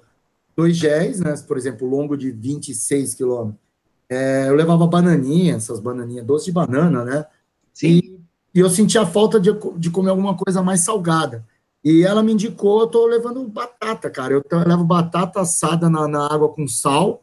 dois 0.55 0.75
géis, 0.75 1.19
né, 1.19 1.35
por 1.47 1.57
exemplo, 1.57 1.87
longo 1.87 2.17
de 2.17 2.31
26 2.31 3.13
quilômetros. 3.13 3.61
É, 4.09 4.49
eu 4.49 4.55
levava 4.55 4.87
bananinha, 4.87 5.55
essas 5.55 5.79
bananinhas, 5.79 6.25
doce 6.25 6.45
de 6.45 6.51
banana, 6.51 7.05
né? 7.05 7.25
Sim. 7.71 7.87
E, 7.87 8.19
e 8.55 8.59
eu 8.59 8.69
sentia 8.69 9.05
falta 9.05 9.39
de, 9.39 9.51
de 9.77 9.91
comer 9.91 10.09
alguma 10.09 10.35
coisa 10.35 10.63
mais 10.63 10.81
salgada. 10.81 11.45
E 11.83 12.03
ela 12.03 12.23
me 12.23 12.33
indicou, 12.33 12.81
eu 12.81 12.87
tô 12.87 13.05
levando 13.05 13.47
batata, 13.47 14.09
cara. 14.09 14.33
Eu, 14.33 14.43
eu 14.49 14.67
levo 14.67 14.83
batata 14.83 15.39
assada 15.39 15.89
na, 15.89 16.07
na 16.07 16.25
água 16.25 16.49
com 16.49 16.67
sal, 16.67 17.21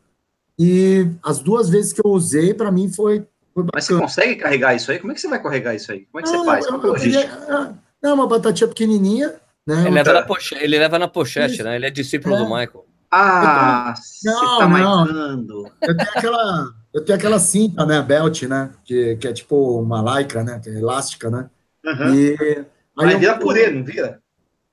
e 0.58 1.08
as 1.22 1.38
duas 1.38 1.68
vezes 1.68 1.92
que 1.92 2.00
eu 2.04 2.10
usei, 2.10 2.54
para 2.54 2.70
mim 2.70 2.90
foi, 2.90 3.26
foi 3.54 3.64
Mas 3.74 3.84
você 3.84 3.98
consegue 3.98 4.36
carregar 4.36 4.74
isso 4.74 4.90
aí? 4.90 4.98
Como 4.98 5.12
é 5.12 5.14
que 5.14 5.20
você 5.20 5.28
vai 5.28 5.42
carregar 5.42 5.74
isso 5.74 5.92
aí? 5.92 6.06
Como 6.10 6.20
é 6.20 6.22
que 6.22 6.32
não, 6.32 6.40
você 6.40 6.46
faz? 6.46 6.66
Qual 6.66 6.80
é 6.80 6.84
a 6.84 6.86
logística? 6.88 7.78
Não, 8.02 8.14
uma 8.14 8.26
batatinha 8.26 8.68
pequenininha. 8.68 9.34
Né? 9.66 9.80
Ele, 9.80 9.90
leva 9.90 10.12
na 10.12 10.22
pochete, 10.22 10.64
ele 10.64 10.78
leva 10.78 10.98
na 10.98 11.08
pochete, 11.08 11.62
né? 11.62 11.76
Ele 11.76 11.86
é 11.86 11.90
discípulo 11.90 12.36
é. 12.36 12.38
do 12.38 12.44
Michael. 12.44 12.86
Ah, 13.10 13.94
tô... 13.94 14.30
não, 14.30 14.40
você 14.40 14.58
tá 14.58 14.68
não. 14.68 15.72
Eu 15.82 15.96
tenho 15.96 16.10
aquela, 16.10 16.68
eu 16.94 17.04
tenho 17.04 17.18
aquela 17.18 17.38
cinta, 17.38 17.86
né, 17.86 18.02
belt, 18.02 18.42
né, 18.42 18.70
que, 18.84 19.16
que 19.16 19.28
é 19.28 19.32
tipo 19.32 19.80
uma 19.80 20.18
lycra, 20.18 20.42
né, 20.42 20.60
que 20.62 20.68
é 20.68 20.74
elástica, 20.74 21.30
né. 21.30 21.48
Uhum. 21.84 22.14
E 22.14 22.64
Mas 22.94 23.18
vira 23.18 23.38
purê, 23.38 23.70
não 23.70 23.84
vira? 23.84 24.20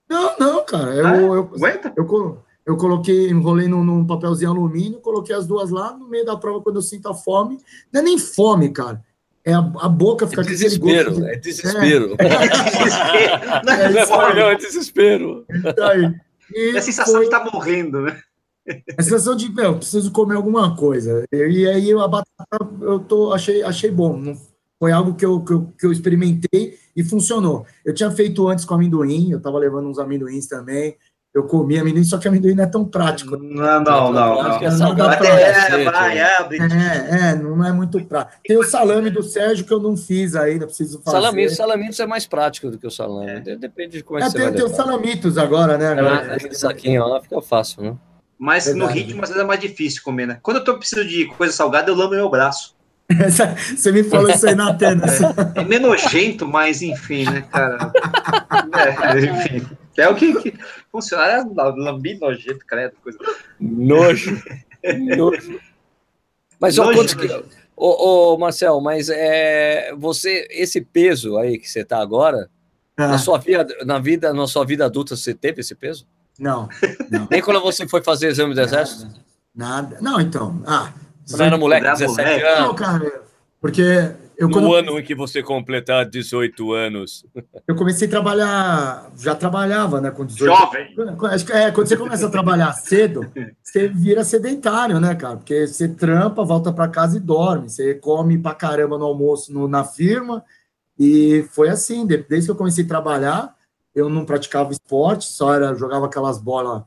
Não, 0.09 0.35
não, 0.39 0.65
cara. 0.65 0.93
Eu, 0.93 1.07
ah, 1.07 1.17
eu, 1.17 1.33
eu, 1.35 1.51
eu, 1.95 2.43
eu 2.65 2.77
coloquei, 2.77 3.29
enrolei 3.29 3.67
num, 3.67 3.83
num, 3.83 4.05
papelzinho 4.05 4.51
alumínio, 4.51 4.99
coloquei 4.99 5.35
as 5.35 5.45
duas 5.45 5.69
lá 5.69 5.95
no 5.95 6.07
meio 6.07 6.25
da 6.25 6.37
prova 6.37 6.61
quando 6.61 6.77
eu 6.77 6.81
sinto 6.81 7.09
a 7.09 7.13
fome. 7.13 7.59
Não 7.91 8.01
é 8.01 8.03
nem 8.03 8.17
fome, 8.17 8.69
cara. 8.69 9.03
É 9.45 9.53
a, 9.53 9.59
a 9.59 9.89
boca 9.89 10.25
fica 10.25 10.41
é 10.41 10.45
desespero, 10.45 11.15
de... 11.15 11.29
é 11.29 11.35
desespero. 11.35 12.15
É, 12.17 12.25
é 12.25 12.47
desespero. 12.47 13.65
Não 13.65 13.73
é, 13.73 13.97
é 13.97 14.05
fome, 14.05 14.33
não, 14.39 14.49
é 14.49 14.55
desespero. 14.55 15.45
Então, 15.49 15.89
é 16.55 16.77
a 16.77 16.81
sensação 16.81 17.15
foi... 17.15 17.21
de 17.21 17.25
estar 17.25 17.41
tá 17.41 17.51
morrendo, 17.51 18.01
né? 18.01 18.21
É 18.65 18.81
a 18.97 19.03
sensação 19.03 19.35
de, 19.35 19.51
meu, 19.51 19.75
preciso 19.75 20.09
comer 20.11 20.35
alguma 20.35 20.73
coisa. 20.77 21.25
E 21.33 21.67
aí 21.67 21.91
a 21.91 22.07
batata 22.07 22.69
eu 22.79 22.99
tô, 22.99 23.33
achei, 23.33 23.61
achei 23.61 23.91
bom. 23.91 24.15
Não, 24.15 24.37
foi 24.79 24.93
algo 24.93 25.15
que 25.15 25.25
eu, 25.25 25.41
que, 25.41 25.51
eu, 25.51 25.73
que 25.77 25.85
eu 25.85 25.91
experimentei 25.91 26.77
e 26.95 27.03
funcionou. 27.03 27.65
Eu 27.83 27.93
tinha 27.93 28.09
feito 28.11 28.47
antes 28.47 28.63
com 28.63 28.75
amendoim, 28.75 29.31
eu 29.31 29.39
estava 29.39 29.59
levando 29.59 29.89
uns 29.89 29.99
amendoins 29.99 30.47
também 30.47 30.95
eu 31.33 31.43
comi 31.43 31.79
amendoim, 31.79 32.03
só 32.03 32.19
que 32.19 32.27
amendoim 32.27 32.53
não 32.53 32.63
é 32.63 32.67
tão 32.67 32.85
prático. 32.85 33.35
Não, 33.37 33.81
não, 33.81 34.11
não. 34.11 34.43
não, 34.43 34.63
É, 34.63 34.69
não 34.77 34.93
dá 34.93 35.17
pra... 35.17 35.27
é, 35.27 35.83
vai, 35.83 36.19
abre. 36.19 36.59
É, 36.59 37.31
é, 37.31 37.35
não 37.35 37.65
é 37.65 37.71
muito 37.71 38.03
prático. 38.05 38.39
Tem 38.45 38.55
o 38.55 38.63
salame 38.63 39.09
do 39.09 39.23
Sérgio 39.23 39.65
que 39.65 39.73
eu 39.73 39.79
não 39.79 39.97
fiz 39.97 40.35
ainda, 40.35 40.67
preciso 40.67 41.01
fazer. 41.01 41.17
Salamitos, 41.17 41.55
salamitos 41.55 41.99
é 41.99 42.05
mais 42.05 42.27
prático 42.27 42.69
do 42.69 42.77
que 42.77 42.85
o 42.85 42.91
salame. 42.91 43.31
É. 43.47 43.55
Depende 43.55 43.97
de 43.97 44.03
como 44.03 44.19
é, 44.19 44.23
é 44.23 44.27
que 44.27 44.33
tem, 44.33 44.45
você 44.45 44.51
tem 44.51 44.63
os 44.63 44.71
salamitos 44.73 45.37
agora, 45.39 45.75
né? 45.75 45.87
Agora. 45.87 46.35
É, 46.35 46.53
saquinho 46.53 47.07
lá 47.07 47.19
fica 47.19 47.41
fácil, 47.41 47.81
né? 47.81 47.95
Mas 48.37 48.65
Verdade. 48.65 48.85
no 48.85 48.93
ritmo, 48.93 49.23
às 49.23 49.29
vezes 49.29 49.43
é 49.43 49.47
mais 49.47 49.59
difícil 49.59 50.03
comer, 50.03 50.27
né? 50.27 50.37
Quando 50.43 50.57
eu 50.57 50.63
tô 50.63 50.77
precisando 50.77 51.07
de 51.07 51.25
coisa 51.35 51.53
salgada, 51.53 51.89
eu 51.89 51.95
lambo 51.95 52.13
meu 52.13 52.29
braço. 52.29 52.75
Você 53.75 53.91
me 53.91 54.03
falou 54.03 54.29
isso 54.29 54.47
aí 54.47 54.55
na 54.55 54.69
antena. 54.69 55.03
É, 55.55 55.61
é 55.61 55.63
meio 55.63 55.81
nojento, 55.81 56.47
mas 56.47 56.81
enfim, 56.81 57.25
né, 57.25 57.43
cara? 57.51 57.91
É, 58.75 59.19
enfim. 59.19 59.67
É 59.97 60.09
o 60.09 60.15
que, 60.15 60.33
que 60.41 60.57
funcionário 60.91 61.51
é 61.51 61.71
lambi 61.75 62.17
nojento, 62.19 62.65
credo, 62.65 62.95
coisa. 63.03 63.17
Nojo. 63.59 64.41
Nojo. 65.17 65.59
Mas 66.59 66.77
ó, 66.79 66.91
quantos, 66.93 67.15
Ô, 67.75 68.33
ô, 68.33 68.37
Marcel, 68.37 68.79
mas 68.79 69.09
é, 69.09 69.93
você, 69.95 70.47
esse 70.51 70.79
peso 70.81 71.37
aí 71.37 71.57
que 71.57 71.69
você 71.69 71.81
está 71.81 71.99
agora, 71.99 72.49
ah. 72.95 73.07
na 73.07 73.17
sua 73.17 73.37
vida, 73.39 73.67
na 73.85 73.99
vida, 73.99 74.33
na 74.33 74.47
sua 74.47 74.63
vida 74.63 74.85
adulta, 74.85 75.15
você 75.15 75.33
teve 75.33 75.61
esse 75.61 75.73
peso? 75.73 76.07
Não, 76.39 76.69
não. 77.09 77.27
Nem 77.29 77.41
quando 77.41 77.61
você 77.61 77.87
foi 77.87 78.01
fazer 78.03 78.27
exame 78.27 78.53
do 78.53 78.61
exército? 78.61 79.07
Nada. 79.55 79.97
Não, 80.01 80.19
então. 80.21 80.61
Ah, 80.65 80.93
você 81.25 81.43
era 81.43 81.57
moleque, 81.57 81.87
17 81.87 82.43
anos? 82.43 82.67
Não, 82.67 82.75
cara, 82.75 83.23
porque 83.59 84.11
eu, 84.37 84.47
no 84.47 84.53
quando... 84.53 84.73
ano 84.73 84.99
em 84.99 85.03
que 85.03 85.15
você 85.15 85.41
completar 85.41 86.05
18 86.09 86.73
anos. 86.73 87.25
Eu 87.67 87.75
comecei 87.75 88.07
a 88.07 88.11
trabalhar, 88.11 89.11
já 89.17 89.33
trabalhava, 89.33 90.01
né, 90.01 90.11
com 90.11 90.25
18 90.25 90.55
Jovem! 90.55 90.95
Acho 91.31 91.45
que 91.45 91.53
é, 91.53 91.71
quando 91.71 91.87
você 91.87 91.95
começa 91.95 92.27
a 92.27 92.29
trabalhar 92.29 92.73
cedo, 92.73 93.31
você 93.63 93.87
vira 93.87 94.23
sedentário, 94.23 94.99
né, 94.99 95.15
cara? 95.15 95.37
Porque 95.37 95.65
você 95.65 95.87
trampa, 95.87 96.43
volta 96.43 96.73
para 96.73 96.87
casa 96.87 97.17
e 97.17 97.21
dorme. 97.21 97.69
Você 97.69 97.93
come 97.95 98.37
pra 98.37 98.53
caramba 98.53 98.97
no 98.97 99.05
almoço 99.05 99.53
no, 99.53 99.67
na 99.67 99.83
firma. 99.83 100.43
E 100.99 101.45
foi 101.51 101.69
assim, 101.69 102.05
desde 102.05 102.45
que 102.45 102.51
eu 102.51 102.55
comecei 102.55 102.83
a 102.83 102.87
trabalhar, 102.87 103.55
eu 103.95 104.09
não 104.09 104.25
praticava 104.25 104.71
esporte, 104.71 105.25
só 105.25 105.53
era, 105.53 105.73
jogava 105.73 106.05
aquelas 106.05 106.37
bolas 106.37 106.83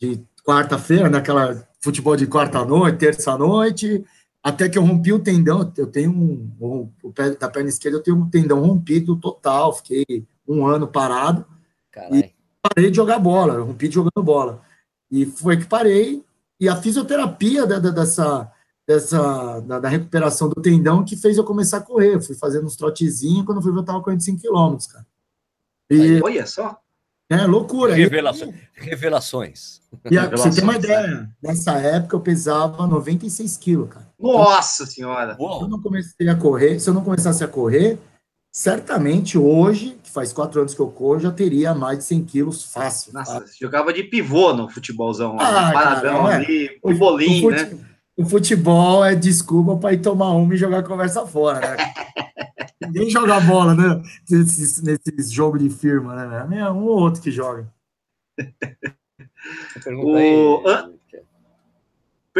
de 0.00 0.22
quarta-feira, 0.44 1.08
naquela 1.08 1.54
né, 1.54 1.62
futebol 1.80 2.16
de 2.16 2.26
quarta-noite, 2.26 2.98
terça-noite, 2.98 4.04
até 4.42 4.68
que 4.68 4.78
eu 4.78 4.84
rompi 4.84 5.12
o 5.12 5.18
tendão, 5.18 5.70
eu 5.76 5.86
tenho 5.86 6.10
um, 6.10 6.50
um, 6.60 6.90
o 7.02 7.12
pé 7.12 7.30
da 7.30 7.48
perna 7.48 7.68
esquerda, 7.68 7.98
eu 7.98 8.02
tenho 8.02 8.16
um 8.16 8.30
tendão 8.30 8.60
rompido 8.60 9.16
total, 9.16 9.74
fiquei 9.74 10.26
um 10.48 10.66
ano 10.66 10.88
parado 10.88 11.44
Carai. 11.90 12.18
e 12.18 12.34
parei 12.62 12.90
de 12.90 12.96
jogar 12.96 13.18
bola, 13.18 13.54
eu 13.54 13.64
rompi 13.66 13.88
de 13.88 13.94
jogando 13.94 14.22
bola. 14.22 14.62
E 15.10 15.26
foi 15.26 15.58
que 15.58 15.66
parei, 15.66 16.24
e 16.58 16.68
a 16.68 16.76
fisioterapia 16.76 17.66
da, 17.66 17.78
da, 17.78 17.90
dessa, 17.90 18.50
dessa 18.86 19.60
da, 19.60 19.78
da, 19.78 19.88
recuperação 19.88 20.48
do 20.48 20.60
tendão 20.60 21.04
que 21.04 21.16
fez 21.16 21.36
eu 21.36 21.44
começar 21.44 21.78
a 21.78 21.82
correr. 21.82 22.14
Eu 22.14 22.22
fui 22.22 22.34
fazendo 22.34 22.66
uns 22.66 22.76
trotezinhos, 22.76 23.44
quando 23.44 23.58
eu 23.58 23.62
fui 23.62 23.72
ver, 23.72 23.78
eu 23.78 23.84
tava 23.84 24.02
45 24.02 24.40
quilômetros, 24.40 24.86
cara. 24.86 25.06
E, 25.90 26.22
olha 26.22 26.46
só. 26.46 26.78
É 27.28 27.46
loucura. 27.46 27.94
Revelações. 27.94 28.54
Revelações. 28.74 29.80
E 30.10 30.18
a, 30.18 30.28
você 30.28 30.50
tem 30.50 30.64
uma 30.64 30.76
ideia, 30.76 31.30
nessa 31.42 31.72
época 31.78 32.16
eu 32.16 32.20
pesava 32.20 32.86
96 32.86 33.56
quilos, 33.56 33.88
cara. 33.88 34.09
Nossa 34.20 34.86
senhora! 34.86 35.34
Se 35.34 35.42
eu 35.42 35.68
não 35.68 35.80
comecei 35.80 36.28
a 36.28 36.34
correr, 36.34 36.78
se 36.78 36.90
eu 36.90 36.94
não 36.94 37.02
começasse 37.02 37.42
a 37.42 37.48
correr, 37.48 37.98
certamente 38.52 39.38
hoje, 39.38 39.96
que 40.02 40.10
faz 40.10 40.32
quatro 40.32 40.60
anos 40.60 40.74
que 40.74 40.80
eu 40.80 40.88
corro, 40.88 41.20
já 41.20 41.30
teria 41.30 41.74
mais 41.74 41.98
de 41.98 42.04
100 42.04 42.24
quilos 42.24 42.64
fácil. 42.64 43.12
Nossa, 43.12 43.40
fácil. 43.40 43.56
jogava 43.58 43.92
de 43.92 44.04
pivô 44.04 44.52
no 44.52 44.68
futebolzão, 44.68 45.36
ah, 45.40 45.72
paradão 45.72 46.24
cara, 46.24 46.36
ali, 46.36 46.78
o, 46.82 46.94
bolinho, 46.94 47.48
o 47.48 47.50
fute, 47.50 47.74
né? 47.74 47.78
O 48.16 48.26
futebol 48.26 49.04
é 49.04 49.14
desculpa 49.14 49.76
para 49.76 49.94
ir 49.94 50.02
tomar 50.02 50.32
uma 50.32 50.54
e 50.54 50.58
jogar 50.58 50.80
a 50.80 50.82
conversa 50.82 51.26
fora, 51.26 51.60
né? 51.60 51.76
Ninguém 52.82 53.10
joga 53.10 53.40
bola, 53.40 53.74
né? 53.74 54.02
Nesses, 54.28 54.82
nesses 54.82 55.30
jogos 55.30 55.62
de 55.62 55.70
firma, 55.70 56.46
né? 56.46 56.60
É 56.60 56.70
um 56.70 56.84
ou 56.84 56.98
outro 56.98 57.22
que 57.22 57.30
joga. 57.30 57.66
Pergunta 59.84 60.08
o... 60.08 60.66
aí. 60.66 60.99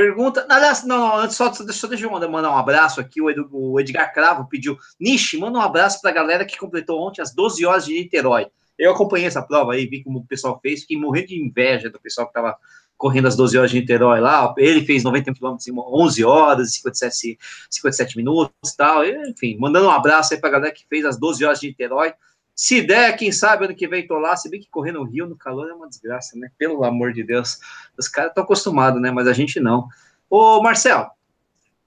Pergunta. 0.01 0.47
Aliás, 0.49 0.83
não, 0.83 1.15
antes 1.15 1.37
só 1.37 1.51
deixa, 1.51 1.87
deixa 1.87 2.07
eu 2.07 2.11
mandar 2.11 2.51
um 2.51 2.57
abraço 2.57 3.03
aqui. 3.03 3.21
O 3.21 3.79
Edgar 3.79 4.15
Cravo 4.15 4.49
pediu. 4.49 4.79
Nishi, 4.99 5.37
manda 5.37 5.59
um 5.59 5.61
abraço 5.61 6.01
para 6.01 6.11
a 6.11 6.15
galera 6.15 6.47
que 6.47 6.57
completou 6.57 7.07
ontem 7.07 7.21
as 7.21 7.35
12 7.35 7.67
horas 7.67 7.85
de 7.85 7.93
Niterói. 7.93 8.47
Eu 8.79 8.93
acompanhei 8.93 9.27
essa 9.27 9.43
prova 9.43 9.75
aí, 9.75 9.85
vi 9.85 10.03
como 10.03 10.21
o 10.21 10.27
pessoal 10.27 10.59
fez, 10.63 10.81
fiquei 10.81 10.97
morrendo 10.97 11.29
de 11.29 11.39
inveja 11.39 11.91
do 11.91 12.01
pessoal 12.01 12.27
que 12.27 12.31
estava 12.31 12.57
correndo 12.97 13.29
as 13.29 13.37
12 13.37 13.59
horas 13.59 13.71
de 13.71 13.79
Niterói 13.79 14.21
lá, 14.21 14.55
ele 14.57 14.87
fez 14.87 15.05
90 15.05 15.35
km 15.35 15.57
em 15.69 15.79
11 15.79 16.25
horas, 16.25 16.73
57, 16.73 17.39
57 17.69 18.17
minutos 18.17 18.73
e 18.73 18.77
tal, 18.77 19.05
enfim, 19.05 19.59
mandando 19.59 19.87
um 19.87 19.91
abraço 19.91 20.33
aí 20.33 20.41
pra 20.41 20.49
galera 20.49 20.73
que 20.73 20.87
fez 20.89 21.05
as 21.05 21.19
12 21.19 21.45
horas 21.45 21.61
de 21.61 21.69
Niterói, 21.69 22.15
se 22.61 22.83
der, 22.83 23.17
quem 23.17 23.33
sabe 23.33 23.65
ano 23.65 23.75
que 23.75 23.89
vem 23.89 24.07
tô 24.07 24.19
lá, 24.19 24.37
se 24.37 24.51
bem 24.51 24.61
que 24.61 24.69
correr 24.69 24.93
no 24.93 25.03
Rio, 25.03 25.27
no 25.27 25.35
calor, 25.35 25.71
é 25.71 25.73
uma 25.73 25.89
desgraça, 25.89 26.39
né, 26.39 26.51
pelo 26.59 26.85
amor 26.85 27.11
de 27.11 27.25
Deus, 27.25 27.59
os 27.97 28.07
caras 28.07 28.33
estão 28.33 28.45
acostumados, 28.45 29.01
né, 29.01 29.11
mas 29.11 29.27
a 29.27 29.33
gente 29.33 29.59
não. 29.59 29.89
Ô, 30.29 30.63
Marcel, 30.63 31.09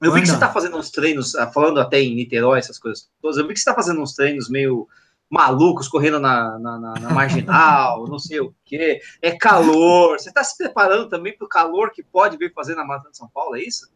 eu 0.02 0.12
vi 0.12 0.22
que 0.22 0.28
você 0.28 0.40
tá 0.40 0.52
fazendo 0.52 0.76
uns 0.76 0.90
treinos, 0.90 1.36
ah, 1.36 1.46
falando 1.46 1.80
até 1.80 2.02
em 2.02 2.16
Niterói, 2.16 2.58
essas 2.58 2.80
coisas 2.80 3.08
todas, 3.22 3.38
eu 3.38 3.48
vi 3.48 3.54
que 3.54 3.60
você 3.60 3.66
tá 3.66 3.76
fazendo 3.76 4.02
uns 4.02 4.16
treinos 4.16 4.50
meio 4.50 4.88
malucos 5.30 5.88
correndo 5.88 6.20
na, 6.20 6.58
na, 6.58 6.80
na, 6.80 6.94
na 6.94 7.10
marginal, 7.12 8.06
não 8.10 8.18
sei 8.18 8.40
o 8.40 8.52
quê. 8.66 9.00
É 9.22 9.32
calor. 9.32 10.20
Você 10.20 10.30
está 10.30 10.44
se 10.44 10.58
preparando 10.58 11.08
também 11.08 11.38
para 11.38 11.46
o 11.46 11.50
calor 11.50 11.92
que 11.92 12.02
pode 12.02 12.36
vir 12.36 12.52
fazer 12.52 12.74
na 12.74 12.84
Maratona 12.84 13.12
de 13.12 13.18
São 13.18 13.28
Paulo, 13.28 13.56
é 13.56 13.62
isso? 13.62 13.90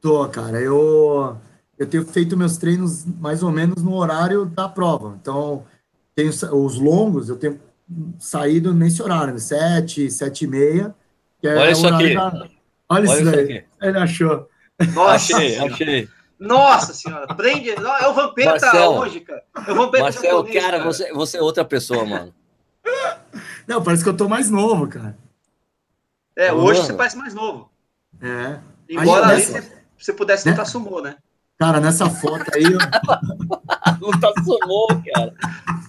Tô, 0.00 0.26
cara. 0.28 0.58
Eu, 0.60 1.36
eu 1.78 1.86
tenho 1.86 2.04
feito 2.06 2.36
meus 2.36 2.56
treinos 2.56 3.04
mais 3.04 3.42
ou 3.42 3.50
menos 3.50 3.82
no 3.82 3.94
horário 3.94 4.46
da 4.46 4.68
prova. 4.68 5.16
Então, 5.20 5.64
tenho 6.14 6.30
os 6.30 6.78
longos, 6.78 7.28
eu 7.28 7.36
tenho 7.36 7.60
saído 8.18 8.72
nesse 8.72 9.02
horário, 9.02 9.38
sete, 9.38 10.10
sete 10.10 10.44
e 10.44 10.48
meia. 10.48 10.94
É 11.42 11.54
Olha 11.56 11.70
isso 11.70 11.86
aqui. 11.86 12.14
Da... 12.14 12.26
Olha, 12.26 12.50
Olha, 12.88 13.04
isso 13.04 13.24
daí. 13.24 13.64
Ele 13.82 13.98
achou. 13.98 14.48
Nossa, 14.94 15.36
achei, 15.36 15.58
achei. 15.58 16.08
Nossa 16.38 16.92
senhora, 16.92 17.26
prende. 17.34 17.70
É 17.70 18.08
o 18.08 18.14
Vampeta 18.14 18.88
hoje, 18.88 19.20
cara. 19.20 19.42
É 19.66 19.72
o 19.72 19.74
Vampeta 19.74 20.04
Marcelo, 20.04 20.38
japonês, 20.38 20.62
cara, 20.62 20.78
cara, 20.78 20.84
Você, 20.84 21.12
você 21.12 21.38
é 21.38 21.42
outra 21.42 21.64
pessoa, 21.64 22.04
mano. 22.04 22.34
Não, 23.66 23.82
parece 23.82 24.02
que 24.02 24.08
eu 24.08 24.16
tô 24.16 24.28
mais 24.28 24.50
novo, 24.50 24.88
cara. 24.88 25.16
É, 26.36 26.52
hoje 26.52 26.80
você 26.80 26.92
parece 26.92 27.16
mais 27.16 27.32
novo. 27.32 27.70
É. 28.20 28.58
Embora 28.88 29.26
ali 29.26 29.46
nessa... 29.46 29.64
você, 29.96 30.12
pudesse 30.12 30.48
lutar 30.48 30.64
né? 30.64 30.70
sumô, 30.70 31.00
né? 31.00 31.16
Cara, 31.58 31.80
nessa 31.80 32.10
foto 32.10 32.44
aí. 32.54 32.64
Eu... 32.64 32.78
lutar 34.00 34.32
sumô, 34.44 34.88
cara. 35.14 35.34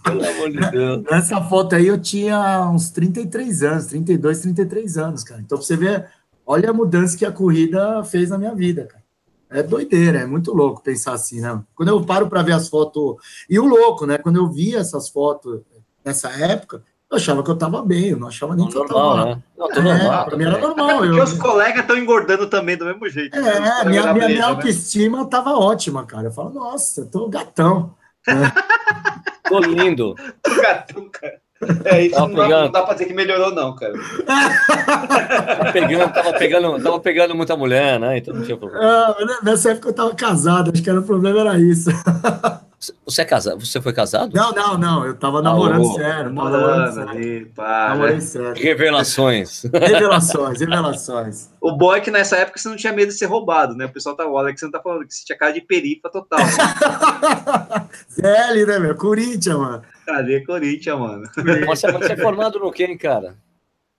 Pelo 0.03 0.27
amor 0.27 0.51
de 0.51 0.71
Deus. 0.71 1.03
Nessa 1.09 1.41
foto 1.41 1.75
aí 1.75 1.87
eu 1.87 1.99
tinha 1.99 2.69
uns 2.69 2.89
33 2.91 3.63
anos, 3.63 3.85
32, 3.87 4.41
33 4.41 4.97
anos, 4.97 5.23
cara. 5.23 5.41
Então, 5.41 5.57
pra 5.57 5.65
você 5.65 5.75
ver, 5.75 6.07
olha 6.45 6.69
a 6.69 6.73
mudança 6.73 7.17
que 7.17 7.25
a 7.25 7.31
corrida 7.31 8.03
fez 8.03 8.29
na 8.29 8.37
minha 8.37 8.53
vida, 8.53 8.85
cara. 8.85 9.03
É 9.49 9.63
doideira, 9.63 10.19
é 10.19 10.25
muito 10.25 10.53
louco 10.53 10.83
pensar 10.83 11.13
assim, 11.13 11.39
né? 11.39 11.61
Quando 11.75 11.89
eu 11.89 12.03
paro 12.03 12.27
para 12.27 12.41
ver 12.41 12.53
as 12.53 12.67
fotos. 12.67 13.15
E 13.49 13.59
o 13.59 13.65
louco, 13.65 14.05
né? 14.05 14.17
Quando 14.17 14.37
eu 14.37 14.49
via 14.51 14.79
essas 14.79 15.09
fotos 15.09 15.61
nessa 16.03 16.29
época, 16.29 16.83
eu 17.11 17.17
achava 17.17 17.43
que 17.43 17.51
eu 17.51 17.57
tava 17.57 17.83
bem, 17.83 18.09
eu 18.09 18.17
não 18.17 18.27
achava 18.27 18.55
nem 18.55 18.65
não, 18.65 18.71
que 18.71 18.77
eu 18.77 18.85
tava. 18.85 19.25
Né? 19.25 19.43
Não, 19.57 19.71
é, 19.71 19.81
normal, 19.81 20.25
pra 20.25 20.37
mim 20.37 20.45
era 20.45 20.57
normal. 20.57 20.97
Porque 20.97 21.19
eu... 21.19 21.23
os 21.23 21.33
colegas 21.33 21.81
estão 21.81 21.97
engordando 21.97 22.47
também 22.47 22.75
do 22.75 22.85
mesmo 22.85 23.07
jeito. 23.07 23.37
É, 23.37 23.41
né? 23.41 23.83
minha, 23.85 24.13
minha, 24.13 24.27
minha 24.27 24.45
autoestima 24.45 25.23
né? 25.23 25.27
tava 25.29 25.51
ótima, 25.51 26.05
cara. 26.05 26.27
Eu 26.27 26.31
falo, 26.31 26.51
nossa, 26.51 27.05
tô 27.05 27.29
gatão. 27.29 27.93
É. 28.27 29.49
tô 29.49 29.59
lindo. 29.59 30.15
tô 30.41 30.55
gatão, 30.59 31.07
cara. 31.11 31.39
É, 31.85 32.01
isso 32.01 32.19
não 32.19 32.33
dá, 32.33 32.47
não 32.47 32.71
dá 32.71 32.83
pra 32.83 32.93
dizer 32.93 33.05
que 33.05 33.13
melhorou, 33.13 33.53
não, 33.53 33.75
cara. 33.75 33.93
tava, 34.25 35.71
pegando, 35.71 36.13
tava, 36.13 36.33
pegando, 36.33 36.83
tava 36.83 36.99
pegando 36.99 37.35
muita 37.35 37.55
mulher, 37.55 37.99
né? 37.99 38.17
Então 38.17 38.33
não 38.33 38.43
tinha 38.43 38.57
problema. 38.57 38.83
Ah, 38.83 39.15
nessa 39.41 39.71
época 39.71 39.89
eu 39.89 39.93
tava 39.93 40.15
casado, 40.15 40.71
acho 40.73 40.83
que 40.83 40.89
era 40.89 40.99
o 40.99 41.03
problema 41.03 41.39
era 41.41 41.59
isso. 41.59 41.89
Você 43.05 43.21
é 43.21 43.25
casado? 43.25 43.65
Você 43.65 43.81
foi 43.81 43.93
casado? 43.93 44.33
Não, 44.33 44.51
não, 44.51 44.77
não. 44.77 45.05
Eu 45.05 45.15
tava 45.15 45.41
namorando 45.41 45.81
oh, 45.81 45.93
sério. 45.93 46.31
Namorando 46.31 46.93
sério. 46.93 47.51
namorando 47.57 48.21
sério. 48.21 48.53
Revelações. 48.61 49.63
Revelações, 49.63 50.59
revelações. 50.59 51.49
O 51.61 51.71
bom 51.71 51.95
é 51.95 52.01
que 52.01 52.11
nessa 52.11 52.37
época 52.37 52.59
você 52.59 52.67
não 52.67 52.75
tinha 52.75 52.93
medo 52.93 53.09
de 53.09 53.17
ser 53.17 53.25
roubado, 53.25 53.75
né? 53.75 53.85
O 53.85 53.91
pessoal 53.91 54.15
tá, 54.15 54.27
olha 54.27 54.53
que 54.53 54.59
você 54.59 54.65
não 54.65 54.71
tá 54.71 54.81
falando 54.81 55.07
que 55.07 55.13
você 55.13 55.25
tinha 55.25 55.37
cara 55.37 55.53
de 55.53 55.61
perifa 55.61 56.09
total. 56.09 56.39
Zé, 58.11 58.65
né, 58.65 58.79
meu? 58.79 58.95
Corinthians, 58.95 59.57
mano. 59.57 59.81
Cadê 60.05 60.41
Corinthians, 60.41 60.99
mano? 60.99 61.23
Você, 61.67 61.91
você 61.91 62.13
é 62.13 62.17
formado 62.17 62.59
no 62.59 62.71
quê, 62.71 62.95
cara? 62.97 63.35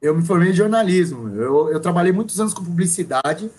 Eu 0.01 0.14
me 0.14 0.24
formei 0.24 0.51
em 0.51 0.55
jornalismo. 0.55 1.29
Eu, 1.29 1.70
eu 1.72 1.81
trabalhei 1.81 2.12
muitos 2.12 2.39
anos 2.39 2.53
com 2.53 2.64
publicidade 2.64 3.51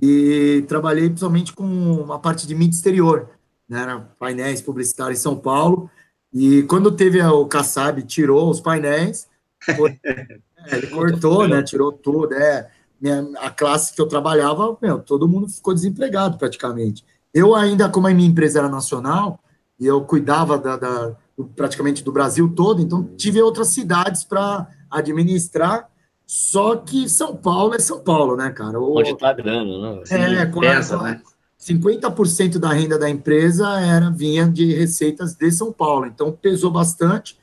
e 0.00 0.64
trabalhei 0.68 1.08
principalmente 1.08 1.52
com 1.52 2.12
a 2.12 2.18
parte 2.18 2.46
de 2.46 2.54
mídia 2.54 2.76
exterior, 2.76 3.30
né? 3.68 4.04
Painéis 4.18 4.62
publicitários 4.62 5.18
em 5.18 5.22
São 5.22 5.36
Paulo. 5.36 5.90
E 6.32 6.62
quando 6.64 6.92
teve 6.92 7.22
o 7.22 7.46
Kassab, 7.46 8.02
tirou 8.02 8.50
os 8.50 8.60
painéis, 8.60 9.28
foi, 9.76 9.98
é, 10.04 10.38
ele 10.72 10.86
cortou, 10.88 11.46
né? 11.46 11.62
Tirou 11.62 11.92
tudo. 11.92 12.34
É, 12.34 12.70
minha, 13.00 13.26
a 13.38 13.50
classe 13.50 13.94
que 13.94 14.00
eu 14.00 14.06
trabalhava, 14.06 14.76
meu, 14.80 14.98
todo 14.98 15.28
mundo 15.28 15.48
ficou 15.48 15.74
desempregado 15.74 16.38
praticamente. 16.38 17.04
Eu 17.32 17.54
ainda, 17.54 17.88
como 17.88 18.06
a 18.06 18.14
minha 18.14 18.28
empresa 18.28 18.60
era 18.60 18.68
nacional, 18.68 19.40
e 19.78 19.86
eu 19.86 20.02
cuidava 20.02 20.58
da, 20.58 20.76
da 20.76 21.16
praticamente 21.54 22.02
do 22.02 22.10
Brasil 22.10 22.52
todo, 22.54 22.82
então 22.82 23.04
tive 23.16 23.40
outras 23.40 23.68
cidades 23.68 24.24
para 24.24 24.66
administrar, 24.90 25.88
só 26.26 26.76
que 26.76 27.08
São 27.08 27.36
Paulo 27.36 27.74
é 27.74 27.78
São 27.78 28.00
Paulo, 28.00 28.36
né, 28.36 28.50
cara? 28.50 28.80
O, 28.80 28.98
Onde 28.98 29.10
está 29.10 29.30
a 29.30 29.32
grana, 29.32 29.94
né? 29.94 30.02
é, 30.10 30.46
quase, 30.46 30.96
né? 30.96 31.22
50% 31.60 32.58
da 32.58 32.72
renda 32.72 32.98
da 32.98 33.10
empresa 33.10 33.80
era 33.80 34.10
vinha 34.10 34.48
de 34.48 34.72
receitas 34.74 35.34
de 35.34 35.50
São 35.50 35.72
Paulo, 35.72 36.06
então 36.06 36.32
pesou 36.32 36.70
bastante. 36.70 37.38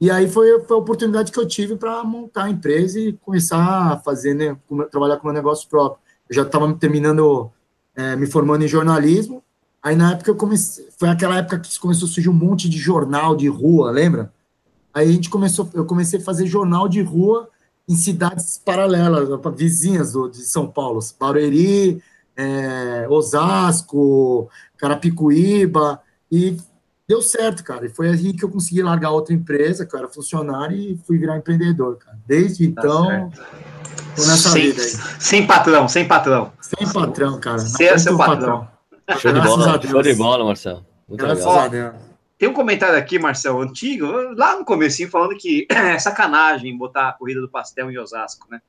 E 0.00 0.10
aí 0.10 0.28
foi, 0.28 0.60
foi 0.60 0.76
a 0.76 0.80
oportunidade 0.80 1.32
que 1.32 1.38
eu 1.38 1.46
tive 1.46 1.76
para 1.76 2.04
montar 2.04 2.44
a 2.44 2.50
empresa 2.50 2.98
e 2.98 3.14
começar 3.14 3.92
a 3.92 3.98
fazer, 3.98 4.34
né, 4.34 4.56
trabalhar 4.90 5.16
com 5.16 5.26
meu 5.26 5.34
negócio 5.34 5.68
próprio. 5.68 6.02
Eu 6.28 6.36
já 6.36 6.42
estava 6.42 6.72
terminando, 6.74 7.50
é, 7.94 8.14
me 8.16 8.26
formando 8.26 8.64
em 8.64 8.68
jornalismo, 8.68 9.42
Aí 9.84 9.94
na 9.94 10.12
época 10.12 10.30
eu 10.30 10.34
comecei, 10.34 10.88
foi 10.98 11.10
aquela 11.10 11.36
época 11.36 11.58
que 11.58 11.78
começou 11.78 12.08
a 12.08 12.10
surgir 12.10 12.30
um 12.30 12.32
monte 12.32 12.70
de 12.70 12.78
jornal 12.78 13.36
de 13.36 13.48
rua, 13.48 13.90
lembra? 13.90 14.32
Aí 14.94 15.10
a 15.10 15.12
gente 15.12 15.28
começou, 15.28 15.68
eu 15.74 15.84
comecei 15.84 16.18
a 16.18 16.22
fazer 16.22 16.46
jornal 16.46 16.88
de 16.88 17.02
rua 17.02 17.50
em 17.86 17.94
cidades 17.94 18.56
paralelas, 18.64 19.28
vizinhas 19.54 20.12
do, 20.12 20.30
de 20.30 20.38
São 20.38 20.66
Paulo, 20.66 21.00
Barueri, 21.20 22.02
é, 22.36 23.06
Osasco, 23.08 24.48
Carapicuíba, 24.76 26.00
e 26.30 26.56
deu 27.08 27.22
certo, 27.22 27.62
cara. 27.62 27.86
E 27.86 27.88
foi 27.88 28.08
aí 28.08 28.32
que 28.32 28.44
eu 28.44 28.50
consegui 28.50 28.82
largar 28.82 29.10
outra 29.10 29.34
empresa, 29.34 29.86
que 29.86 29.94
eu 29.94 29.98
era 29.98 30.08
funcionário, 30.08 30.76
e 30.76 30.98
fui 31.06 31.18
virar 31.18 31.36
empreendedor, 31.36 31.96
cara. 31.96 32.18
Desde 32.26 32.68
tá 32.68 32.82
então, 32.82 33.30
tô 34.16 34.22
nessa 34.22 34.50
sem, 34.50 34.62
vida 34.62 34.82
aí. 34.82 34.90
Sem 35.20 35.46
patrão, 35.46 35.88
sem 35.88 36.06
patrão. 36.06 36.52
Sem 36.60 36.92
patrão, 36.92 37.40
cara. 37.40 37.58
Você 37.58 37.84
é 37.84 37.98
seu 37.98 38.16
patrão. 38.16 38.60
patrão. 38.60 38.74
Show 39.18 39.32
de 39.32 39.40
bola, 39.40 39.82
show 39.82 40.02
de 40.02 40.14
bola, 40.14 40.44
Marcelo. 40.44 40.86
Muito 41.08 41.20
Graças 41.20 41.44
legal. 41.44 41.60
a 41.60 41.68
Deus. 41.68 41.94
Tem 42.38 42.48
um 42.48 42.54
comentário 42.54 42.98
aqui, 42.98 43.18
Marcelo, 43.18 43.60
antigo, 43.60 44.06
lá 44.36 44.58
no 44.58 44.64
comecinho, 44.64 45.08
falando 45.08 45.36
que 45.36 45.66
é 45.70 45.98
sacanagem 45.98 46.76
botar 46.76 47.08
a 47.08 47.12
corrida 47.12 47.40
do 47.40 47.48
pastel 47.48 47.90
em 47.90 47.98
Osasco, 47.98 48.46
né? 48.50 48.60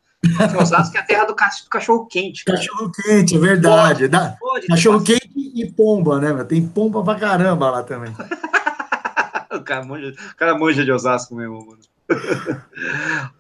Osasco 0.61 0.97
é 0.97 0.99
a 0.99 1.03
terra 1.03 1.26
do 1.26 1.36
cachorro 1.36 2.05
quente. 2.05 2.45
Cachorro 2.45 2.91
quente, 2.91 3.36
é 3.36 3.39
verdade. 3.39 4.09
Pode, 4.09 4.38
pode 4.39 4.67
cachorro 4.67 5.03
quente 5.03 5.30
e 5.36 5.71
pomba, 5.71 6.19
né? 6.19 6.43
Tem 6.43 6.65
pomba 6.65 7.03
pra 7.03 7.15
caramba 7.15 7.69
lá 7.69 7.84
também. 7.84 8.13
o, 9.51 9.61
cara 9.61 9.84
manja, 9.86 10.13
o 10.32 10.36
cara 10.36 10.57
manja 10.57 10.84
de 10.84 10.91
Osasco 10.91 11.36
mesmo, 11.36 11.65
mano. 11.65 11.80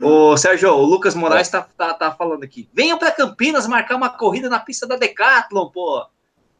Ô, 0.01 0.35
Sérgio, 0.37 0.71
o 0.71 0.85
Lucas 0.85 1.13
Moraes 1.13 1.49
tá, 1.49 1.67
tá, 1.77 1.93
tá 1.93 2.11
falando 2.11 2.43
aqui. 2.43 2.67
Venham 2.73 2.97
para 2.97 3.11
Campinas 3.11 3.67
marcar 3.67 3.95
uma 3.95 4.09
corrida 4.09 4.49
na 4.49 4.59
pista 4.59 4.87
da 4.87 4.95
Decathlon, 4.95 5.69
pô. 5.69 6.05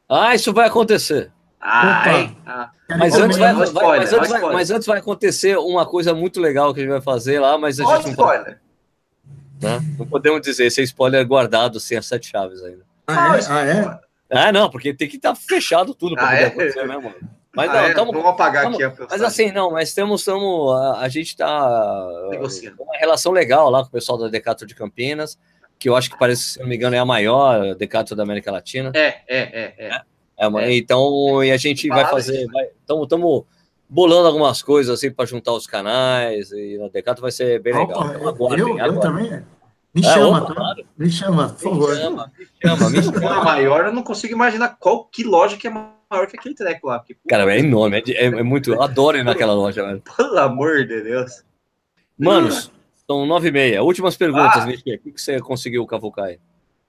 Ah, 0.07 0.35
isso 0.35 0.53
vai 0.53 0.67
acontecer. 0.67 1.31
Ai, 1.59 2.35
ah. 2.45 2.69
Mas, 2.99 3.15
antes 3.15 3.37
vai, 3.39 3.53
vai, 3.53 3.63
spoiler, 3.63 4.01
mas, 4.01 4.13
antes 4.13 4.29
vai, 4.29 4.53
mas, 4.53 4.71
antes 4.71 4.87
vai, 4.87 4.99
acontecer 4.99 5.57
uma 5.57 5.83
coisa 5.83 6.13
muito 6.13 6.39
legal 6.39 6.71
que 6.71 6.79
a 6.79 6.83
gente 6.83 6.91
vai 6.91 7.01
fazer 7.01 7.39
lá, 7.39 7.57
mas 7.57 7.79
a 7.79 7.83
gente 7.83 8.03
não 8.03 8.11
spoiler. 8.11 8.61
Né? 9.61 9.79
Não 9.97 10.05
podemos 10.05 10.41
dizer, 10.41 10.65
esse 10.65 10.81
é 10.81 10.83
spoiler 10.83 11.25
guardado 11.25 11.79
sem 11.79 11.97
as 11.97 12.05
sete 12.05 12.29
chaves 12.29 12.61
ainda. 12.63 12.85
Ah, 13.07 13.37
é? 13.37 13.39
Ah, 13.49 13.65
é? 13.65 13.99
Ah, 14.29 14.51
não, 14.51 14.69
porque 14.69 14.93
tem 14.93 15.07
que 15.07 15.17
estar 15.17 15.33
tá 15.33 15.35
fechado 15.35 15.93
tudo 15.93 16.15
para 16.15 16.25
ah, 16.25 16.29
poder 16.29 16.41
é? 16.41 16.45
acontecer, 16.47 16.87
né, 16.87 16.97
mano? 16.97 17.15
Mas 17.55 17.69
ah, 17.69 17.73
não, 17.73 17.79
é? 17.79 17.93
tamo, 17.93 18.11
vamos 18.11 18.27
apagar 18.27 18.63
tamo, 18.63 18.75
aqui 18.75 18.83
a 18.83 19.07
Mas 19.09 19.21
assim, 19.21 19.51
não, 19.51 19.71
mas 19.71 19.93
temos, 19.93 20.23
tamo, 20.25 20.71
a, 20.71 20.99
a 20.99 21.07
gente 21.07 21.27
está 21.27 22.07
uma 22.77 22.97
relação 22.97 23.31
legal 23.31 23.69
lá 23.69 23.81
com 23.81 23.87
o 23.87 23.91
pessoal 23.91 24.17
da 24.17 24.27
Decato 24.27 24.65
de 24.65 24.75
Campinas, 24.75 25.39
que 25.79 25.87
eu 25.87 25.95
acho 25.95 26.09
que 26.09 26.19
parece, 26.19 26.43
se 26.43 26.59
não 26.59 26.67
me 26.67 26.75
engano, 26.75 26.95
é 26.95 26.99
a 26.99 27.05
maior 27.05 27.75
Decato 27.75 28.15
da 28.15 28.23
América 28.23 28.51
Latina. 28.51 28.91
É, 28.93 29.07
é, 29.07 29.23
é, 29.27 29.73
é. 29.77 29.87
é? 29.87 30.01
É, 30.37 30.47
é. 30.47 30.77
Então, 30.77 31.43
e 31.43 31.51
a 31.51 31.57
gente 31.57 31.87
vai 31.87 32.05
fazer. 32.05 32.45
Estamos 32.81 33.07
bolando 33.89 34.27
algumas 34.27 34.61
coisas 34.61 34.97
assim 34.97 35.11
para 35.11 35.25
juntar 35.25 35.53
os 35.53 35.67
canais. 35.67 36.51
E 36.51 36.77
na 36.77 36.87
Decato 36.89 37.21
vai 37.21 37.31
ser 37.31 37.61
bem 37.61 37.73
Opa, 37.73 38.05
legal. 38.05 38.33
Então, 38.33 38.57
eu, 38.57 38.77
eu 38.77 38.99
também. 38.99 39.43
Me 39.93 40.01
é, 40.05 40.13
chama, 40.13 40.39
opa, 40.39 40.47
tá? 40.47 40.53
claro. 40.55 40.85
me 40.97 41.09
chama, 41.09 41.49
por 41.49 41.59
favor. 41.61 41.89
Me 41.89 41.95
chama, 41.95 42.31
me 42.37 42.47
chama, 42.61 42.89
me 42.89 43.01
chama. 43.21 43.43
maior, 43.43 43.85
eu 43.85 43.93
não 43.93 44.03
consigo 44.03 44.33
imaginar 44.33 44.75
qual 44.77 45.05
que 45.05 45.23
loja 45.23 45.55
que 45.55 45.67
é 45.67 45.69
maior 45.69 46.27
que 46.27 46.37
aquele 46.37 46.53
treco 46.53 46.87
lá. 46.87 46.99
Porque, 46.99 47.15
Cara, 47.29 47.53
é 47.53 47.59
enorme, 47.59 48.03
é, 48.09 48.25
é, 48.25 48.43
muito. 48.43 48.73
Eu 48.73 48.81
adoro 48.81 49.17
ir 49.17 49.23
naquela 49.23 49.53
loja, 49.53 49.85
velho. 49.85 50.03
Pelo 50.17 50.37
amor 50.37 50.85
de 50.85 51.01
Deus. 51.01 51.45
Manos, 52.17 52.71
são 53.07 53.25
nove 53.25 53.47
e 53.47 53.51
meia. 53.51 53.83
Últimas 53.83 54.17
perguntas, 54.17 54.63
ah. 54.63 54.65
Michel. 54.65 54.95
O 54.95 55.11
que 55.13 55.21
você 55.21 55.39
conseguiu 55.39 55.85
cavucar 55.85 56.25
aí? 56.25 56.39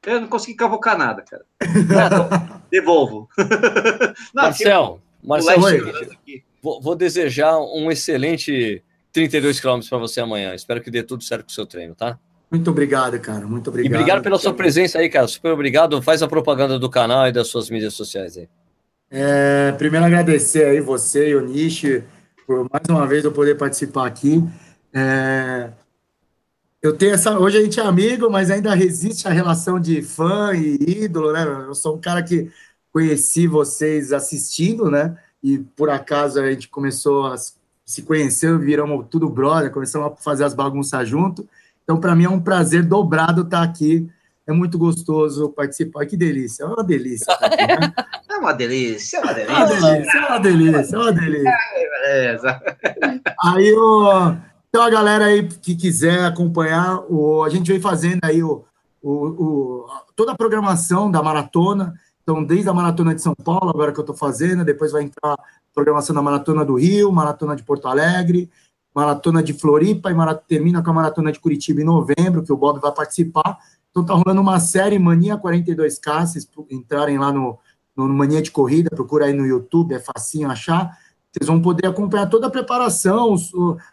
Eu 0.05 0.21
não 0.21 0.29
consegui 0.29 0.57
cavocar 0.57 0.97
nada, 0.97 1.23
cara. 1.23 1.45
Devolvo. 2.71 3.29
Não, 4.33 4.45
Marcel, 4.45 5.01
Marcel 5.23 5.61
vou, 6.67 6.81
vou, 6.81 6.97
desejar 6.97 7.57
um 7.61 7.93
excelente 7.93 8.83
32 9.13 9.61
km 9.61 9.79
para 9.89 9.99
você 9.99 10.21
amanhã. 10.21 10.53
Espero 10.53 10.81
que 10.81 10.91
dê 10.91 11.01
tudo 11.01 11.23
certo 11.23 11.45
com 11.45 11.51
o 11.51 11.55
seu 11.55 11.65
treino, 11.65 11.95
tá? 11.95 12.19
Muito 12.51 12.69
obrigado, 12.71 13.19
cara. 13.21 13.47
Muito 13.47 13.71
obrigado. 13.71 13.93
E 13.93 13.95
obrigado 13.95 14.23
pela 14.23 14.37
sua 14.37 14.53
presença 14.53 14.99
aí, 14.99 15.09
cara. 15.09 15.29
Super 15.29 15.53
obrigado. 15.53 16.03
Faz 16.03 16.23
a 16.23 16.29
propaganda 16.29 16.77
do 16.77 16.91
canal 16.91 17.29
e 17.29 17.33
das 17.33 17.47
suas 17.47 17.71
mídias 17.71 17.95
sociais 17.95 18.37
aí. 18.37 18.49
É, 19.09 19.73
primeiro 19.79 20.05
agradecer 20.05 20.65
aí 20.65 20.81
você 20.81 21.31
e 21.31 21.37
o 21.37 21.41
Nishi 21.41 22.03
por 22.45 22.69
mais 22.69 22.83
uma 22.89 23.07
vez 23.07 23.25
eu 23.25 23.31
poder 23.31 23.57
participar 23.57 24.07
aqui. 24.07 24.43
É, 24.93 25.71
eu 26.83 26.97
tenho 26.97 27.15
essa. 27.15 27.39
Hoje 27.39 27.59
a 27.59 27.63
gente 27.63 27.79
é 27.79 27.85
amigo, 27.85 28.29
mas 28.29 28.51
ainda 28.51 28.75
resiste 28.75 29.29
a 29.29 29.31
relação 29.31 29.79
de 29.79 30.03
fã 30.03 30.53
e 30.53 31.05
ídolo, 31.05 31.33
né? 31.33 31.45
Eu 31.69 31.75
sou 31.75 31.97
um 31.97 32.01
cara 32.01 32.25
que 32.25 32.51
conheci 32.93 33.47
vocês 33.47 34.13
assistindo, 34.13 34.91
né? 34.91 35.17
E 35.47 35.59
por 35.77 35.89
acaso 35.89 36.41
a 36.41 36.51
gente 36.51 36.69
começou 36.69 37.27
a 37.27 37.37
se 37.85 38.03
conhecer, 38.03 38.59
viramos 38.59 39.07
tudo 39.09 39.29
brother, 39.29 39.71
começamos 39.71 40.11
a 40.11 40.17
fazer 40.17 40.43
as 40.43 40.53
bagunças 40.53 41.09
junto. 41.09 41.49
Então, 41.85 42.01
para 42.01 42.17
mim 42.17 42.25
é 42.25 42.29
um 42.29 42.41
prazer 42.41 42.83
dobrado 42.83 43.43
estar 43.43 43.63
aqui. 43.63 44.11
É 44.45 44.53
muito 44.53 44.77
gostoso 44.77 45.51
participar. 45.51 46.05
Que 46.07 46.17
delícia, 46.17 46.65
é 46.65 46.67
uma 46.67 46.83
delícia. 46.83 47.33
aqui, 47.33 47.65
né? 47.65 47.95
É 48.29 48.39
uma 48.39 48.53
delícia, 48.53 49.17
é 49.17 49.21
uma 49.23 49.33
delícia. 49.33 49.55
É 49.55 49.57
uma 49.57 49.69
delícia, 49.79 50.17
é 50.17 50.29
uma 50.29 50.41
delícia. 50.41 50.97
É 50.97 50.99
uma 50.99 51.13
delícia. 51.13 51.59
É. 52.05 52.37
Aí, 53.45 53.69
eu 53.69 54.37
então, 54.77 54.85
a 54.85 54.91
galera 54.91 55.25
aí 55.25 55.49
que 55.49 55.75
quiser 55.75 56.25
acompanhar, 56.25 57.01
o, 57.09 57.43
a 57.43 57.49
gente 57.49 57.73
vem 57.73 57.81
fazendo 57.81 58.19
aí 58.23 58.43
o, 58.43 58.63
o, 59.03 59.11
o, 59.11 59.87
toda 60.15 60.33
a 60.33 60.37
programação 60.37 61.11
da 61.11 61.23
maratona. 61.23 61.95
Então, 62.27 62.43
desde 62.43 62.69
a 62.69 62.75
maratona 62.75 63.15
de 63.15 63.23
São 63.23 63.37
Paulo, 63.37 63.71
agora 63.71 63.93
que 63.93 64.01
eu 64.01 64.03
estou 64.03 64.17
fazendo, 64.17 64.65
depois 64.65 64.91
vai 64.91 65.05
entrar 65.05 65.39
programação 65.73 66.13
da 66.13 66.21
maratona 66.21 66.65
do 66.65 66.75
Rio, 66.75 67.13
maratona 67.13 67.55
de 67.55 67.63
Porto 67.63 67.87
Alegre, 67.87 68.51
maratona 68.93 69.41
de 69.45 69.53
Floripa 69.53 70.11
e 70.11 70.15
marat... 70.15 70.43
termina 70.49 70.83
com 70.83 70.91
a 70.91 70.95
maratona 70.95 71.31
de 71.31 71.39
Curitiba 71.39 71.81
em 71.81 71.85
novembro, 71.85 72.43
que 72.43 72.53
o 72.53 72.57
Bob 72.57 72.81
vai 72.81 72.91
participar. 72.91 73.59
Então, 73.91 74.03
está 74.03 74.15
rolando 74.15 74.41
uma 74.41 74.59
série 74.59 74.99
Mania 74.99 75.39
42K, 75.39 76.27
vocês 76.27 76.49
entrarem 76.69 77.17
lá 77.17 77.31
no, 77.31 77.59
no 77.97 78.09
Mania 78.09 78.43
de 78.43 78.51
Corrida, 78.51 78.91
procura 78.91 79.27
aí 79.27 79.33
no 79.33 79.47
YouTube, 79.47 79.95
é 79.95 80.01
facinho 80.01 80.51
achar 80.51 80.99
vocês 81.37 81.49
vão 81.49 81.61
poder 81.61 81.87
acompanhar 81.87 82.27
toda 82.31 82.47
a 82.47 82.51
preparação, 82.51 83.37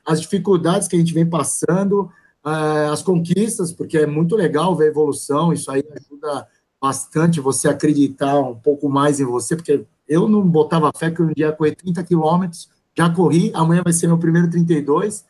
as 0.06 0.22
dificuldades 0.22 0.88
que 0.88 0.96
a 0.96 1.00
gente 1.00 1.14
vem 1.14 1.30
passando, 1.30 2.10
eh, 2.46 2.90
as 2.90 3.02
conquistas, 3.02 3.74
porque 3.74 3.98
é 3.98 4.08
muito 4.08 4.34
legal 4.34 4.74
ver 4.78 4.86
a 4.86 4.88
evolução, 4.88 5.52
isso 5.52 5.70
aí 5.70 5.84
ajuda 5.94 6.48
bastante 6.84 7.40
você 7.40 7.70
acreditar 7.70 8.38
um 8.38 8.56
pouco 8.56 8.90
mais 8.90 9.22
em 9.22 9.24
você, 9.24 9.56
porque 9.56 9.86
eu 10.06 10.28
não 10.28 10.46
botava 10.46 10.92
fé 10.94 11.10
que 11.10 11.22
um 11.22 11.28
dia 11.28 11.48
ia 11.48 11.52
correr 11.54 11.76
30 11.76 12.04
quilômetros, 12.04 12.70
já 12.94 13.10
corri, 13.10 13.52
amanhã 13.54 13.82
vai 13.82 13.94
ser 13.94 14.08
meu 14.08 14.18
primeiro 14.18 14.50
32, 14.50 15.24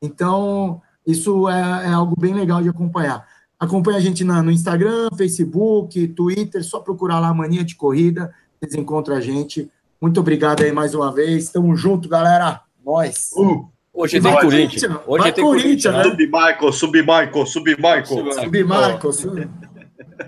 então 0.00 0.80
isso 1.04 1.48
é, 1.48 1.86
é 1.86 1.88
algo 1.88 2.14
bem 2.16 2.32
legal 2.32 2.62
de 2.62 2.68
acompanhar. 2.68 3.26
Acompanha 3.58 3.98
a 3.98 4.00
gente 4.00 4.22
na, 4.22 4.40
no 4.40 4.52
Instagram, 4.52 5.08
Facebook, 5.16 6.06
Twitter, 6.06 6.62
só 6.62 6.78
procurar 6.78 7.18
lá 7.18 7.34
Mania 7.34 7.64
de 7.64 7.74
Corrida, 7.74 8.32
vocês 8.60 8.76
encontram 8.76 9.16
a 9.16 9.20
gente. 9.20 9.68
Muito 10.00 10.20
obrigado 10.20 10.62
aí 10.62 10.70
mais 10.70 10.94
uma 10.94 11.12
vez. 11.12 11.50
Tamo 11.50 11.74
junto, 11.74 12.08
galera. 12.08 12.60
Nós. 12.86 13.32
Uh, 13.34 13.68
hoje 13.92 14.20
tem 14.20 14.32
Corinthians. 14.32 15.00
Hoje 15.08 15.32
tem 15.32 15.44
Corinthians, 15.44 15.94
né? 15.94 16.04
Sub 16.04 16.24
Michael, 16.24 16.72
sub 16.72 17.00
Michael, 17.00 17.46
sub 17.46 17.76
Michael. 17.76 18.06
Sub 18.06 18.62
Michael. 18.62 19.12
Sub... 19.12 19.63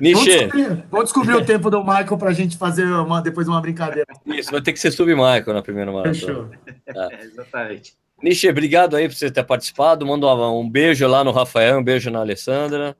Niche. 0.00 0.48
Vamos 0.90 1.06
descobrir 1.06 1.34
o 1.34 1.44
tempo 1.44 1.70
do 1.70 1.80
Michael 1.84 2.18
para 2.18 2.30
a 2.30 2.32
gente 2.32 2.56
fazer 2.56 2.84
uma, 2.84 3.20
depois 3.20 3.48
uma 3.48 3.60
brincadeira. 3.60 4.06
Isso, 4.26 4.50
vai 4.50 4.60
ter 4.60 4.72
que 4.72 4.80
ser 4.80 4.90
sub 4.90 5.12
Michael 5.14 5.52
na 5.52 5.62
primeira 5.62 5.92
maratona. 5.92 6.14
Fechou. 6.14 6.50
Tá. 6.86 7.08
É, 7.12 7.24
exatamente. 7.24 7.96
Niche, 8.22 8.48
obrigado 8.48 8.96
aí 8.96 9.08
por 9.08 9.14
você 9.14 9.30
ter 9.30 9.44
participado. 9.44 10.06
Manda 10.06 10.26
um 10.34 10.68
beijo 10.68 11.06
lá 11.06 11.22
no 11.22 11.32
Rafael, 11.32 11.78
um 11.78 11.84
beijo 11.84 12.10
na 12.10 12.20
Alessandra. 12.20 12.96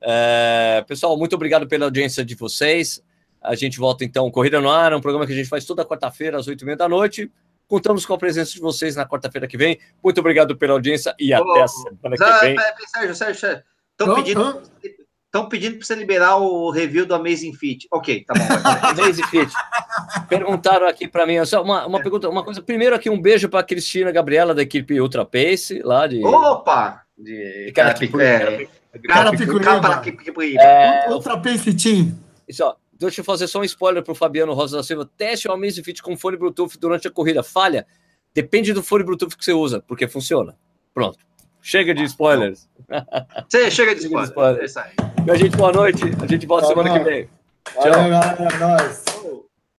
É, 0.00 0.84
pessoal, 0.86 1.16
muito 1.16 1.34
obrigado 1.34 1.66
pela 1.66 1.86
audiência 1.86 2.24
de 2.24 2.34
vocês. 2.34 3.02
A 3.40 3.54
gente 3.54 3.78
volta 3.78 4.04
então, 4.04 4.30
Corrida 4.30 4.60
no 4.60 4.70
Ar, 4.70 4.94
um 4.94 5.00
programa 5.00 5.26
que 5.26 5.32
a 5.32 5.36
gente 5.36 5.48
faz 5.48 5.64
toda 5.64 5.84
quarta-feira, 5.84 6.38
às 6.38 6.46
oito 6.46 6.62
e 6.62 6.64
meia 6.64 6.76
da 6.76 6.88
noite. 6.88 7.30
Contamos 7.66 8.04
com 8.04 8.12
a 8.12 8.18
presença 8.18 8.52
de 8.52 8.60
vocês 8.60 8.94
na 8.94 9.06
quarta-feira 9.06 9.48
que 9.48 9.56
vem. 9.56 9.78
Muito 10.04 10.18
obrigado 10.20 10.56
pela 10.56 10.74
audiência 10.74 11.14
e 11.18 11.32
até 11.32 11.62
a 11.62 11.68
semana 11.68 12.16
que 12.16 12.46
vem. 12.46 12.56
Sérgio, 12.88 13.14
Sérgio, 13.14 13.62
estão 13.92 14.14
pedindo, 14.14 14.62
estão 15.32 15.48
pedindo 15.48 15.78
para 15.78 15.86
você 15.86 15.94
liberar 15.94 16.36
o 16.36 16.70
review 16.70 17.06
do 17.06 17.14
Amazing 17.14 17.54
Fit. 17.54 17.88
Ok, 17.90 18.22
tá 18.24 18.34
bom. 18.34 18.44
Amazing 19.00 19.24
Fit. 19.24 19.50
Perguntaram 20.28 20.86
aqui 20.86 21.08
para 21.08 21.26
mim, 21.26 21.42
só 21.46 21.62
uma, 21.62 21.86
uma 21.86 22.00
pergunta, 22.02 22.28
uma 22.28 22.44
coisa. 22.44 22.60
Primeiro 22.60 22.94
aqui 22.94 23.08
um 23.08 23.20
beijo 23.20 23.48
para 23.48 23.64
Cristina 23.64 24.12
Gabriela 24.12 24.54
da 24.54 24.60
equipe 24.60 25.00
Ultra 25.00 25.24
Pace, 25.24 25.80
lá 25.82 26.06
de. 26.06 26.22
Opa! 26.22 27.02
De 27.16 27.72
Carapicuíba. 27.74 28.24
É, 30.60 31.10
Ultra 31.10 31.38
Pace 31.38 31.74
Team. 31.74 32.14
Isso, 32.46 32.62
ó. 32.62 32.74
Deixa 32.92 33.20
eu 33.20 33.24
fazer 33.24 33.48
só 33.48 33.58
um 33.58 33.64
spoiler 33.64 34.02
para 34.02 34.12
o 34.12 34.14
Fabiano 34.14 34.52
Rosa 34.52 34.76
da 34.76 34.82
Silva. 34.82 35.08
Teste 35.16 35.48
o 35.48 35.52
Amazfit 35.52 36.02
com 36.02 36.16
fone 36.16 36.36
Bluetooth 36.36 36.78
durante 36.78 37.08
a 37.08 37.10
corrida. 37.10 37.42
Falha? 37.42 37.84
Depende 38.32 38.72
do 38.72 38.82
fone 38.82 39.02
Bluetooth 39.02 39.36
que 39.36 39.44
você 39.44 39.52
usa, 39.52 39.82
porque 39.88 40.06
funciona. 40.06 40.56
Pronto. 40.94 41.18
Chega 41.62 41.94
de 41.94 42.02
spoilers. 42.02 42.68
Você 43.48 43.70
chega 43.70 43.94
de 43.94 44.02
spoilers. 44.02 44.28
spoilers. 44.30 44.60
É 44.60 44.64
isso 44.64 44.78
aí. 44.80 45.30
A 45.30 45.36
gente, 45.36 45.56
boa 45.56 45.72
noite. 45.72 46.02
A 46.20 46.26
gente 46.26 46.44
volta 46.44 46.66
semana 46.66 46.98
que 46.98 47.04
vem. 47.04 47.28
Tchau. 47.72 47.82
Valeu, 47.92 48.10
galera. 48.10 48.48
É 48.52 48.58
Nós. 48.58 49.04